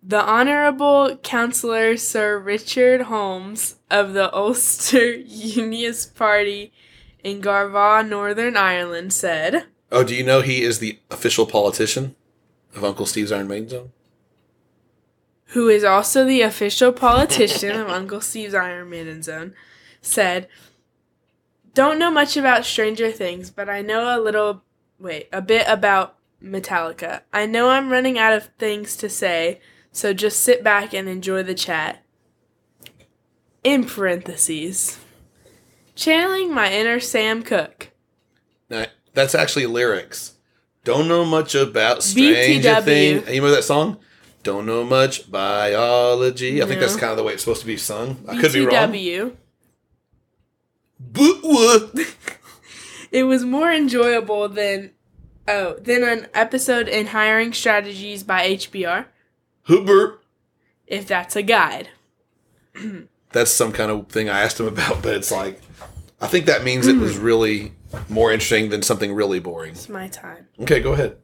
The 0.03 0.21
Honorable 0.21 1.17
Counselor 1.23 1.97
Sir 1.97 2.37
Richard 2.39 3.03
Holmes 3.03 3.75
of 3.91 4.13
the 4.13 4.33
Ulster 4.35 5.13
Unionist 5.15 6.15
Party 6.15 6.73
in 7.23 7.41
Garvagh, 7.41 8.07
Northern 8.07 8.55
Ireland 8.57 9.13
said, 9.13 9.65
Oh, 9.95 10.03
do 10.03 10.13
you 10.13 10.23
know 10.23 10.41
he 10.41 10.61
is 10.61 10.77
the 10.79 10.99
official 11.09 11.45
politician 11.45 12.15
of 12.75 12.83
Uncle 12.83 13.05
Steve's 13.05 13.31
Iron 13.31 13.47
Maiden 13.47 13.69
Zone? 13.69 13.91
who 15.55 15.69
is 15.69 15.83
also 15.83 16.25
the 16.25 16.41
official 16.41 16.91
politician 16.91 17.79
of 17.79 17.89
Uncle 17.89 18.19
Steve's 18.19 18.53
Iron 18.53 18.89
Maiden 18.89 19.23
Zone, 19.23 19.53
said, 20.01 20.49
Don't 21.73 21.97
know 21.97 22.11
much 22.11 22.35
about 22.35 22.65
Stranger 22.65 23.09
Things, 23.11 23.49
but 23.49 23.69
I 23.69 23.81
know 23.81 24.19
a 24.19 24.21
little, 24.21 24.63
wait, 24.99 25.29
a 25.31 25.41
bit 25.41 25.65
about 25.67 26.17
Metallica. 26.43 27.21
I 27.31 27.45
know 27.45 27.69
I'm 27.69 27.89
running 27.89 28.19
out 28.19 28.33
of 28.33 28.49
things 28.57 28.97
to 28.97 29.09
say, 29.09 29.61
so 29.93 30.13
just 30.13 30.41
sit 30.41 30.61
back 30.61 30.93
and 30.93 31.07
enjoy 31.07 31.43
the 31.43 31.55
chat. 31.55 32.03
In 33.63 33.85
parentheses, 33.85 34.99
channeling 35.95 36.53
my 36.53 36.71
inner 36.71 36.99
Sam 36.99 37.41
Cooke. 37.41 37.91
Now, 38.69 38.87
that's 39.15 39.33
actually 39.35 39.65
lyrics. 39.65 40.33
Don't 40.83 41.07
know 41.07 41.25
much 41.25 41.55
about 41.55 42.03
Stranger 42.03 42.69
BTW. 42.69 42.83
Things. 42.83 43.21
You 43.27 43.35
remember 43.41 43.55
that 43.55 43.63
song? 43.63 43.97
Don't 44.43 44.67
know 44.67 44.83
much 44.83 45.31
biology. 45.31 46.61
I 46.61 46.67
think 46.67 46.79
that's 46.79 46.95
kind 46.95 47.09
of 47.11 47.17
the 47.17 47.23
way 47.23 47.33
it's 47.33 47.41
supposed 47.43 47.61
to 47.61 47.67
be 47.67 47.77
sung. 47.77 48.23
I 48.27 48.39
could 48.39 48.53
be 48.53 48.65
wrong. 48.65 48.91
BTW. 48.91 49.35
It 53.11 53.23
was 53.23 53.45
more 53.45 53.71
enjoyable 53.71 54.49
than 54.49 54.91
Oh, 55.47 55.77
then 55.79 56.03
an 56.03 56.27
episode 56.33 56.87
in 56.87 57.07
Hiring 57.07 57.53
Strategies 57.53 58.23
by 58.23 58.49
HBR, 58.49 59.05
Hubert. 59.67 60.21
if 60.87 61.07
that's 61.07 61.35
a 61.35 61.43
guide. 61.43 61.89
That's 63.31 63.51
some 63.51 63.71
kind 63.73 63.91
of 63.91 64.07
thing 64.07 64.29
I 64.29 64.41
asked 64.41 64.59
him 64.61 64.67
about, 64.67 65.01
but 65.03 65.13
it's 65.13 65.29
like, 65.31 65.59
I 66.25 66.27
think 66.27 66.47
that 66.47 66.63
means 66.63 66.87
it 66.87 66.97
was 66.97 67.19
really 67.19 67.73
more 68.09 68.31
interesting 68.33 68.69
than 68.69 68.81
something 68.81 69.13
really 69.13 69.39
boring. 69.39 69.73
It's 69.73 69.87
my 69.87 70.07
time. 70.07 70.47
Okay, 70.59 70.79
go 70.79 70.93
ahead. 70.93 71.17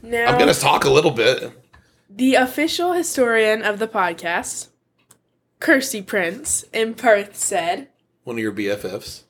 Now, 0.00 0.26
I'm 0.26 0.38
gonna 0.38 0.54
talk 0.54 0.84
a 0.84 0.90
little 0.90 1.10
bit. 1.10 1.50
the 2.08 2.36
official 2.36 2.92
historian 2.92 3.62
of 3.64 3.80
the 3.80 3.88
podcast, 3.88 4.68
Kirsty 5.58 6.02
Prince, 6.02 6.64
in 6.72 6.94
Perth 6.94 7.36
said, 7.36 7.88
One 8.22 8.36
of 8.36 8.42
your 8.44 8.52
BFFs. 8.52 9.22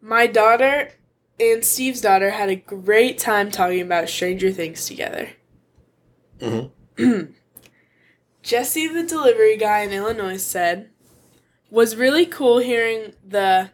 My 0.00 0.26
daughter 0.26 0.92
and 1.38 1.62
Steve's 1.62 2.00
daughter 2.00 2.30
had 2.30 2.48
a 2.48 2.56
great 2.56 3.18
time 3.18 3.50
talking 3.50 3.82
about 3.82 4.08
Stranger 4.08 4.50
Things 4.50 4.86
together. 4.86 5.28
Mhm. 6.40 6.70
Jesse, 8.42 8.88
the 8.88 9.02
delivery 9.02 9.58
guy 9.58 9.80
in 9.80 9.92
Illinois, 9.92 10.38
said, 10.42 10.88
was 11.70 11.96
really 11.96 12.24
cool 12.24 12.58
hearing 12.60 13.14
the 13.26 13.70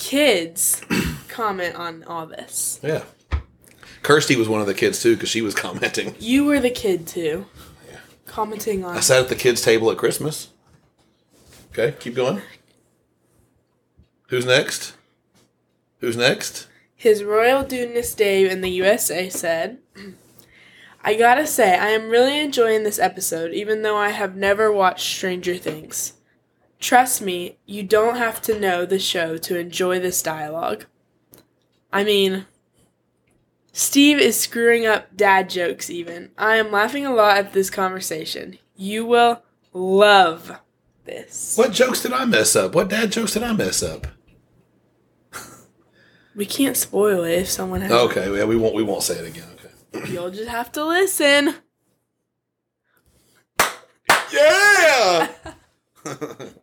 kids 0.00 0.82
comment 1.28 1.76
on 1.76 2.02
all 2.04 2.26
this. 2.26 2.80
Yeah. 2.82 3.04
Kirsty 4.02 4.34
was 4.34 4.48
one 4.48 4.60
of 4.60 4.66
the 4.66 4.74
kids 4.74 5.00
too, 5.00 5.14
because 5.14 5.28
she 5.28 5.42
was 5.42 5.54
commenting. 5.54 6.16
You 6.20 6.46
were 6.46 6.58
the 6.58 6.70
kid 6.70 7.06
too. 7.06 7.46
Yeah. 7.88 7.98
Commenting 8.26 8.84
on 8.84 8.96
I 8.96 9.00
sat 9.00 9.22
at 9.22 9.28
the 9.28 9.36
kids' 9.36 9.60
table 9.60 9.90
at 9.90 9.98
Christmas. 9.98 10.48
Okay, 11.70 11.94
keep 12.00 12.14
going. 12.16 12.40
Who's 14.28 14.46
next? 14.46 14.94
Who's 15.98 16.16
next? 16.16 16.66
His 16.96 17.22
Royal 17.22 17.62
Dudeness 17.62 18.14
Dave 18.16 18.50
in 18.50 18.60
the 18.60 18.70
USA 18.70 19.28
said, 19.28 19.78
I 21.02 21.14
gotta 21.14 21.46
say, 21.46 21.76
I 21.78 21.88
am 21.88 22.10
really 22.10 22.38
enjoying 22.40 22.82
this 22.82 22.98
episode, 22.98 23.52
even 23.52 23.82
though 23.82 23.96
I 23.96 24.10
have 24.10 24.34
never 24.36 24.72
watched 24.72 25.06
Stranger 25.06 25.56
Things. 25.56 26.14
Trust 26.80 27.20
me, 27.20 27.58
you 27.66 27.82
don't 27.82 28.16
have 28.16 28.40
to 28.42 28.58
know 28.58 28.86
the 28.86 28.98
show 28.98 29.36
to 29.36 29.58
enjoy 29.58 30.00
this 30.00 30.22
dialogue. 30.22 30.86
I 31.92 32.04
mean, 32.04 32.46
Steve 33.72 34.18
is 34.18 34.40
screwing 34.40 34.86
up 34.86 35.14
dad 35.14 35.50
jokes, 35.50 35.90
even. 35.90 36.30
I 36.38 36.56
am 36.56 36.72
laughing 36.72 37.04
a 37.04 37.14
lot 37.14 37.36
at 37.36 37.52
this 37.52 37.68
conversation. 37.68 38.58
You 38.76 39.04
will 39.04 39.42
love 39.74 40.58
this. 41.04 41.54
What 41.56 41.72
jokes 41.72 42.02
did 42.02 42.14
I 42.14 42.24
mess 42.24 42.56
up? 42.56 42.74
What 42.74 42.88
dad 42.88 43.12
jokes 43.12 43.34
did 43.34 43.42
I 43.42 43.52
mess 43.52 43.82
up? 43.82 44.06
We 46.34 46.46
can't 46.46 46.76
spoil 46.76 47.24
it 47.24 47.40
if 47.40 47.50
someone 47.50 47.80
has. 47.82 47.90
Okay, 47.90 48.34
yeah, 48.34 48.44
we 48.44 48.56
won't. 48.56 48.74
We 48.74 48.84
won't 48.84 49.02
say 49.02 49.18
it 49.18 49.26
again. 49.26 49.48
Okay. 49.94 50.10
You'll 50.12 50.30
just 50.30 50.48
have 50.48 50.70
to 50.72 50.84
listen. 50.84 51.56
Yeah. 54.32 55.28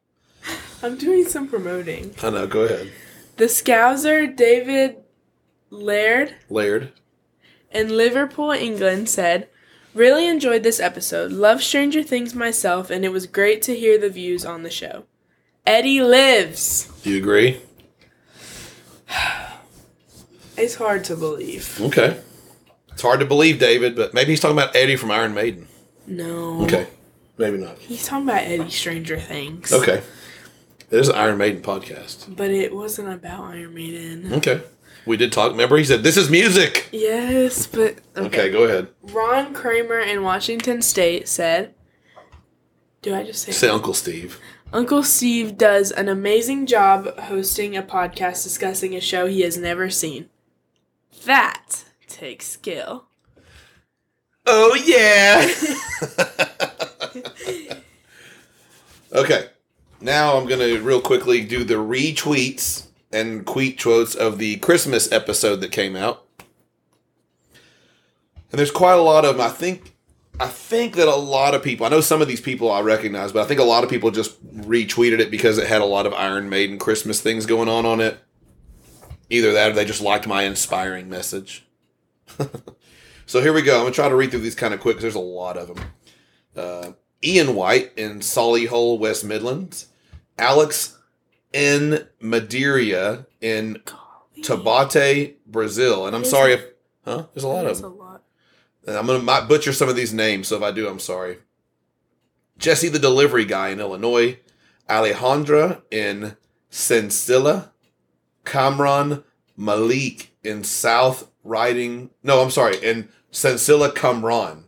I'm 0.88 0.96
doing 0.98 1.26
some 1.26 1.50
promoting. 1.50 2.16
I 2.24 2.30
know. 2.30 2.48
Go 2.48 2.62
ahead. 2.62 2.90
The 3.36 3.46
Scouser 3.46 4.34
David 4.34 4.96
Laird 5.70 6.36
Laird. 6.50 6.94
in 7.72 7.90
Liverpool, 7.98 8.52
England 8.52 9.10
said, 9.10 9.50
Really 9.94 10.28
enjoyed 10.28 10.64
this 10.64 10.80
episode. 10.80 11.34
Love 11.34 11.62
Stranger 11.62 12.04
Things 12.04 12.34
myself, 12.34 12.90
and 12.90 13.04
it 13.04 13.12
was 13.12 13.28
great 13.28 13.62
to 13.64 13.76
hear 13.76 13.98
the 13.98 14.10
views 14.10 14.46
on 14.46 14.64
the 14.64 14.70
show. 14.70 15.04
Eddie 15.66 16.02
lives. 16.02 16.90
Do 17.04 17.10
you 17.12 17.18
agree? 17.18 17.60
It's 20.56 20.74
hard 20.76 21.04
to 21.04 21.16
believe. 21.16 21.80
Okay. 21.80 22.20
It's 22.92 23.04
hard 23.04 23.20
to 23.20 23.28
believe, 23.28 23.60
David, 23.60 23.96
but 23.96 24.16
maybe 24.16 24.32
he's 24.32 24.40
talking 24.40 24.58
about 24.58 24.76
Eddie 24.76 24.96
from 24.96 25.12
Iron 25.12 25.36
Maiden. 25.36 25.68
No. 26.08 26.64
Okay. 26.64 26.88
Maybe 27.38 27.60
not. 27.60 27.78
He's 27.78 28.08
talking 28.08 28.28
about 28.28 28.42
Eddie 28.42 28.72
Stranger 28.72 29.20
Things. 29.20 29.72
Okay. 29.72 30.02
It 30.90 31.00
is 31.00 31.10
an 31.10 31.16
Iron 31.16 31.38
Maiden 31.38 31.62
podcast. 31.62 32.34
But 32.36 32.50
it 32.50 32.74
wasn't 32.74 33.10
about 33.10 33.44
Iron 33.44 33.74
Maiden. 33.74 34.34
Okay. 34.36 34.62
We 35.06 35.18
did 35.18 35.34
talk. 35.34 35.52
Remember, 35.52 35.78
he 35.78 35.84
said, 35.84 36.02
This 36.04 36.16
is 36.16 36.30
music. 36.30 36.88
Yes, 36.94 37.68
but. 37.68 37.98
Okay, 38.16 38.50
go 38.50 38.64
ahead. 38.64 38.88
Ron 39.02 39.54
Kramer 39.54 40.00
in 40.00 40.24
Washington 40.24 40.82
State 40.82 41.28
said, 41.28 41.74
Do 43.02 43.14
I 43.14 43.24
just 43.24 43.44
say 43.44 43.52
Say 43.52 43.68
Uncle 43.68 43.94
Steve. 43.94 44.40
Uncle 44.72 45.04
Steve 45.04 45.58
does 45.58 45.92
an 45.92 46.08
amazing 46.08 46.66
job 46.66 47.18
hosting 47.20 47.76
a 47.76 47.84
podcast 47.84 48.44
discussing 48.44 48.96
a 48.96 49.02
show 49.02 49.28
he 49.28 49.42
has 49.42 49.58
never 49.58 49.90
seen. 49.90 50.30
That 51.26 51.84
takes 52.08 52.48
skill. 52.48 53.06
Oh, 54.46 54.74
yeah. 54.86 55.50
okay. 59.14 59.50
Now 60.00 60.38
I'm 60.38 60.48
going 60.48 60.60
to 60.60 60.82
real 60.82 61.02
quickly 61.02 61.42
do 61.42 61.64
the 61.64 61.76
retweets 61.76 62.88
and 63.12 63.46
tweet 63.48 63.82
quotes 63.82 64.16
of 64.16 64.38
the 64.38 64.58
Christmas 64.58 65.12
episode 65.12 65.58
that 65.62 65.72
came 65.72 65.96
out. 65.96 66.24
And 68.52 68.60
there's 68.60 68.72
quite 68.72 68.94
a 68.94 69.02
lot 69.02 69.26
of 69.26 69.38
them. 69.38 69.46
I 69.46 69.50
think 69.50 69.94
I 70.40 70.48
think 70.48 70.96
that 70.96 71.08
a 71.08 71.16
lot 71.16 71.56
of 71.56 71.64
people, 71.64 71.86
I 71.86 71.90
know 71.90 72.02
some 72.02 72.22
of 72.22 72.28
these 72.28 72.42
people 72.42 72.72
I 72.72 72.82
recognize, 72.82 73.32
but 73.32 73.42
I 73.44 73.48
think 73.48 73.60
a 73.60 73.64
lot 73.64 73.84
of 73.84 73.90
people 73.90 74.12
just 74.12 74.40
retweeted 74.56 75.20
it 75.20 75.32
because 75.32 75.58
it 75.58 75.68
had 75.68 75.82
a 75.82 75.86
lot 75.86 76.06
of 76.06 76.14
Iron 76.14 76.48
Maiden 76.48 76.78
Christmas 76.78 77.22
things 77.22 77.48
going 77.48 77.68
on 77.68 77.86
on 77.86 78.00
it. 78.00 78.20
Either 79.30 79.52
that 79.52 79.72
or 79.72 79.74
they 79.74 79.84
just 79.84 80.02
liked 80.02 80.28
my 80.28 80.44
inspiring 80.44 81.10
message. 81.10 81.66
so 83.26 83.42
here 83.42 83.52
we 83.52 83.62
go. 83.64 83.78
I'm 83.78 83.82
going 83.82 83.94
to 83.94 83.96
try 83.96 84.10
to 84.10 84.16
read 84.16 84.32
through 84.32 84.42
these 84.42 84.56
kind 84.56 84.74
of 84.74 84.80
quick 84.80 84.98
because 84.98 85.02
there's 85.02 85.16
a 85.16 85.20
lot 85.20 85.58
of 85.58 85.68
them. 85.68 85.86
Uh, 86.56 86.92
Ian 87.24 87.56
White 87.56 87.92
in 87.98 88.20
Solihull, 88.20 89.00
West 89.00 89.24
Midlands. 89.24 89.88
Alex 90.38 90.98
N. 91.54 92.08
Madeira 92.20 93.26
in 93.42 93.82
Tabate, 94.42 95.36
Brazil. 95.46 96.06
And 96.06 96.16
I'm 96.16 96.22
There's 96.22 96.32
sorry 96.32 96.54
if. 96.54 96.66
Huh? 97.06 97.26
There's 97.34 97.44
a 97.44 97.48
lot 97.48 97.66
of 97.66 97.82
them. 97.82 97.92
a 97.92 97.96
lot. 97.96 98.24
And 98.86 98.96
I'm 98.96 99.08
gonna 99.08 99.48
butcher 99.48 99.74
some 99.74 99.90
of 99.90 99.96
these 99.96 100.14
names, 100.14 100.48
so 100.48 100.56
if 100.56 100.64
I 100.64 100.72
do, 100.72 100.88
I'm 100.88 101.00
sorry. 101.00 101.38
Jesse 102.58 102.90
the 102.90 103.00
delivery 103.00 103.46
guy 103.46 103.70
in 103.70 103.80
Illinois, 103.80 104.40
Alejandra 104.90 105.82
in 105.92 106.38
Sensilla, 106.72 107.70
Kamran 108.46 109.24
Malik 109.56 110.36
in 110.44 110.64
South 110.64 111.30
Riding. 111.44 112.12
No, 112.24 112.42
I'm 112.42 112.52
sorry, 112.52 112.78
in 112.84 113.10
Sensilla, 113.32 113.94
Kamran. 113.94 114.66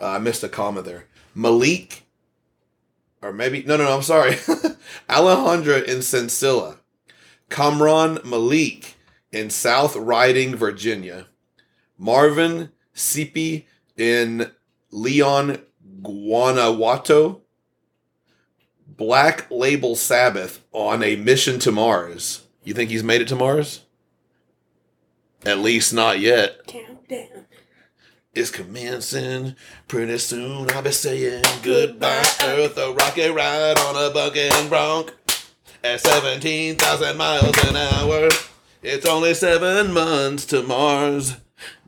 Uh, 0.00 0.06
I 0.06 0.18
missed 0.18 0.44
a 0.44 0.48
comma 0.48 0.82
there. 0.82 1.06
Malik, 1.40 2.04
or 3.22 3.32
maybe 3.32 3.62
no, 3.62 3.76
no, 3.76 3.84
no. 3.84 3.96
I'm 3.96 4.02
sorry. 4.02 4.32
Alejandra 5.08 5.82
in 5.84 5.98
Sensilla, 5.98 6.78
Kamran 7.48 8.20
Malik 8.24 8.96
in 9.32 9.48
South 9.50 9.96
Riding, 9.96 10.54
Virginia. 10.54 11.26
Marvin 11.96 12.70
Sipi 12.94 13.64
in 13.96 14.50
Leon, 14.90 15.58
Guanajuato. 16.02 17.42
Black 18.86 19.46
Label 19.50 19.96
Sabbath 19.96 20.62
on 20.72 21.02
a 21.02 21.16
mission 21.16 21.58
to 21.60 21.72
Mars. 21.72 22.42
You 22.64 22.74
think 22.74 22.90
he's 22.90 23.02
made 23.02 23.22
it 23.22 23.28
to 23.28 23.36
Mars? 23.36 23.84
At 25.46 25.60
least 25.60 25.94
not 25.94 26.20
yet. 26.20 26.66
Countdown. 26.66 27.46
It's 28.32 28.52
commencing 28.52 29.56
pretty 29.88 30.18
soon. 30.18 30.70
I'll 30.70 30.82
be 30.82 30.92
saying 30.92 31.42
goodbye, 31.64 32.22
Earth. 32.44 32.78
A 32.78 32.92
rocket 32.92 33.32
ride 33.32 33.76
on 33.76 33.96
a 33.96 34.14
bucking 34.14 34.68
bronc 34.68 35.12
at 35.82 36.00
17,000 36.00 37.16
miles 37.16 37.64
an 37.64 37.74
hour. 37.74 38.28
It's 38.84 39.04
only 39.04 39.34
seven 39.34 39.92
months 39.92 40.46
to 40.46 40.62
Mars. 40.62 41.38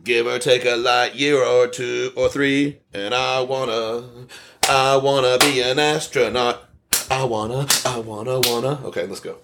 Give 0.03 0.27
or 0.27 0.41
take 0.41 0.65
a 0.65 0.75
light 0.75 1.15
year 1.15 1.41
or 1.41 1.69
two 1.69 2.11
or 2.17 2.29
three. 2.29 2.81
And 2.93 3.15
I 3.15 3.41
wanna, 3.43 4.27
I 4.69 4.97
wanna 4.97 5.39
be 5.39 5.63
an 5.63 5.79
astronaut. 5.79 6.69
I 7.09 7.23
wanna, 7.23 7.69
I 7.85 8.01
wanna, 8.01 8.41
wanna. 8.41 8.81
Okay, 8.87 9.07
let's 9.07 9.21
go. 9.21 9.37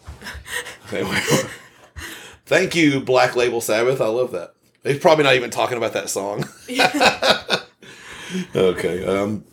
Anyway. 0.91 1.21
Thank 2.47 2.75
you, 2.75 3.01
Black 3.01 3.37
Label 3.37 3.61
Sabbath. 3.61 4.01
I 4.01 4.09
love 4.09 4.33
that. 4.33 4.55
He's 4.83 4.99
probably 4.99 5.25
not 5.25 5.35
even 5.35 5.51
talking 5.51 5.77
about 5.77 5.93
that 5.95 6.09
song. 6.09 6.45
okay. 8.55 9.05
Um, 9.05 9.45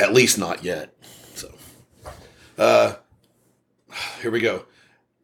at 0.00 0.12
least 0.12 0.38
not 0.38 0.64
yet. 0.64 0.94
So, 1.34 1.52
uh, 2.58 2.94
here 4.20 4.30
we 4.30 4.40
go. 4.40 4.64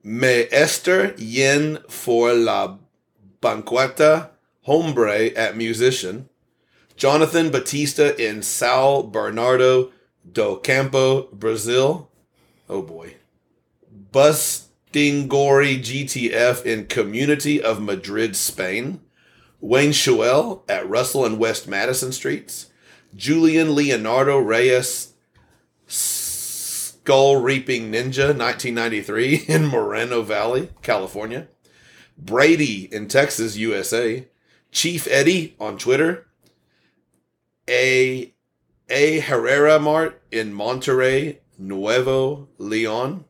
Me 0.02 0.46
ester 0.50 1.14
yen 1.18 1.78
for 1.88 2.32
la 2.32 2.78
banqueta 3.42 4.30
hombre 4.62 5.32
at 5.36 5.56
musician. 5.56 6.28
Jonathan 6.96 7.50
Batista 7.50 8.14
in 8.16 8.42
Sao 8.42 9.02
Bernardo 9.02 9.92
do 10.30 10.60
Campo, 10.62 11.28
Brazil. 11.32 12.10
Oh 12.68 12.82
boy. 12.82 13.14
Bustingori 14.12 15.78
GTF 15.78 16.64
in 16.64 16.86
Community 16.86 17.62
of 17.62 17.80
Madrid, 17.80 18.36
Spain. 18.36 19.00
Wayne 19.60 19.90
Schuell 19.90 20.62
at 20.68 20.88
Russell 20.88 21.24
and 21.24 21.38
West 21.38 21.66
Madison 21.66 22.12
Streets, 22.12 22.66
Julian 23.16 23.74
Leonardo 23.74 24.38
Reyes, 24.38 25.14
Skull 25.86 27.36
Reaping 27.36 27.90
Ninja, 27.90 28.36
1993, 28.36 29.44
in 29.48 29.66
Moreno 29.66 30.22
Valley, 30.22 30.70
California, 30.82 31.48
Brady 32.16 32.88
in 32.92 33.08
Texas, 33.08 33.56
USA, 33.56 34.26
Chief 34.70 35.06
Eddie 35.08 35.56
on 35.58 35.78
Twitter, 35.78 36.26
A. 37.68 38.32
A. 38.90 39.20
Herrera 39.20 39.78
Mart 39.78 40.22
in 40.30 40.52
Monterrey, 40.52 41.38
Nuevo 41.58 42.48
Leon, 42.58 43.24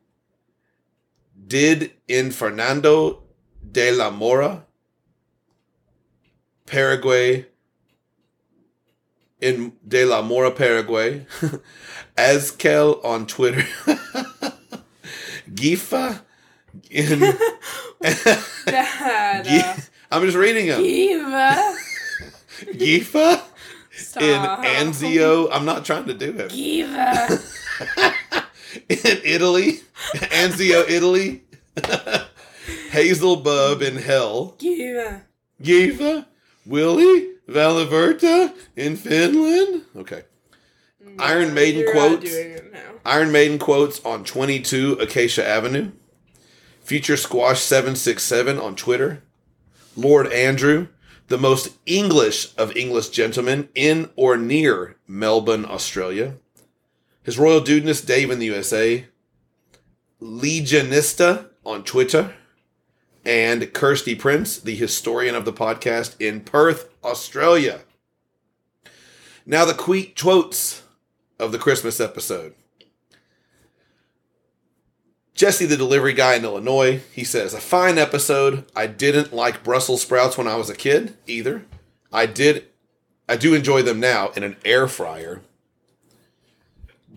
did 1.46 1.92
in 2.06 2.30
Fernando 2.30 3.22
de 3.72 3.90
la 3.92 4.10
Mora, 4.10 4.66
Paraguay, 6.68 7.46
in 9.40 9.72
De 9.86 10.04
La 10.04 10.22
Mora, 10.22 10.50
Paraguay, 10.50 11.26
Azkel 12.16 13.04
on 13.04 13.26
Twitter, 13.26 13.62
Gifa 15.50 16.22
in. 16.90 17.20
Dad. 18.66 19.44
Gi- 19.44 19.60
uh, 19.60 19.76
I'm 20.10 20.22
just 20.24 20.36
reading 20.36 20.68
them. 20.68 20.80
Eva. 20.82 21.76
Gifa 22.72 23.42
in 24.20 24.40
Anzio. 24.40 25.48
I'm 25.52 25.64
not 25.64 25.84
trying 25.84 26.06
to 26.06 26.14
do 26.14 26.34
it. 26.38 26.52
Eva. 26.52 27.38
in 28.88 29.18
Italy, 29.24 29.80
Anzio, 30.14 30.88
Italy. 30.88 31.42
Hazel 32.90 33.36
Bub 33.36 33.82
in 33.82 33.96
Hell. 33.96 34.56
Eva. 34.60 35.22
Giva, 35.60 36.26
Willie, 36.68 37.30
Valaverta 37.48 38.54
in 38.76 38.96
Finland. 38.96 39.84
Okay. 39.96 40.22
Iron 41.18 41.54
Maiden 41.54 41.90
quotes. 41.90 42.26
outdoing 42.26 42.50
it 42.52 42.72
now. 42.72 42.90
Iron 43.06 43.32
Maiden 43.32 43.58
quotes 43.58 44.04
on 44.04 44.22
22 44.22 44.98
Acacia 45.00 45.46
Avenue. 45.46 45.92
Future 46.82 47.16
Squash 47.16 47.60
767 47.60 48.58
on 48.58 48.76
Twitter. 48.76 49.22
Lord 49.96 50.30
Andrew, 50.32 50.88
the 51.28 51.38
most 51.38 51.70
English 51.86 52.54
of 52.56 52.76
English 52.76 53.08
gentlemen 53.08 53.68
in 53.74 54.10
or 54.14 54.36
near 54.36 54.96
Melbourne, 55.06 55.64
Australia. 55.64 56.36
His 57.22 57.38
Royal 57.38 57.60
Dudeness 57.60 58.04
Dave 58.04 58.30
in 58.30 58.38
the 58.38 58.46
USA. 58.46 59.06
Legionista 60.20 61.48
on 61.64 61.82
Twitter. 61.84 62.34
And 63.28 63.74
Kirsty 63.74 64.14
Prince, 64.14 64.58
the 64.58 64.74
historian 64.74 65.34
of 65.34 65.44
the 65.44 65.52
podcast 65.52 66.18
in 66.18 66.40
Perth, 66.40 66.88
Australia. 67.04 67.82
Now 69.44 69.66
the 69.66 69.74
tweet 69.74 70.18
quotes 70.18 70.82
of 71.38 71.52
the 71.52 71.58
Christmas 71.58 72.00
episode. 72.00 72.54
Jesse, 75.34 75.66
the 75.66 75.76
delivery 75.76 76.14
guy 76.14 76.36
in 76.36 76.44
Illinois, 76.44 77.02
he 77.12 77.22
says, 77.22 77.52
A 77.52 77.60
fine 77.60 77.98
episode. 77.98 78.64
I 78.74 78.86
didn't 78.86 79.34
like 79.34 79.62
Brussels 79.62 80.00
sprouts 80.00 80.38
when 80.38 80.48
I 80.48 80.56
was 80.56 80.70
a 80.70 80.74
kid 80.74 81.14
either. 81.26 81.66
I 82.10 82.24
did 82.24 82.64
I 83.28 83.36
do 83.36 83.52
enjoy 83.52 83.82
them 83.82 84.00
now 84.00 84.30
in 84.30 84.42
an 84.42 84.56
air 84.64 84.88
fryer. 84.88 85.42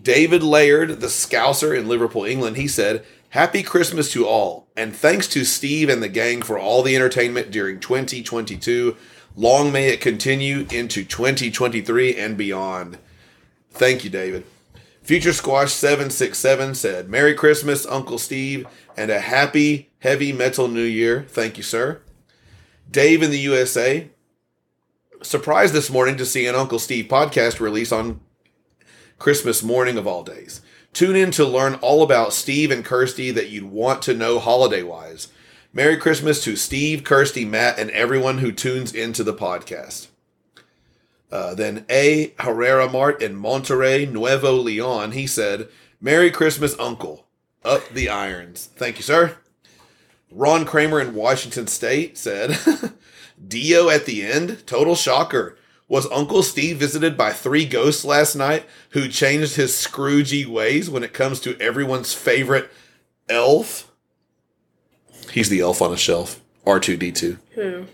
David 0.02 0.42
Laird, 0.42 1.00
the 1.00 1.06
Scouser 1.06 1.74
in 1.74 1.88
Liverpool, 1.88 2.24
England, 2.24 2.58
he 2.58 2.68
said, 2.68 3.02
Happy 3.32 3.62
Christmas 3.62 4.12
to 4.12 4.26
all, 4.26 4.68
and 4.76 4.94
thanks 4.94 5.26
to 5.26 5.46
Steve 5.46 5.88
and 5.88 6.02
the 6.02 6.08
gang 6.10 6.42
for 6.42 6.58
all 6.58 6.82
the 6.82 6.94
entertainment 6.94 7.50
during 7.50 7.80
2022. 7.80 8.94
Long 9.34 9.72
may 9.72 9.88
it 9.88 10.02
continue 10.02 10.66
into 10.70 11.02
2023 11.02 12.14
and 12.14 12.36
beyond. 12.36 12.98
Thank 13.70 14.04
you, 14.04 14.10
David. 14.10 14.44
Future 15.02 15.32
Squash 15.32 15.72
767 15.72 16.74
said, 16.74 17.08
Merry 17.08 17.32
Christmas, 17.32 17.86
Uncle 17.86 18.18
Steve, 18.18 18.66
and 18.98 19.10
a 19.10 19.20
happy, 19.20 19.88
heavy 20.00 20.30
metal 20.30 20.68
new 20.68 20.82
year. 20.82 21.24
Thank 21.26 21.56
you, 21.56 21.62
sir. 21.62 22.02
Dave 22.90 23.22
in 23.22 23.30
the 23.30 23.38
USA, 23.38 24.10
surprised 25.22 25.72
this 25.72 25.88
morning 25.88 26.18
to 26.18 26.26
see 26.26 26.46
an 26.46 26.54
Uncle 26.54 26.78
Steve 26.78 27.06
podcast 27.06 27.60
release 27.60 27.92
on 27.92 28.20
Christmas 29.18 29.62
morning 29.62 29.96
of 29.96 30.06
all 30.06 30.22
days. 30.22 30.60
Tune 30.92 31.16
in 31.16 31.30
to 31.32 31.44
learn 31.44 31.74
all 31.76 32.02
about 32.02 32.34
Steve 32.34 32.70
and 32.70 32.84
Kirsty 32.84 33.30
that 33.30 33.48
you'd 33.48 33.64
want 33.64 34.02
to 34.02 34.14
know 34.14 34.38
holiday 34.38 34.82
wise. 34.82 35.28
Merry 35.72 35.96
Christmas 35.96 36.44
to 36.44 36.54
Steve, 36.54 37.02
Kirsty, 37.02 37.46
Matt, 37.46 37.78
and 37.78 37.90
everyone 37.92 38.38
who 38.38 38.52
tunes 38.52 38.92
into 38.92 39.24
the 39.24 39.32
podcast. 39.32 40.08
Uh, 41.30 41.54
then 41.54 41.86
A. 41.88 42.34
Herrera 42.38 42.90
Mart 42.90 43.22
in 43.22 43.40
Monterrey, 43.40 44.10
Nuevo 44.10 44.52
Leon, 44.52 45.12
he 45.12 45.26
said, 45.26 45.68
Merry 45.98 46.30
Christmas, 46.30 46.78
Uncle. 46.78 47.26
Up 47.64 47.88
the 47.88 48.10
irons. 48.10 48.68
Thank 48.76 48.98
you, 48.98 49.02
sir. 49.02 49.38
Ron 50.30 50.66
Kramer 50.66 51.00
in 51.00 51.14
Washington 51.14 51.68
State 51.68 52.18
said, 52.18 52.58
Dio 53.48 53.88
at 53.88 54.04
the 54.04 54.22
end? 54.22 54.66
Total 54.66 54.94
shocker. 54.94 55.56
Was 55.92 56.10
Uncle 56.10 56.42
Steve 56.42 56.78
visited 56.78 57.18
by 57.18 57.34
three 57.34 57.66
ghosts 57.66 58.02
last 58.02 58.34
night 58.34 58.64
who 58.92 59.08
changed 59.08 59.56
his 59.56 59.72
Scroogey 59.72 60.46
ways 60.46 60.88
when 60.88 61.02
it 61.02 61.12
comes 61.12 61.38
to 61.40 61.54
everyone's 61.60 62.14
favorite 62.14 62.70
elf? 63.28 63.92
He's 65.30 65.50
the 65.50 65.60
elf 65.60 65.82
on 65.82 65.92
a 65.92 65.98
shelf. 65.98 66.40
R2D2. 66.64 67.36
Who? 67.50 67.84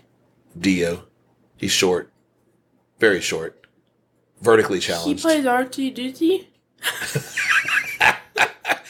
Dio. 0.57 1.07
He's 1.57 1.73
short. 1.73 2.09
Very 2.99 3.19
short. 3.19 3.67
Vertically 4.39 4.79
challenged. 4.79 5.21
He 5.21 5.21
plays 5.21 5.43
R2D2? 5.43 6.45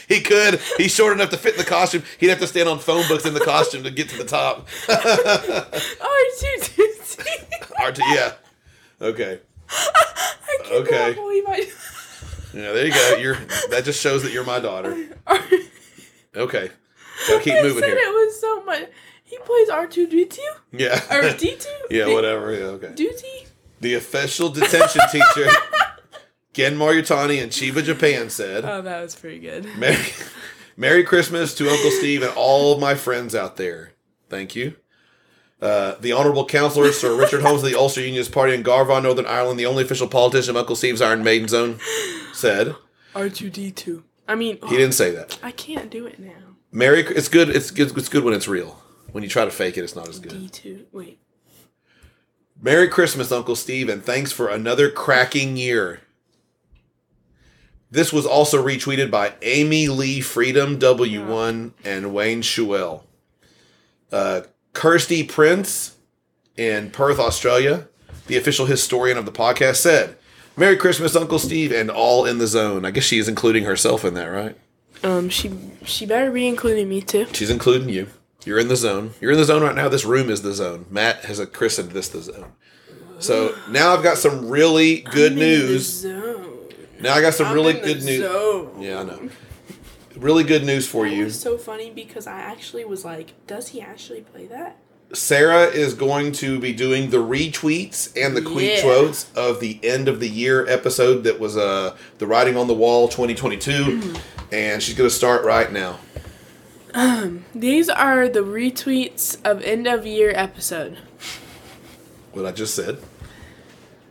He 0.08 0.22
could. 0.22 0.60
He's 0.78 0.92
short 0.92 1.14
enough 1.14 1.30
to 1.30 1.38
fit 1.38 1.54
in 1.54 1.60
the 1.60 1.66
costume. 1.66 2.02
He'd 2.18 2.30
have 2.30 2.40
to 2.40 2.48
stand 2.48 2.68
on 2.68 2.80
phone 2.80 3.08
books 3.08 3.28
in 3.28 3.36
the 3.36 3.40
costume 3.40 3.84
to 3.84 3.92
get 3.92 4.10
to 4.10 4.18
the 4.18 4.24
top. 4.24 4.68
R2D2. 4.88 5.78
R2, 7.78 8.00
yeah. 8.16 8.34
Okay. 9.02 9.40
I 9.70 10.36
cannot 10.64 10.82
Okay. 10.88 11.14
believe 11.14 11.44
I. 11.48 11.58
Yeah, 12.54 12.72
there 12.74 12.86
you 12.88 12.94
go. 12.94 13.16
You're 13.18 13.36
that 13.70 13.84
just 13.86 14.02
shows 14.02 14.24
that 14.24 14.32
you're 14.32 14.44
my 14.46 14.60
daughter. 14.60 14.96
R- 15.28 15.40
Okay. 16.36 16.70
Gotta 17.28 17.44
keep 17.44 17.54
I 17.54 17.62
moving 17.64 17.80
said 17.80 17.90
here. 17.90 17.98
it 17.98 18.14
was 18.14 18.40
so 18.40 18.64
much. 18.64 18.84
He 19.24 19.38
plays 19.40 19.70
R2D2? 19.70 20.38
Yeah. 20.72 20.96
Or 21.12 21.22
D2? 21.34 21.66
yeah, 21.92 22.08
whatever. 22.14 22.52
Yeah, 22.54 22.66
okay. 22.78 22.94
Duty? 22.96 23.48
The 23.82 23.94
official 23.96 24.50
detention 24.50 25.02
teacher, 25.12 25.48
Gen 26.54 26.78
Maryutani 26.78 27.42
in 27.42 27.50
Chiba, 27.50 27.84
Japan 27.84 28.30
said, 28.30 28.66
Oh, 28.66 28.82
that 28.82 29.02
was 29.02 29.16
pretty 29.16 29.40
good. 29.40 29.66
Merry, 29.78 30.04
Merry 30.78 31.04
Christmas 31.04 31.54
to 31.56 31.70
Uncle 31.70 31.92
Steve 31.92 32.22
and 32.24 32.32
all 32.36 32.80
my 32.80 32.96
friends 32.96 33.36
out 33.36 33.56
there. 33.58 33.94
Thank 34.30 34.56
you. 34.56 34.76
Uh, 35.62 35.96
the 36.00 36.14
Honorable 36.14 36.46
Counselor, 36.46 36.92
Sir 36.94 37.18
Richard 37.18 37.42
Holmes 37.42 37.64
of 37.64 37.70
the 37.70 37.78
Ulster 37.78 38.02
Unionist 38.02 38.32
Party 38.32 38.54
in 38.54 38.64
Garvagh, 38.64 39.04
Northern 39.04 39.26
Ireland, 39.26 39.60
the 39.60 39.66
only 39.66 39.84
official 39.84 40.08
politician 40.08 40.52
of 40.52 40.58
Uncle 40.58 40.76
Steve's 40.76 41.02
Iron 41.02 41.22
Maiden 41.22 41.50
Zone, 41.50 41.80
said 42.34 42.76
R2D2. 43.14 44.04
I 44.28 44.36
mean, 44.36 44.58
he 44.68 44.78
didn't 44.78 44.94
say 44.94 45.12
that. 45.12 45.38
I 45.44 45.52
can't 45.52 45.90
do 45.90 46.06
it 46.06 46.20
now. 46.20 46.56
Merry, 46.72 47.02
it's 47.02 47.28
good. 47.28 47.50
It's 47.50 47.72
good. 47.72 47.98
It's 47.98 48.10
good 48.10 48.24
when 48.24 48.34
it's 48.34 48.48
real. 48.48 48.80
When 49.12 49.24
you 49.24 49.30
try 49.30 49.44
to 49.44 49.52
fake 49.52 49.78
it, 49.78 49.84
it's 49.84 49.96
not 49.96 50.08
as 50.08 50.20
good. 50.20 50.32
D2. 50.32 50.86
Wait. 50.92 51.20
Merry 52.62 52.88
Christmas, 52.88 53.32
Uncle 53.32 53.56
Steve, 53.56 53.90
and 53.90 54.04
thanks 54.04 54.32
for 54.32 54.50
another 54.50 54.92
cracking 54.92 55.58
year. 55.58 56.02
This 57.90 58.14
was 58.14 58.26
also 58.26 58.64
retweeted 58.64 59.10
by 59.10 59.34
Amy 59.42 59.88
Lee 59.88 60.22
Freedom 60.22 60.78
W1 60.78 61.72
and 61.84 62.14
Wayne 62.14 62.42
Schuell. 62.42 63.04
Uh, 64.12 64.42
Kirsty 64.80 65.24
Prince 65.26 65.98
in 66.56 66.90
Perth, 66.92 67.20
Australia, 67.20 67.90
the 68.28 68.38
official 68.38 68.66
historian 68.66 69.18
of 69.18 69.26
the 69.26 69.32
podcast, 69.32 69.76
said, 69.76 70.16
Merry 70.56 70.78
Christmas, 70.78 71.18
Uncle 71.18 71.38
Steve, 71.38 71.74
and 71.74 71.92
all 71.92 72.24
in 72.24 72.38
the 72.38 72.48
zone. 72.48 72.86
I 72.86 72.92
guess 72.92 73.04
she 73.04 73.20
is 73.20 73.28
including 73.28 73.66
herself 73.66 74.06
in 74.06 74.14
that, 74.14 74.28
right? 74.28 74.56
Um, 75.04 75.28
she 75.28 75.52
she 75.84 76.06
better 76.06 76.32
be 76.32 76.48
including 76.48 76.88
me 76.88 77.02
too. 77.02 77.28
She's 77.34 77.50
including 77.50 77.90
you. 77.90 78.08
You're 78.46 78.58
in 78.58 78.70
the 78.70 78.78
zone. 78.78 79.12
You're 79.20 79.34
in 79.34 79.38
the 79.38 79.44
zone 79.44 79.64
right 79.64 79.76
now. 79.76 79.90
This 79.90 80.06
room 80.06 80.30
is 80.30 80.44
the 80.44 80.54
zone. 80.54 80.86
Matt 80.90 81.26
has 81.26 81.40
a 81.40 81.46
christened 81.46 81.92
this 81.92 82.08
the 82.08 82.22
zone. 82.22 82.54
So 83.20 83.54
now 83.70 83.94
I've 83.94 84.02
got 84.02 84.18
some 84.18 84.48
really 84.48 85.02
good 85.02 85.34
I'm 85.34 85.40
news. 85.40 86.06
Now 86.06 87.16
I 87.16 87.20
got 87.20 87.34
some 87.34 87.48
I'm 87.48 87.54
really 87.54 87.74
good 87.74 88.02
news. 88.02 88.22
Yeah, 88.80 89.02
I 89.02 89.04
know. 89.04 89.30
Really 90.20 90.44
good 90.44 90.66
news 90.66 90.88
for 90.88 91.06
It 91.06 91.14
you. 91.14 91.30
so 91.30 91.58
funny 91.58 91.90
because 91.90 92.28
I 92.28 92.40
actually 92.40 92.84
was 92.86 93.06
like, 93.06 93.34
does 93.48 93.70
he 93.70 93.82
actually 93.82 94.22
play 94.22 94.46
that? 94.48 94.78
Sarah 95.14 95.64
is 95.66 95.94
going 95.96 96.34
to 96.34 96.60
be 96.60 96.72
doing 96.74 97.10
the 97.10 97.18
retweets 97.18 98.16
and 98.22 98.36
the 98.38 98.42
tweet 98.42 98.82
quotes 98.82 99.32
of 99.36 99.60
the 99.60 99.80
end 99.82 100.08
of 100.08 100.20
the 100.20 100.30
year 100.30 100.68
episode 100.68 101.24
that 101.24 101.40
was 101.40 101.58
uh 101.58 101.98
the 102.20 102.28
writing 102.28 102.56
on 102.56 102.68
the 102.68 102.76
wall 102.76 103.08
2022 103.08 103.72
Mm-hmm. 103.72 104.16
and 104.54 104.84
she's 104.84 104.96
going 104.96 105.10
to 105.10 105.16
start 105.16 105.44
right 105.46 105.72
now. 105.72 105.98
These 107.56 107.90
are 107.90 108.28
the 108.28 108.40
retweets 108.42 109.38
of 109.46 109.62
end 109.64 109.88
of 109.88 110.06
year 110.06 110.32
episode. 110.36 110.98
What 112.34 112.46
I 112.46 112.52
just 112.52 112.76
said. 112.76 113.00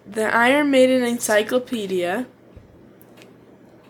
The 0.07 0.35
Iron 0.35 0.71
Maiden 0.71 1.03
Encyclopedia 1.03 2.27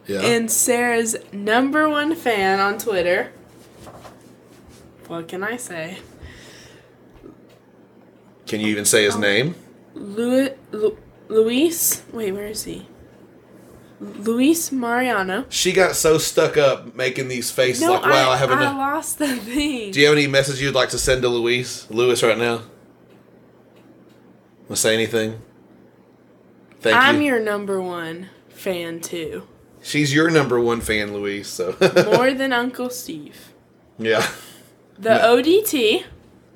Yeah. 0.09 0.23
and 0.23 0.51
Sarah's 0.51 1.17
number 1.33 1.89
one 1.89 2.15
fan 2.17 2.61
on 2.61 2.79
Twitter. 2.79 3.31
What 5.07 5.29
can 5.29 5.45
I 5.45 5.57
say? 5.57 5.99
Can 8.47 8.61
you 8.61 8.69
even 8.69 8.87
say 8.87 9.05
his 9.05 9.15
um, 9.15 9.21
name? 9.21 9.55
Louis, 9.95 10.55
Lu, 10.73 10.97
Luis, 11.29 12.03
wait, 12.11 12.33
where 12.33 12.47
is 12.47 12.65
he? 12.65 12.87
Luis 14.01 14.73
Mariano. 14.73 15.45
She 15.51 15.73
got 15.73 15.95
so 15.95 16.17
stuck 16.19 16.57
up 16.57 16.95
making 16.95 17.29
these 17.29 17.51
faces 17.51 17.83
No, 17.83 17.95
like, 17.95 18.05
wow, 18.05 18.31
I, 18.31 18.37
haven't. 18.37 18.59
I 18.59 18.77
lost 18.77 19.19
the 19.19 19.37
thing. 19.37 19.91
Do 19.91 20.01
you 20.01 20.07
have 20.07 20.17
any 20.17 20.27
message 20.27 20.63
you'd 20.63 20.75
like 20.75 20.91
to 20.91 20.99
send 20.99 21.23
to 21.23 21.29
Luis? 21.29 21.91
Luis, 21.91 22.23
right 22.23 22.39
now? 22.39 22.63
Want 24.69 24.71
to 24.71 24.77
say 24.77 24.95
anything? 24.95 25.41
Thank 26.81 26.97
I'm 26.97 27.21
you. 27.21 27.29
your 27.29 27.41
number 27.41 27.83
one 27.83 28.29
fan 28.49 29.01
too. 29.01 29.47
She's 29.89 30.13
your 30.15 30.29
number 30.31 30.61
one 30.61 30.81
fan, 30.83 31.15
Louise. 31.15 31.49
So 31.49 31.75
More 32.15 32.33
than 32.35 32.53
Uncle 32.53 32.91
Steve. 32.91 33.53
yeah, 33.99 34.27
The 34.99 35.15
No. 35.19 35.37
ODT, 35.37 36.05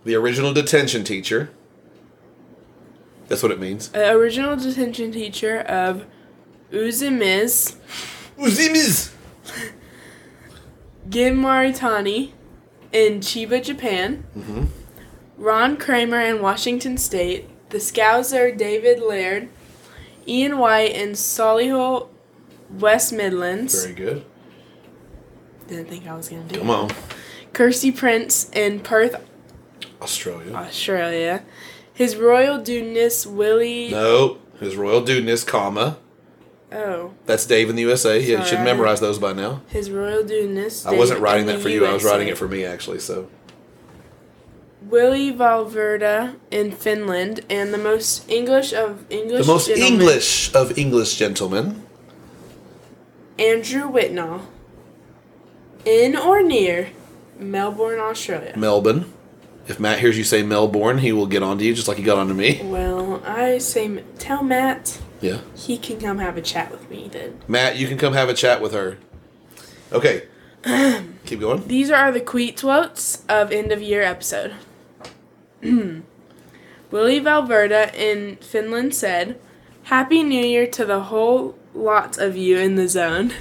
the 0.05 0.15
original 0.15 0.53
detention 0.53 1.03
teacher. 1.05 1.51
That's 3.29 3.43
what 3.43 3.51
it 3.53 3.59
means. 3.61 3.91
uh, 3.95 4.11
original 4.13 4.57
detention 4.57 5.13
teacher 5.13 5.61
of 5.61 6.05
Uzimiz 6.71 7.77
Uzimis. 8.39 9.13
Ginmaritani 11.09 12.33
in 12.93 13.21
Chiba, 13.21 13.63
Japan. 13.63 14.25
Mm-hmm. 14.37 14.65
Ron 15.39 15.77
Kramer 15.77 16.21
in 16.21 16.41
Washington 16.43 16.97
State. 16.99 17.49
The 17.71 17.79
Scouser 17.79 18.57
David 18.57 19.01
Laird. 19.03 19.49
Ian 20.29 20.59
White 20.59 20.93
in 20.95 21.11
Solihull, 21.13 22.09
West 22.79 23.13
Midlands. 23.13 23.85
Very 23.85 23.95
good. 23.95 24.25
Didn't 25.69 25.89
think 25.89 26.07
I 26.07 26.17
was 26.17 26.29
gonna 26.29 26.45
do. 26.45 26.59
Come 26.59 26.71
on, 26.71 26.91
Kirsty 27.53 27.93
Prince 27.93 28.51
in 28.53 28.81
Perth, 28.81 29.17
Australia. 30.01 30.55
Australia. 30.55 31.43
His 31.95 32.17
Royal 32.17 32.59
Dudeness 32.59 33.27
Willie. 33.27 33.91
No, 33.91 34.39
his 34.59 34.77
royal 34.77 35.03
dudeness, 35.03 35.45
comma. 35.45 35.99
Oh, 36.73 37.13
That's 37.27 37.45
Dave 37.45 37.69
in 37.69 37.77
the 37.77 37.83
USA. 37.83 38.19
Yeah, 38.19 38.39
you 38.39 38.45
should 38.45 38.55
Sorry. 38.55 38.65
memorize 38.65 39.01
those 39.01 39.19
by 39.19 39.35
now. 39.35 39.61
His 39.69 39.91
Royal 39.91 40.23
Dudeness. 40.25 40.87
I 40.87 40.95
wasn't 40.95 41.21
writing 41.21 41.43
in 41.43 41.47
that 41.49 41.57
the 41.59 41.63
for 41.63 41.69
you. 41.69 41.85
I 41.85 41.93
was 41.93 42.03
writing 42.03 42.29
it 42.29 42.39
for 42.39 42.49
me 42.49 42.65
actually. 42.65 42.99
So 42.99 43.29
Willie 44.81 45.33
Valverda 45.33 46.37
in 46.51 46.73
Finland, 46.73 47.41
and 47.51 47.75
the 47.75 47.79
most 47.79 48.29
English 48.31 48.73
of 48.73 49.05
English. 49.11 49.47
the 49.47 49.53
most 49.53 49.67
gentlemen, 49.69 49.93
English 49.93 50.55
of 50.55 50.79
English 50.79 51.17
gentlemen. 51.17 51.87
Andrew 53.43 53.89
Whitnall. 53.89 54.43
In 55.85 56.17
or 56.17 56.43
near 56.43 56.91
Melbourne, 57.39 57.99
Australia. 57.99 58.55
Melbourne. 58.57 59.13
If 59.67 59.79
Matt 59.81 59.99
hears 60.01 60.17
you 60.19 60.25
say 60.25 60.43
Melbourne, 60.43 60.99
he 60.99 61.13
will 61.13 61.27
get 61.27 61.43
on 61.43 61.59
to 61.59 61.65
you 61.65 61.75
just 61.75 61.89
like 61.89 61.97
he 61.97 62.03
got 62.05 62.19
on 62.19 62.29
to 62.29 62.35
me. 62.35 62.61
Well, 62.65 63.23
I 63.25 63.59
say 63.59 64.03
tell 64.19 64.43
Matt 64.43 65.01
Yeah. 65.21 65.39
he 65.57 65.77
can 65.79 66.01
come 66.01 66.19
have 66.19 66.37
a 66.37 66.41
chat 66.43 66.71
with 66.71 66.89
me 66.91 67.09
then. 67.11 67.41
Matt, 67.49 67.77
you 67.77 67.87
can 67.89 67.99
come 67.99 68.13
have 68.13 68.29
a 68.29 68.35
chat 68.35 68.61
with 68.61 68.73
her. 68.73 68.99
Okay. 69.93 70.27
Keep 71.27 71.41
going. 71.41 71.67
These 71.67 71.91
are 71.91 72.13
the 72.13 72.21
tweet 72.21 72.61
quotes 72.61 73.25
of 73.29 73.51
end 73.53 73.73
of 73.73 73.83
year 73.83 74.03
episode. 74.03 74.55
Willie 75.63 77.21
Valverda 77.21 77.93
in 77.95 78.37
Finland 78.37 78.95
said, 78.95 79.39
"Happy 79.85 80.23
New 80.23 80.45
Year 80.45 80.67
to 80.69 80.85
the 80.85 81.01
whole 81.05 81.57
lot 81.75 82.19
of 82.19 82.37
you 82.37 82.59
in 82.59 82.77
the 82.77 82.89
zone." 82.89 83.33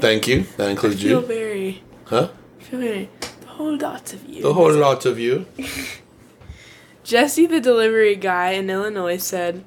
Thank 0.00 0.28
you. 0.28 0.42
That 0.56 0.68
I 0.68 0.70
includes 0.70 1.02
feel 1.02 1.20
you. 1.20 1.26
very, 1.26 1.82
Huh? 2.04 2.28
I 2.60 2.62
feel 2.62 2.78
very, 2.80 3.10
the 3.40 3.46
whole 3.48 3.76
lot 3.76 4.12
of 4.12 4.28
you. 4.28 4.42
The 4.42 4.54
whole 4.54 4.72
lot 4.72 5.04
of 5.06 5.18
you. 5.18 5.46
Jesse, 7.04 7.46
the 7.46 7.60
delivery 7.60 8.14
guy 8.16 8.50
in 8.50 8.68
Illinois, 8.70 9.16
said, 9.16 9.64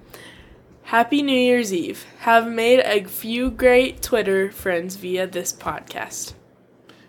Happy 0.84 1.22
New 1.22 1.36
Year's 1.38 1.74
Eve. 1.74 2.06
Have 2.20 2.48
made 2.48 2.80
a 2.82 3.04
few 3.06 3.50
great 3.50 4.02
Twitter 4.02 4.52
friends 4.52 4.96
via 4.96 5.26
this 5.28 5.52
podcast. 5.52 6.34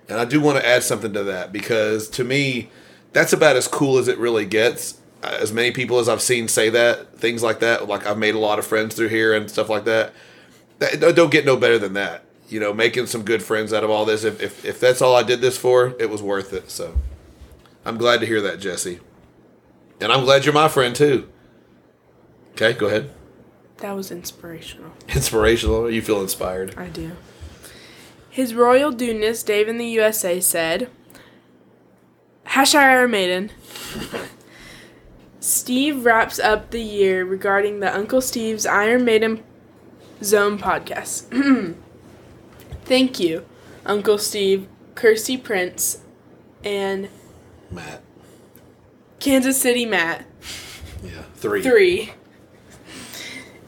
And 0.08 0.18
I 0.18 0.24
do 0.24 0.40
want 0.40 0.58
to 0.58 0.66
add 0.66 0.82
something 0.82 1.12
to 1.12 1.22
that 1.24 1.52
because 1.52 2.08
to 2.10 2.24
me, 2.24 2.70
that's 3.12 3.32
about 3.32 3.56
as 3.56 3.68
cool 3.68 3.98
as 3.98 4.08
it 4.08 4.18
really 4.18 4.44
gets. 4.46 5.00
As 5.22 5.52
many 5.52 5.70
people 5.70 5.98
as 5.98 6.08
I've 6.08 6.22
seen 6.22 6.48
say 6.48 6.70
that, 6.70 7.16
things 7.18 7.42
like 7.42 7.60
that, 7.60 7.86
like 7.88 8.06
I've 8.06 8.18
made 8.18 8.34
a 8.34 8.38
lot 8.38 8.58
of 8.58 8.66
friends 8.66 8.94
through 8.94 9.08
here 9.08 9.34
and 9.34 9.50
stuff 9.50 9.68
like 9.68 9.84
that. 9.84 10.12
That 10.82 11.16
don't 11.16 11.30
get 11.30 11.44
no 11.44 11.56
better 11.56 11.78
than 11.78 11.94
that. 11.94 12.24
You 12.48 12.60
know, 12.60 12.74
making 12.74 13.06
some 13.06 13.22
good 13.22 13.42
friends 13.42 13.72
out 13.72 13.82
of 13.82 13.90
all 13.90 14.04
this. 14.04 14.24
If, 14.24 14.42
if, 14.42 14.64
if 14.64 14.78
that's 14.78 15.00
all 15.00 15.16
I 15.16 15.22
did 15.22 15.40
this 15.40 15.56
for, 15.56 15.94
it 15.98 16.10
was 16.10 16.22
worth 16.22 16.52
it. 16.52 16.70
So 16.70 16.94
I'm 17.84 17.96
glad 17.96 18.20
to 18.20 18.26
hear 18.26 18.40
that, 18.42 18.60
Jesse. 18.60 19.00
And 20.00 20.12
I'm 20.12 20.24
glad 20.24 20.44
you're 20.44 20.52
my 20.52 20.68
friend 20.68 20.94
too. 20.94 21.28
Okay, 22.52 22.74
go 22.74 22.86
ahead. 22.86 23.10
That 23.78 23.96
was 23.96 24.10
inspirational. 24.10 24.92
Inspirational. 25.08 25.90
You 25.90 26.02
feel 26.02 26.20
inspired. 26.20 26.74
I 26.76 26.88
do. 26.88 27.12
His 28.30 28.54
Royal 28.54 28.92
Dudeness, 28.92 29.44
Dave 29.44 29.68
in 29.68 29.76
the 29.76 29.86
USA, 29.86 30.40
said, 30.40 30.88
Hash 32.44 32.74
Iron 32.74 33.10
Maiden. 33.10 33.50
Steve 35.40 36.04
wraps 36.04 36.38
up 36.38 36.70
the 36.70 36.80
year 36.80 37.24
regarding 37.24 37.80
the 37.80 37.94
Uncle 37.94 38.20
Steve's 38.20 38.64
Iron 38.64 39.04
Maiden 39.04 39.42
Zone 40.22 40.58
podcast. 40.58 41.26
Thank 42.84 43.20
you, 43.20 43.44
Uncle 43.86 44.18
Steve, 44.18 44.68
Kirsty 44.94 45.36
Prince, 45.36 46.02
and 46.64 47.08
Matt. 47.70 48.02
Kansas 49.20 49.60
City 49.60 49.86
Matt. 49.86 50.24
Yeah. 51.02 51.22
Three. 51.34 51.62
Three. 51.62 52.12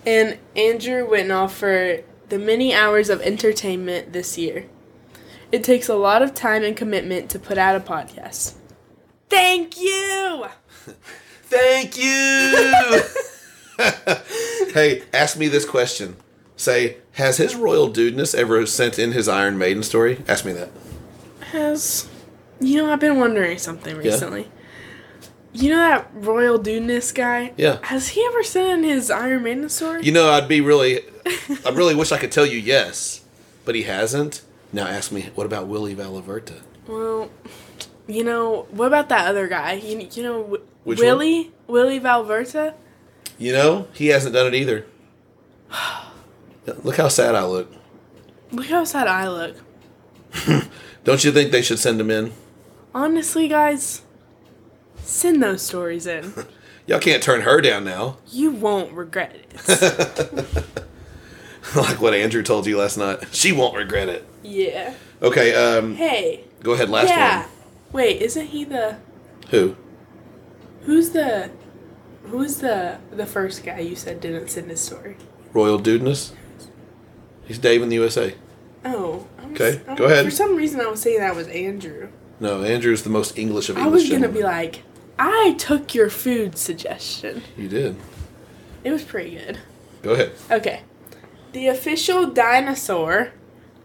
And 0.06 0.38
Andrew 0.56 1.08
Whitnall 1.08 1.48
for 1.48 2.02
the 2.28 2.38
many 2.38 2.74
hours 2.74 3.08
of 3.08 3.20
entertainment 3.22 4.12
this 4.12 4.36
year. 4.36 4.66
It 5.52 5.62
takes 5.62 5.88
a 5.88 5.94
lot 5.94 6.22
of 6.22 6.34
time 6.34 6.64
and 6.64 6.76
commitment 6.76 7.30
to 7.30 7.38
put 7.38 7.58
out 7.58 7.76
a 7.76 7.80
podcast. 7.80 8.54
Thank 9.28 9.80
you! 9.80 10.46
Thank 11.44 11.96
you. 11.96 13.02
hey, 14.72 15.02
ask 15.12 15.36
me 15.36 15.48
this 15.48 15.64
question. 15.64 16.16
Say, 16.64 16.96
has 17.12 17.36
his 17.36 17.54
royal 17.54 17.88
dudeness 17.88 18.34
ever 18.34 18.64
sent 18.64 18.98
in 18.98 19.12
his 19.12 19.28
Iron 19.28 19.58
Maiden 19.58 19.82
story? 19.82 20.24
Ask 20.26 20.46
me 20.46 20.52
that. 20.52 20.70
Has 21.52 22.08
you 22.58 22.78
know 22.78 22.90
I've 22.90 23.00
been 23.00 23.18
wondering 23.18 23.58
something 23.58 23.94
recently. 23.98 24.44
Yeah? 24.44 24.48
You 25.52 25.70
know 25.70 25.76
that 25.76 26.10
Royal 26.14 26.58
Dudeness 26.58 27.12
guy? 27.12 27.52
Yeah. 27.58 27.80
Has 27.82 28.08
he 28.08 28.24
ever 28.24 28.42
sent 28.42 28.82
in 28.82 28.90
his 28.90 29.10
Iron 29.10 29.42
Maiden 29.42 29.68
story? 29.68 30.04
You 30.04 30.12
know, 30.12 30.30
I'd 30.30 30.48
be 30.48 30.62
really, 30.62 31.02
I 31.66 31.68
really 31.74 31.94
wish 31.94 32.12
I 32.12 32.18
could 32.18 32.32
tell 32.32 32.46
you 32.46 32.56
yes, 32.56 33.20
but 33.66 33.74
he 33.74 33.82
hasn't. 33.82 34.40
Now 34.72 34.86
ask 34.86 35.12
me, 35.12 35.28
what 35.34 35.44
about 35.44 35.66
Willie 35.66 35.94
Valaverta? 35.94 36.62
Well, 36.88 37.28
you 38.06 38.24
know, 38.24 38.66
what 38.70 38.86
about 38.86 39.10
that 39.10 39.28
other 39.28 39.48
guy? 39.48 39.74
You, 39.74 40.08
you 40.10 40.22
know, 40.22 40.58
Which 40.84 40.98
one? 40.98 41.08
Willie? 41.08 41.52
Willie 41.66 42.00
Valverta? 42.00 42.72
You 43.38 43.52
know, 43.52 43.88
he 43.92 44.06
hasn't 44.06 44.32
done 44.32 44.46
it 44.46 44.54
either. 44.54 44.86
Look 46.82 46.96
how 46.96 47.08
sad 47.08 47.34
I 47.34 47.44
look. 47.44 47.70
Look 48.50 48.66
how 48.66 48.84
sad 48.84 49.06
I 49.06 49.28
look. 49.28 49.56
Don't 51.04 51.22
you 51.24 51.32
think 51.32 51.52
they 51.52 51.62
should 51.62 51.78
send 51.78 52.00
him 52.00 52.10
in? 52.10 52.32
Honestly, 52.94 53.48
guys, 53.48 54.02
send 55.02 55.42
those 55.42 55.62
stories 55.62 56.06
in. 56.06 56.32
Y'all 56.86 57.00
can't 57.00 57.22
turn 57.22 57.42
her 57.42 57.60
down 57.60 57.84
now. 57.84 58.18
You 58.30 58.50
won't 58.50 58.92
regret 58.92 59.34
it. 59.34 59.68
like 61.76 62.00
what 62.00 62.14
Andrew 62.14 62.42
told 62.42 62.66
you 62.66 62.78
last 62.78 62.96
night. 62.98 63.34
She 63.34 63.52
won't 63.52 63.76
regret 63.76 64.08
it. 64.08 64.26
yeah. 64.42 64.94
Okay, 65.22 65.54
um, 65.54 65.94
Hey. 65.96 66.44
go 66.62 66.72
ahead, 66.72 66.90
last 66.90 67.08
yeah. 67.08 67.40
one. 67.42 67.50
Wait, 67.92 68.20
isn't 68.20 68.46
he 68.48 68.64
the 68.64 68.96
Who? 69.50 69.76
who's 70.82 71.10
the 71.10 71.50
who's 72.24 72.56
the 72.58 72.98
the 73.10 73.24
first 73.24 73.64
guy 73.64 73.78
you 73.78 73.96
said 73.96 74.20
didn't 74.20 74.48
send 74.50 74.68
his 74.70 74.80
story? 74.80 75.16
Royal 75.54 75.78
Dudeness? 75.78 76.32
He's 77.46 77.58
Dave 77.58 77.82
in 77.82 77.88
the 77.88 77.96
USA. 77.96 78.34
Oh. 78.84 79.26
Okay, 79.52 79.80
go 79.96 80.04
ahead. 80.06 80.24
For 80.24 80.30
some 80.30 80.56
reason, 80.56 80.80
I 80.80 80.86
was 80.86 81.00
saying 81.00 81.18
that 81.20 81.34
was 81.36 81.46
Andrew. 81.48 82.08
No, 82.40 82.62
Andrew's 82.64 83.02
the 83.02 83.10
most 83.10 83.38
English 83.38 83.68
of 83.68 83.76
English. 83.78 83.84
I 83.84 83.86
English 83.86 84.02
was 84.02 84.10
gonna 84.10 84.20
gentlemen. 84.32 84.40
be 84.40 84.44
like, 84.44 84.82
I 85.18 85.54
took 85.58 85.94
your 85.94 86.10
food 86.10 86.58
suggestion. 86.58 87.42
You 87.56 87.68
did. 87.68 87.96
It 88.82 88.90
was 88.90 89.02
pretty 89.04 89.36
good. 89.36 89.58
Go 90.02 90.12
ahead. 90.12 90.32
Okay. 90.50 90.82
The 91.52 91.68
official 91.68 92.26
dinosaur 92.26 93.30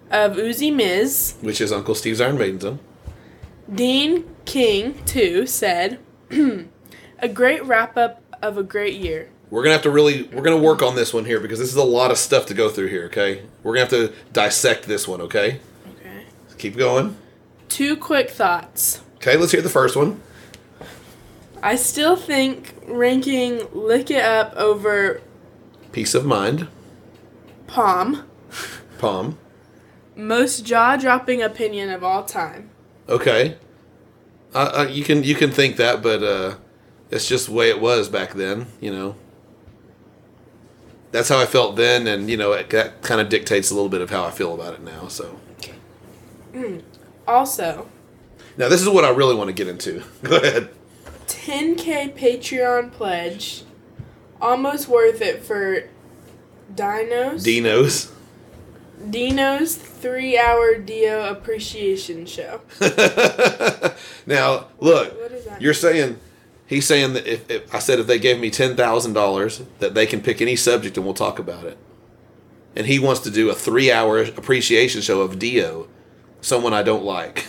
of 0.09 0.37
Uzi 0.37 0.73
Miz, 0.73 1.35
Which 1.41 1.61
is 1.61 1.71
Uncle 1.71 1.93
Steve's 1.95 2.19
Iron 2.19 2.37
Maiden 2.37 2.59
zone. 2.59 2.79
Dean 3.73 4.25
King, 4.45 5.03
too, 5.05 5.45
said, 5.45 5.99
A 7.19 7.27
great 7.31 7.63
wrap 7.65 7.95
up 7.95 8.23
of 8.41 8.57
a 8.57 8.63
great 8.63 8.95
year. 8.95 9.29
We're 9.49 9.63
gonna 9.63 9.73
have 9.73 9.81
to 9.83 9.89
really 9.89 10.23
we're 10.23 10.43
gonna 10.43 10.57
work 10.57 10.81
on 10.83 10.95
this 10.95 11.13
one 11.13 11.25
here 11.25 11.39
because 11.39 11.57
this 11.59 11.69
is 11.69 11.75
a 11.75 11.83
lot 11.83 12.11
of 12.11 12.17
stuff 12.17 12.45
to 12.47 12.53
go 12.53 12.69
through 12.69 12.87
here. 12.87 13.05
Okay, 13.05 13.43
we're 13.63 13.73
gonna 13.73 13.85
have 13.85 13.89
to 13.89 14.13
dissect 14.31 14.83
this 14.85 15.07
one. 15.07 15.21
Okay, 15.21 15.59
Okay. 15.99 16.25
keep 16.57 16.77
going. 16.77 17.15
Two 17.67 17.95
quick 17.95 18.29
thoughts. 18.29 19.01
Okay, 19.15 19.37
let's 19.37 19.51
hear 19.51 19.61
the 19.61 19.69
first 19.69 19.95
one. 19.95 20.21
I 21.61 21.75
still 21.75 22.15
think 22.15 22.73
ranking 22.87 23.67
Lick 23.73 24.09
It 24.11 24.23
Up 24.23 24.53
over 24.55 25.21
Piece 25.91 26.13
of 26.15 26.25
Mind, 26.25 26.67
Palm, 27.67 28.23
palm. 28.97 29.37
most 30.15 30.63
jaw 30.65 30.95
dropping 30.95 31.41
opinion 31.41 31.89
of 31.89 32.03
all 32.03 32.23
time. 32.23 32.69
Okay, 33.09 33.57
uh, 34.53 34.71
uh, 34.79 34.87
you 34.89 35.03
can 35.03 35.23
you 35.23 35.35
can 35.35 35.51
think 35.51 35.75
that, 35.77 36.01
but 36.03 36.23
uh, 36.23 36.55
it's 37.11 37.27
just 37.27 37.47
the 37.47 37.51
way 37.53 37.69
it 37.69 37.81
was 37.81 38.07
back 38.09 38.33
then. 38.35 38.67
You 38.79 38.91
know, 38.91 39.15
that's 41.11 41.29
how 41.29 41.39
I 41.39 41.45
felt 41.45 41.75
then, 41.75 42.07
and 42.07 42.29
you 42.29 42.37
know 42.37 42.51
it, 42.53 42.69
that 42.71 43.01
kind 43.01 43.19
of 43.21 43.29
dictates 43.29 43.71
a 43.71 43.73
little 43.75 43.89
bit 43.89 44.01
of 44.01 44.09
how 44.09 44.23
I 44.25 44.31
feel 44.31 44.53
about 44.53 44.73
it 44.73 44.81
now. 44.81 45.07
So 45.07 45.39
mm. 46.53 46.81
Also, 47.27 47.87
now 48.57 48.69
this 48.69 48.81
is 48.81 48.89
what 48.89 49.05
I 49.05 49.09
really 49.09 49.35
want 49.35 49.47
to 49.49 49.53
get 49.53 49.67
into. 49.67 50.03
Go 50.23 50.37
ahead. 50.37 50.69
10k 51.27 52.17
Patreon 52.17 52.91
pledge, 52.91 53.63
almost 54.41 54.87
worth 54.87 55.21
it 55.21 55.43
for 55.43 55.87
Dinos. 56.73 57.43
Dino's. 57.43 58.11
Dino's 59.09 59.75
three 59.75 60.37
hour 60.37 60.75
Dio 60.77 61.29
appreciation 61.29 62.25
show. 62.25 62.61
now 64.25 64.67
look, 64.79 65.17
What 65.21 65.31
is 65.31 65.45
that? 65.45 65.61
you're 65.61 65.73
saying 65.73 66.19
he's 66.69 66.85
saying 66.85 67.13
that 67.13 67.27
if, 67.27 67.49
if 67.49 67.75
I 67.75 67.79
said 67.79 67.99
if 67.99 68.07
they 68.07 68.19
gave 68.19 68.39
me 68.39 68.49
ten 68.49 68.77
thousand 68.77 69.13
dollars 69.13 69.63
that 69.79 69.95
they 69.95 70.05
can 70.05 70.21
pick 70.21 70.41
any 70.41 70.55
subject 70.55 70.95
and 70.95 71.05
we'll 71.05 71.15
talk 71.15 71.39
about 71.39 71.65
it, 71.65 71.77
and 72.75 72.87
he 72.87 72.99
wants 72.99 73.19
to 73.21 73.31
do 73.31 73.49
a 73.49 73.55
three 73.55 73.91
hour 73.91 74.19
appreciation 74.19 75.01
show 75.01 75.21
of 75.21 75.39
Dio, 75.39 75.89
someone 76.39 76.73
I 76.73 76.83
don't 76.83 77.03
like. 77.03 77.45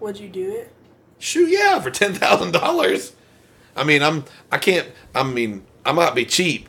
Would 0.00 0.18
you 0.18 0.28
do 0.28 0.50
it? 0.50 0.72
Shoot, 1.18 1.50
yeah, 1.50 1.80
for 1.80 1.90
ten 1.90 2.14
thousand 2.14 2.52
dollars. 2.52 3.12
I 3.76 3.84
mean, 3.84 4.02
I'm 4.02 4.24
I 4.50 4.58
can't. 4.58 4.88
I 5.14 5.24
mean, 5.24 5.66
I 5.84 5.92
might 5.92 6.14
be 6.14 6.24
cheap, 6.24 6.68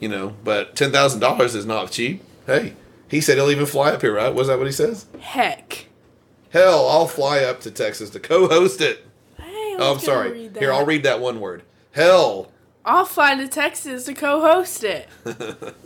you 0.00 0.08
know, 0.08 0.34
but 0.42 0.74
ten 0.74 0.90
thousand 0.90 1.20
dollars 1.20 1.54
is 1.54 1.64
not 1.64 1.92
cheap. 1.92 2.22
Hey, 2.46 2.74
he 3.08 3.20
said 3.20 3.36
he'll 3.36 3.50
even 3.50 3.66
fly 3.66 3.90
up 3.92 4.00
here, 4.00 4.14
right? 4.14 4.34
Was 4.34 4.48
that 4.48 4.58
what 4.58 4.66
he 4.66 4.72
says? 4.72 5.06
Heck. 5.20 5.86
Hell, 6.50 6.88
I'll 6.88 7.06
fly 7.06 7.38
up 7.38 7.60
to 7.60 7.70
Texas 7.70 8.10
to 8.10 8.20
co-host 8.20 8.80
it. 8.82 9.06
Oh, 9.82 9.92
I'm 9.94 9.98
sorry. 9.98 10.48
Here, 10.58 10.72
I'll 10.72 10.86
read 10.86 11.02
that 11.02 11.20
one 11.20 11.40
word. 11.40 11.62
Hell. 11.92 12.50
I'll 12.84 13.04
fly 13.04 13.36
to 13.36 13.46
Texas 13.46 14.04
to 14.06 14.14
co-host 14.14 14.82
it. 14.82 15.08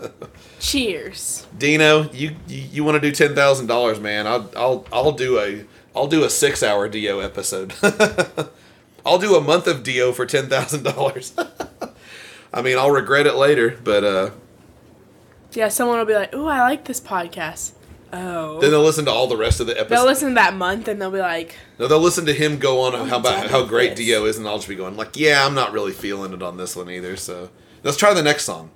Cheers. 0.61 1.47
Dino, 1.57 2.11
you 2.11 2.37
you, 2.49 2.63
you 2.73 2.85
want 2.85 2.95
to 2.95 3.01
do 3.01 3.13
ten 3.15 3.35
thousand 3.35 3.67
dollars, 3.67 4.01
man? 4.01 4.27
I'll 4.27 4.51
I'll 4.57 4.87
I'll 4.93 5.13
do 5.13 5.39
a 5.39 5.65
I'll 5.95 6.07
do 6.07 6.25
a 6.25 6.31
six 6.31 6.63
hour 6.63 6.89
Dio 6.89 7.21
episode. 7.21 7.75
I'll 9.05 9.19
do 9.19 9.35
a 9.37 9.41
month 9.41 9.67
of 9.67 9.83
Dio 9.83 10.13
for 10.13 10.25
ten 10.27 10.49
thousand 10.49 10.85
dollars. 10.85 11.35
I 12.55 12.63
mean, 12.63 12.79
I'll 12.79 12.91
regret 12.91 13.27
it 13.27 13.35
later, 13.35 13.79
but 13.85 14.03
uh, 14.05 14.31
Yeah, 15.53 15.69
someone 15.69 15.99
will 15.99 16.07
be 16.07 16.15
like, 16.15 16.35
"Ooh, 16.35 16.47
I 16.47 16.61
like 16.61 16.85
this 16.87 17.01
podcast." 17.01 17.73
Oh. 18.13 18.61
then 18.61 18.71
they'll 18.71 18.83
listen 18.85 19.05
to 19.07 19.11
all 19.11 19.27
the 19.27 19.37
rest 19.37 19.61
of 19.61 19.67
the 19.67 19.79
episode. 19.79 19.97
They'll 19.97 20.07
listen 20.07 20.35
that 20.35 20.55
month 20.55 20.89
and 20.89 21.01
they'll 21.01 21.11
be 21.11 21.19
like, 21.19 21.57
No, 21.79 21.89
they'll 21.89 22.01
listen 22.01 22.27
to 22.27 22.33
him 22.33 22.59
go 22.59 22.83
on 22.83 22.95
oh, 22.95 23.05
how 23.05 23.19
about 23.19 23.51
how 23.51 23.65
great 23.65 23.97
this. 23.97 24.07
Dio 24.07 24.25
is, 24.25 24.39
and 24.39 24.47
I'll 24.47 24.57
just 24.57 24.69
be 24.69 24.77
going 24.77 24.97
like, 24.97 25.17
"Yeah, 25.17 25.45
I'm 25.45 25.55
not 25.55 25.73
really 25.73 25.93
feeling 25.93 26.33
it 26.33 26.43
on 26.43 26.57
this 26.57 26.77
one 26.77 26.89
either." 26.89 27.17
So 27.17 27.51
let's 27.83 27.97
try 27.97 28.15
the 28.15 28.23
next 28.23 28.45
song. 28.45 28.71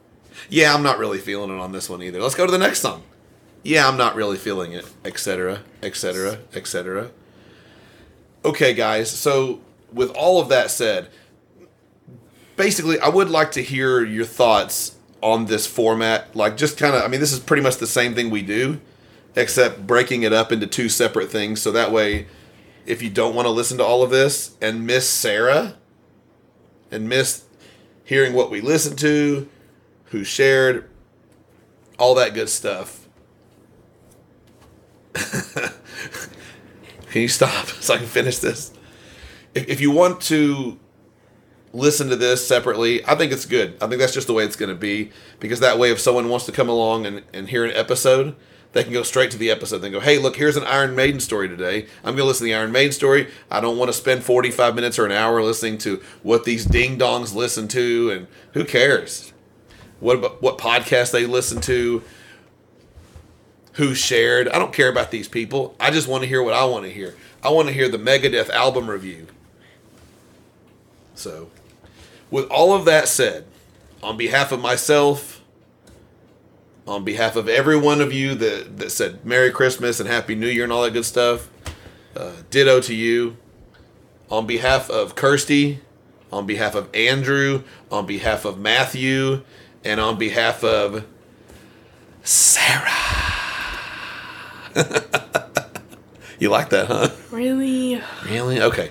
Yeah, 0.48 0.74
I'm 0.74 0.82
not 0.82 0.98
really 0.98 1.18
feeling 1.18 1.50
it 1.50 1.60
on 1.60 1.72
this 1.72 1.88
one 1.88 2.02
either. 2.02 2.20
Let's 2.20 2.34
go 2.34 2.46
to 2.46 2.52
the 2.52 2.58
next 2.58 2.80
song. 2.80 3.02
Yeah, 3.62 3.86
I'm 3.86 3.96
not 3.96 4.14
really 4.14 4.36
feeling 4.38 4.72
it, 4.72 4.86
etc., 5.04 5.60
etc., 5.82 6.38
etc. 6.54 7.10
Okay, 8.44 8.72
guys. 8.74 9.10
So 9.10 9.60
with 9.92 10.10
all 10.10 10.40
of 10.40 10.48
that 10.48 10.70
said, 10.70 11.08
basically, 12.56 12.98
I 13.00 13.08
would 13.08 13.28
like 13.28 13.52
to 13.52 13.62
hear 13.62 14.02
your 14.04 14.24
thoughts 14.24 14.96
on 15.22 15.46
this 15.46 15.66
format. 15.66 16.34
Like, 16.34 16.56
just 16.56 16.78
kind 16.78 16.94
of, 16.94 17.02
I 17.02 17.08
mean, 17.08 17.20
this 17.20 17.32
is 17.32 17.40
pretty 17.40 17.62
much 17.62 17.76
the 17.76 17.86
same 17.86 18.14
thing 18.14 18.30
we 18.30 18.42
do, 18.42 18.80
except 19.36 19.86
breaking 19.86 20.22
it 20.22 20.32
up 20.32 20.52
into 20.52 20.66
two 20.66 20.88
separate 20.88 21.30
things. 21.30 21.62
So 21.62 21.70
that 21.72 21.92
way, 21.92 22.26
if 22.86 23.02
you 23.02 23.10
don't 23.10 23.34
want 23.34 23.46
to 23.46 23.50
listen 23.50 23.78
to 23.78 23.84
all 23.84 24.02
of 24.02 24.10
this 24.10 24.56
and 24.60 24.86
miss 24.86 25.08
Sarah 25.08 25.76
and 26.90 27.08
miss 27.08 27.44
hearing 28.04 28.34
what 28.34 28.50
we 28.50 28.60
listened 28.60 28.98
to, 28.98 29.48
who 30.06 30.24
shared, 30.24 30.88
all 31.98 32.14
that 32.16 32.34
good 32.34 32.48
stuff. 32.48 33.08
can 35.14 35.72
you 37.22 37.28
stop 37.28 37.66
so 37.80 37.94
I 37.94 37.98
can 37.98 38.06
finish 38.06 38.38
this? 38.38 38.72
If, 39.54 39.68
if 39.68 39.80
you 39.80 39.90
want 39.90 40.20
to 40.22 40.78
listen 41.72 42.08
to 42.08 42.16
this 42.16 42.46
separately, 42.46 43.04
I 43.06 43.14
think 43.14 43.32
it's 43.32 43.46
good. 43.46 43.76
I 43.80 43.86
think 43.86 44.00
that's 44.00 44.14
just 44.14 44.26
the 44.26 44.32
way 44.32 44.44
it's 44.44 44.56
going 44.56 44.70
to 44.70 44.74
be 44.74 45.12
because 45.38 45.60
that 45.60 45.78
way, 45.78 45.92
if 45.92 46.00
someone 46.00 46.28
wants 46.28 46.46
to 46.46 46.52
come 46.52 46.68
along 46.68 47.06
and, 47.06 47.22
and 47.32 47.48
hear 47.48 47.64
an 47.64 47.72
episode, 47.72 48.34
they 48.72 48.84
can 48.84 48.92
go 48.92 49.02
straight 49.02 49.30
to 49.32 49.38
the 49.38 49.50
episode. 49.50 49.78
They 49.78 49.90
go, 49.90 50.00
hey, 50.00 50.18
look, 50.18 50.36
here's 50.36 50.56
an 50.56 50.64
Iron 50.64 50.94
Maiden 50.94 51.18
story 51.18 51.48
today. 51.48 51.86
I'm 52.04 52.14
going 52.14 52.18
to 52.18 52.24
listen 52.24 52.46
to 52.46 52.52
the 52.52 52.54
Iron 52.54 52.70
Maiden 52.70 52.92
story. 52.92 53.28
I 53.50 53.60
don't 53.60 53.76
want 53.76 53.88
to 53.88 53.92
spend 53.92 54.22
45 54.22 54.74
minutes 54.74 54.98
or 54.98 55.06
an 55.06 55.12
hour 55.12 55.42
listening 55.42 55.78
to 55.78 56.00
what 56.22 56.44
these 56.44 56.64
ding 56.64 56.96
dongs 56.96 57.34
listen 57.34 57.66
to, 57.68 58.10
and 58.10 58.26
who 58.52 58.64
cares? 58.64 59.32
What 59.98 60.16
about 60.16 60.40
what 60.40 60.56
podcast 60.56 61.10
they 61.10 61.26
listen 61.26 61.60
to? 61.62 62.02
Who 63.74 63.94
shared? 63.94 64.48
I 64.48 64.58
don't 64.58 64.72
care 64.72 64.88
about 64.88 65.10
these 65.10 65.28
people. 65.28 65.74
I 65.80 65.90
just 65.90 66.06
want 66.06 66.22
to 66.22 66.28
hear 66.28 66.42
what 66.42 66.54
I 66.54 66.64
want 66.64 66.84
to 66.84 66.90
hear. 66.90 67.16
I 67.42 67.50
want 67.50 67.68
to 67.68 67.74
hear 67.74 67.88
the 67.88 67.98
Megadeth 67.98 68.50
album 68.50 68.88
review. 68.88 69.26
So, 71.14 71.50
with 72.30 72.46
all 72.50 72.72
of 72.72 72.84
that 72.84 73.08
said, 73.08 73.46
on 74.02 74.16
behalf 74.16 74.52
of 74.52 74.60
myself, 74.60 75.39
on 76.90 77.04
behalf 77.04 77.36
of 77.36 77.48
every 77.48 77.78
one 77.78 78.00
of 78.00 78.12
you 78.12 78.34
that, 78.34 78.78
that 78.78 78.90
said 78.90 79.24
Merry 79.24 79.52
Christmas 79.52 80.00
and 80.00 80.08
Happy 80.08 80.34
New 80.34 80.48
Year 80.48 80.64
and 80.64 80.72
all 80.72 80.82
that 80.82 80.92
good 80.92 81.04
stuff, 81.04 81.48
uh, 82.16 82.32
ditto 82.50 82.80
to 82.80 82.94
you. 82.94 83.36
On 84.28 84.44
behalf 84.44 84.90
of 84.90 85.14
Kirsty, 85.14 85.78
on 86.32 86.46
behalf 86.46 86.74
of 86.74 86.92
Andrew, 86.92 87.62
on 87.92 88.06
behalf 88.06 88.44
of 88.44 88.58
Matthew, 88.58 89.42
and 89.84 90.00
on 90.00 90.18
behalf 90.18 90.64
of 90.64 91.06
Sarah. 92.24 92.90
you 96.40 96.48
like 96.50 96.70
that, 96.70 96.86
huh? 96.88 97.10
"Really?" 97.30 98.02
Really? 98.24 98.60
Okay. 98.60 98.90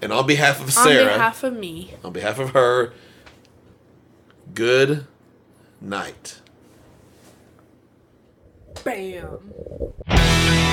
And 0.00 0.12
on 0.12 0.26
behalf 0.26 0.62
of 0.62 0.72
Sarah. 0.72 1.12
On 1.12 1.18
behalf 1.18 1.44
of 1.44 1.54
me. 1.54 1.94
on 2.02 2.12
behalf 2.12 2.38
of 2.38 2.50
her, 2.50 2.94
good 4.54 5.06
night. 5.80 6.40
Bam. 8.84 10.63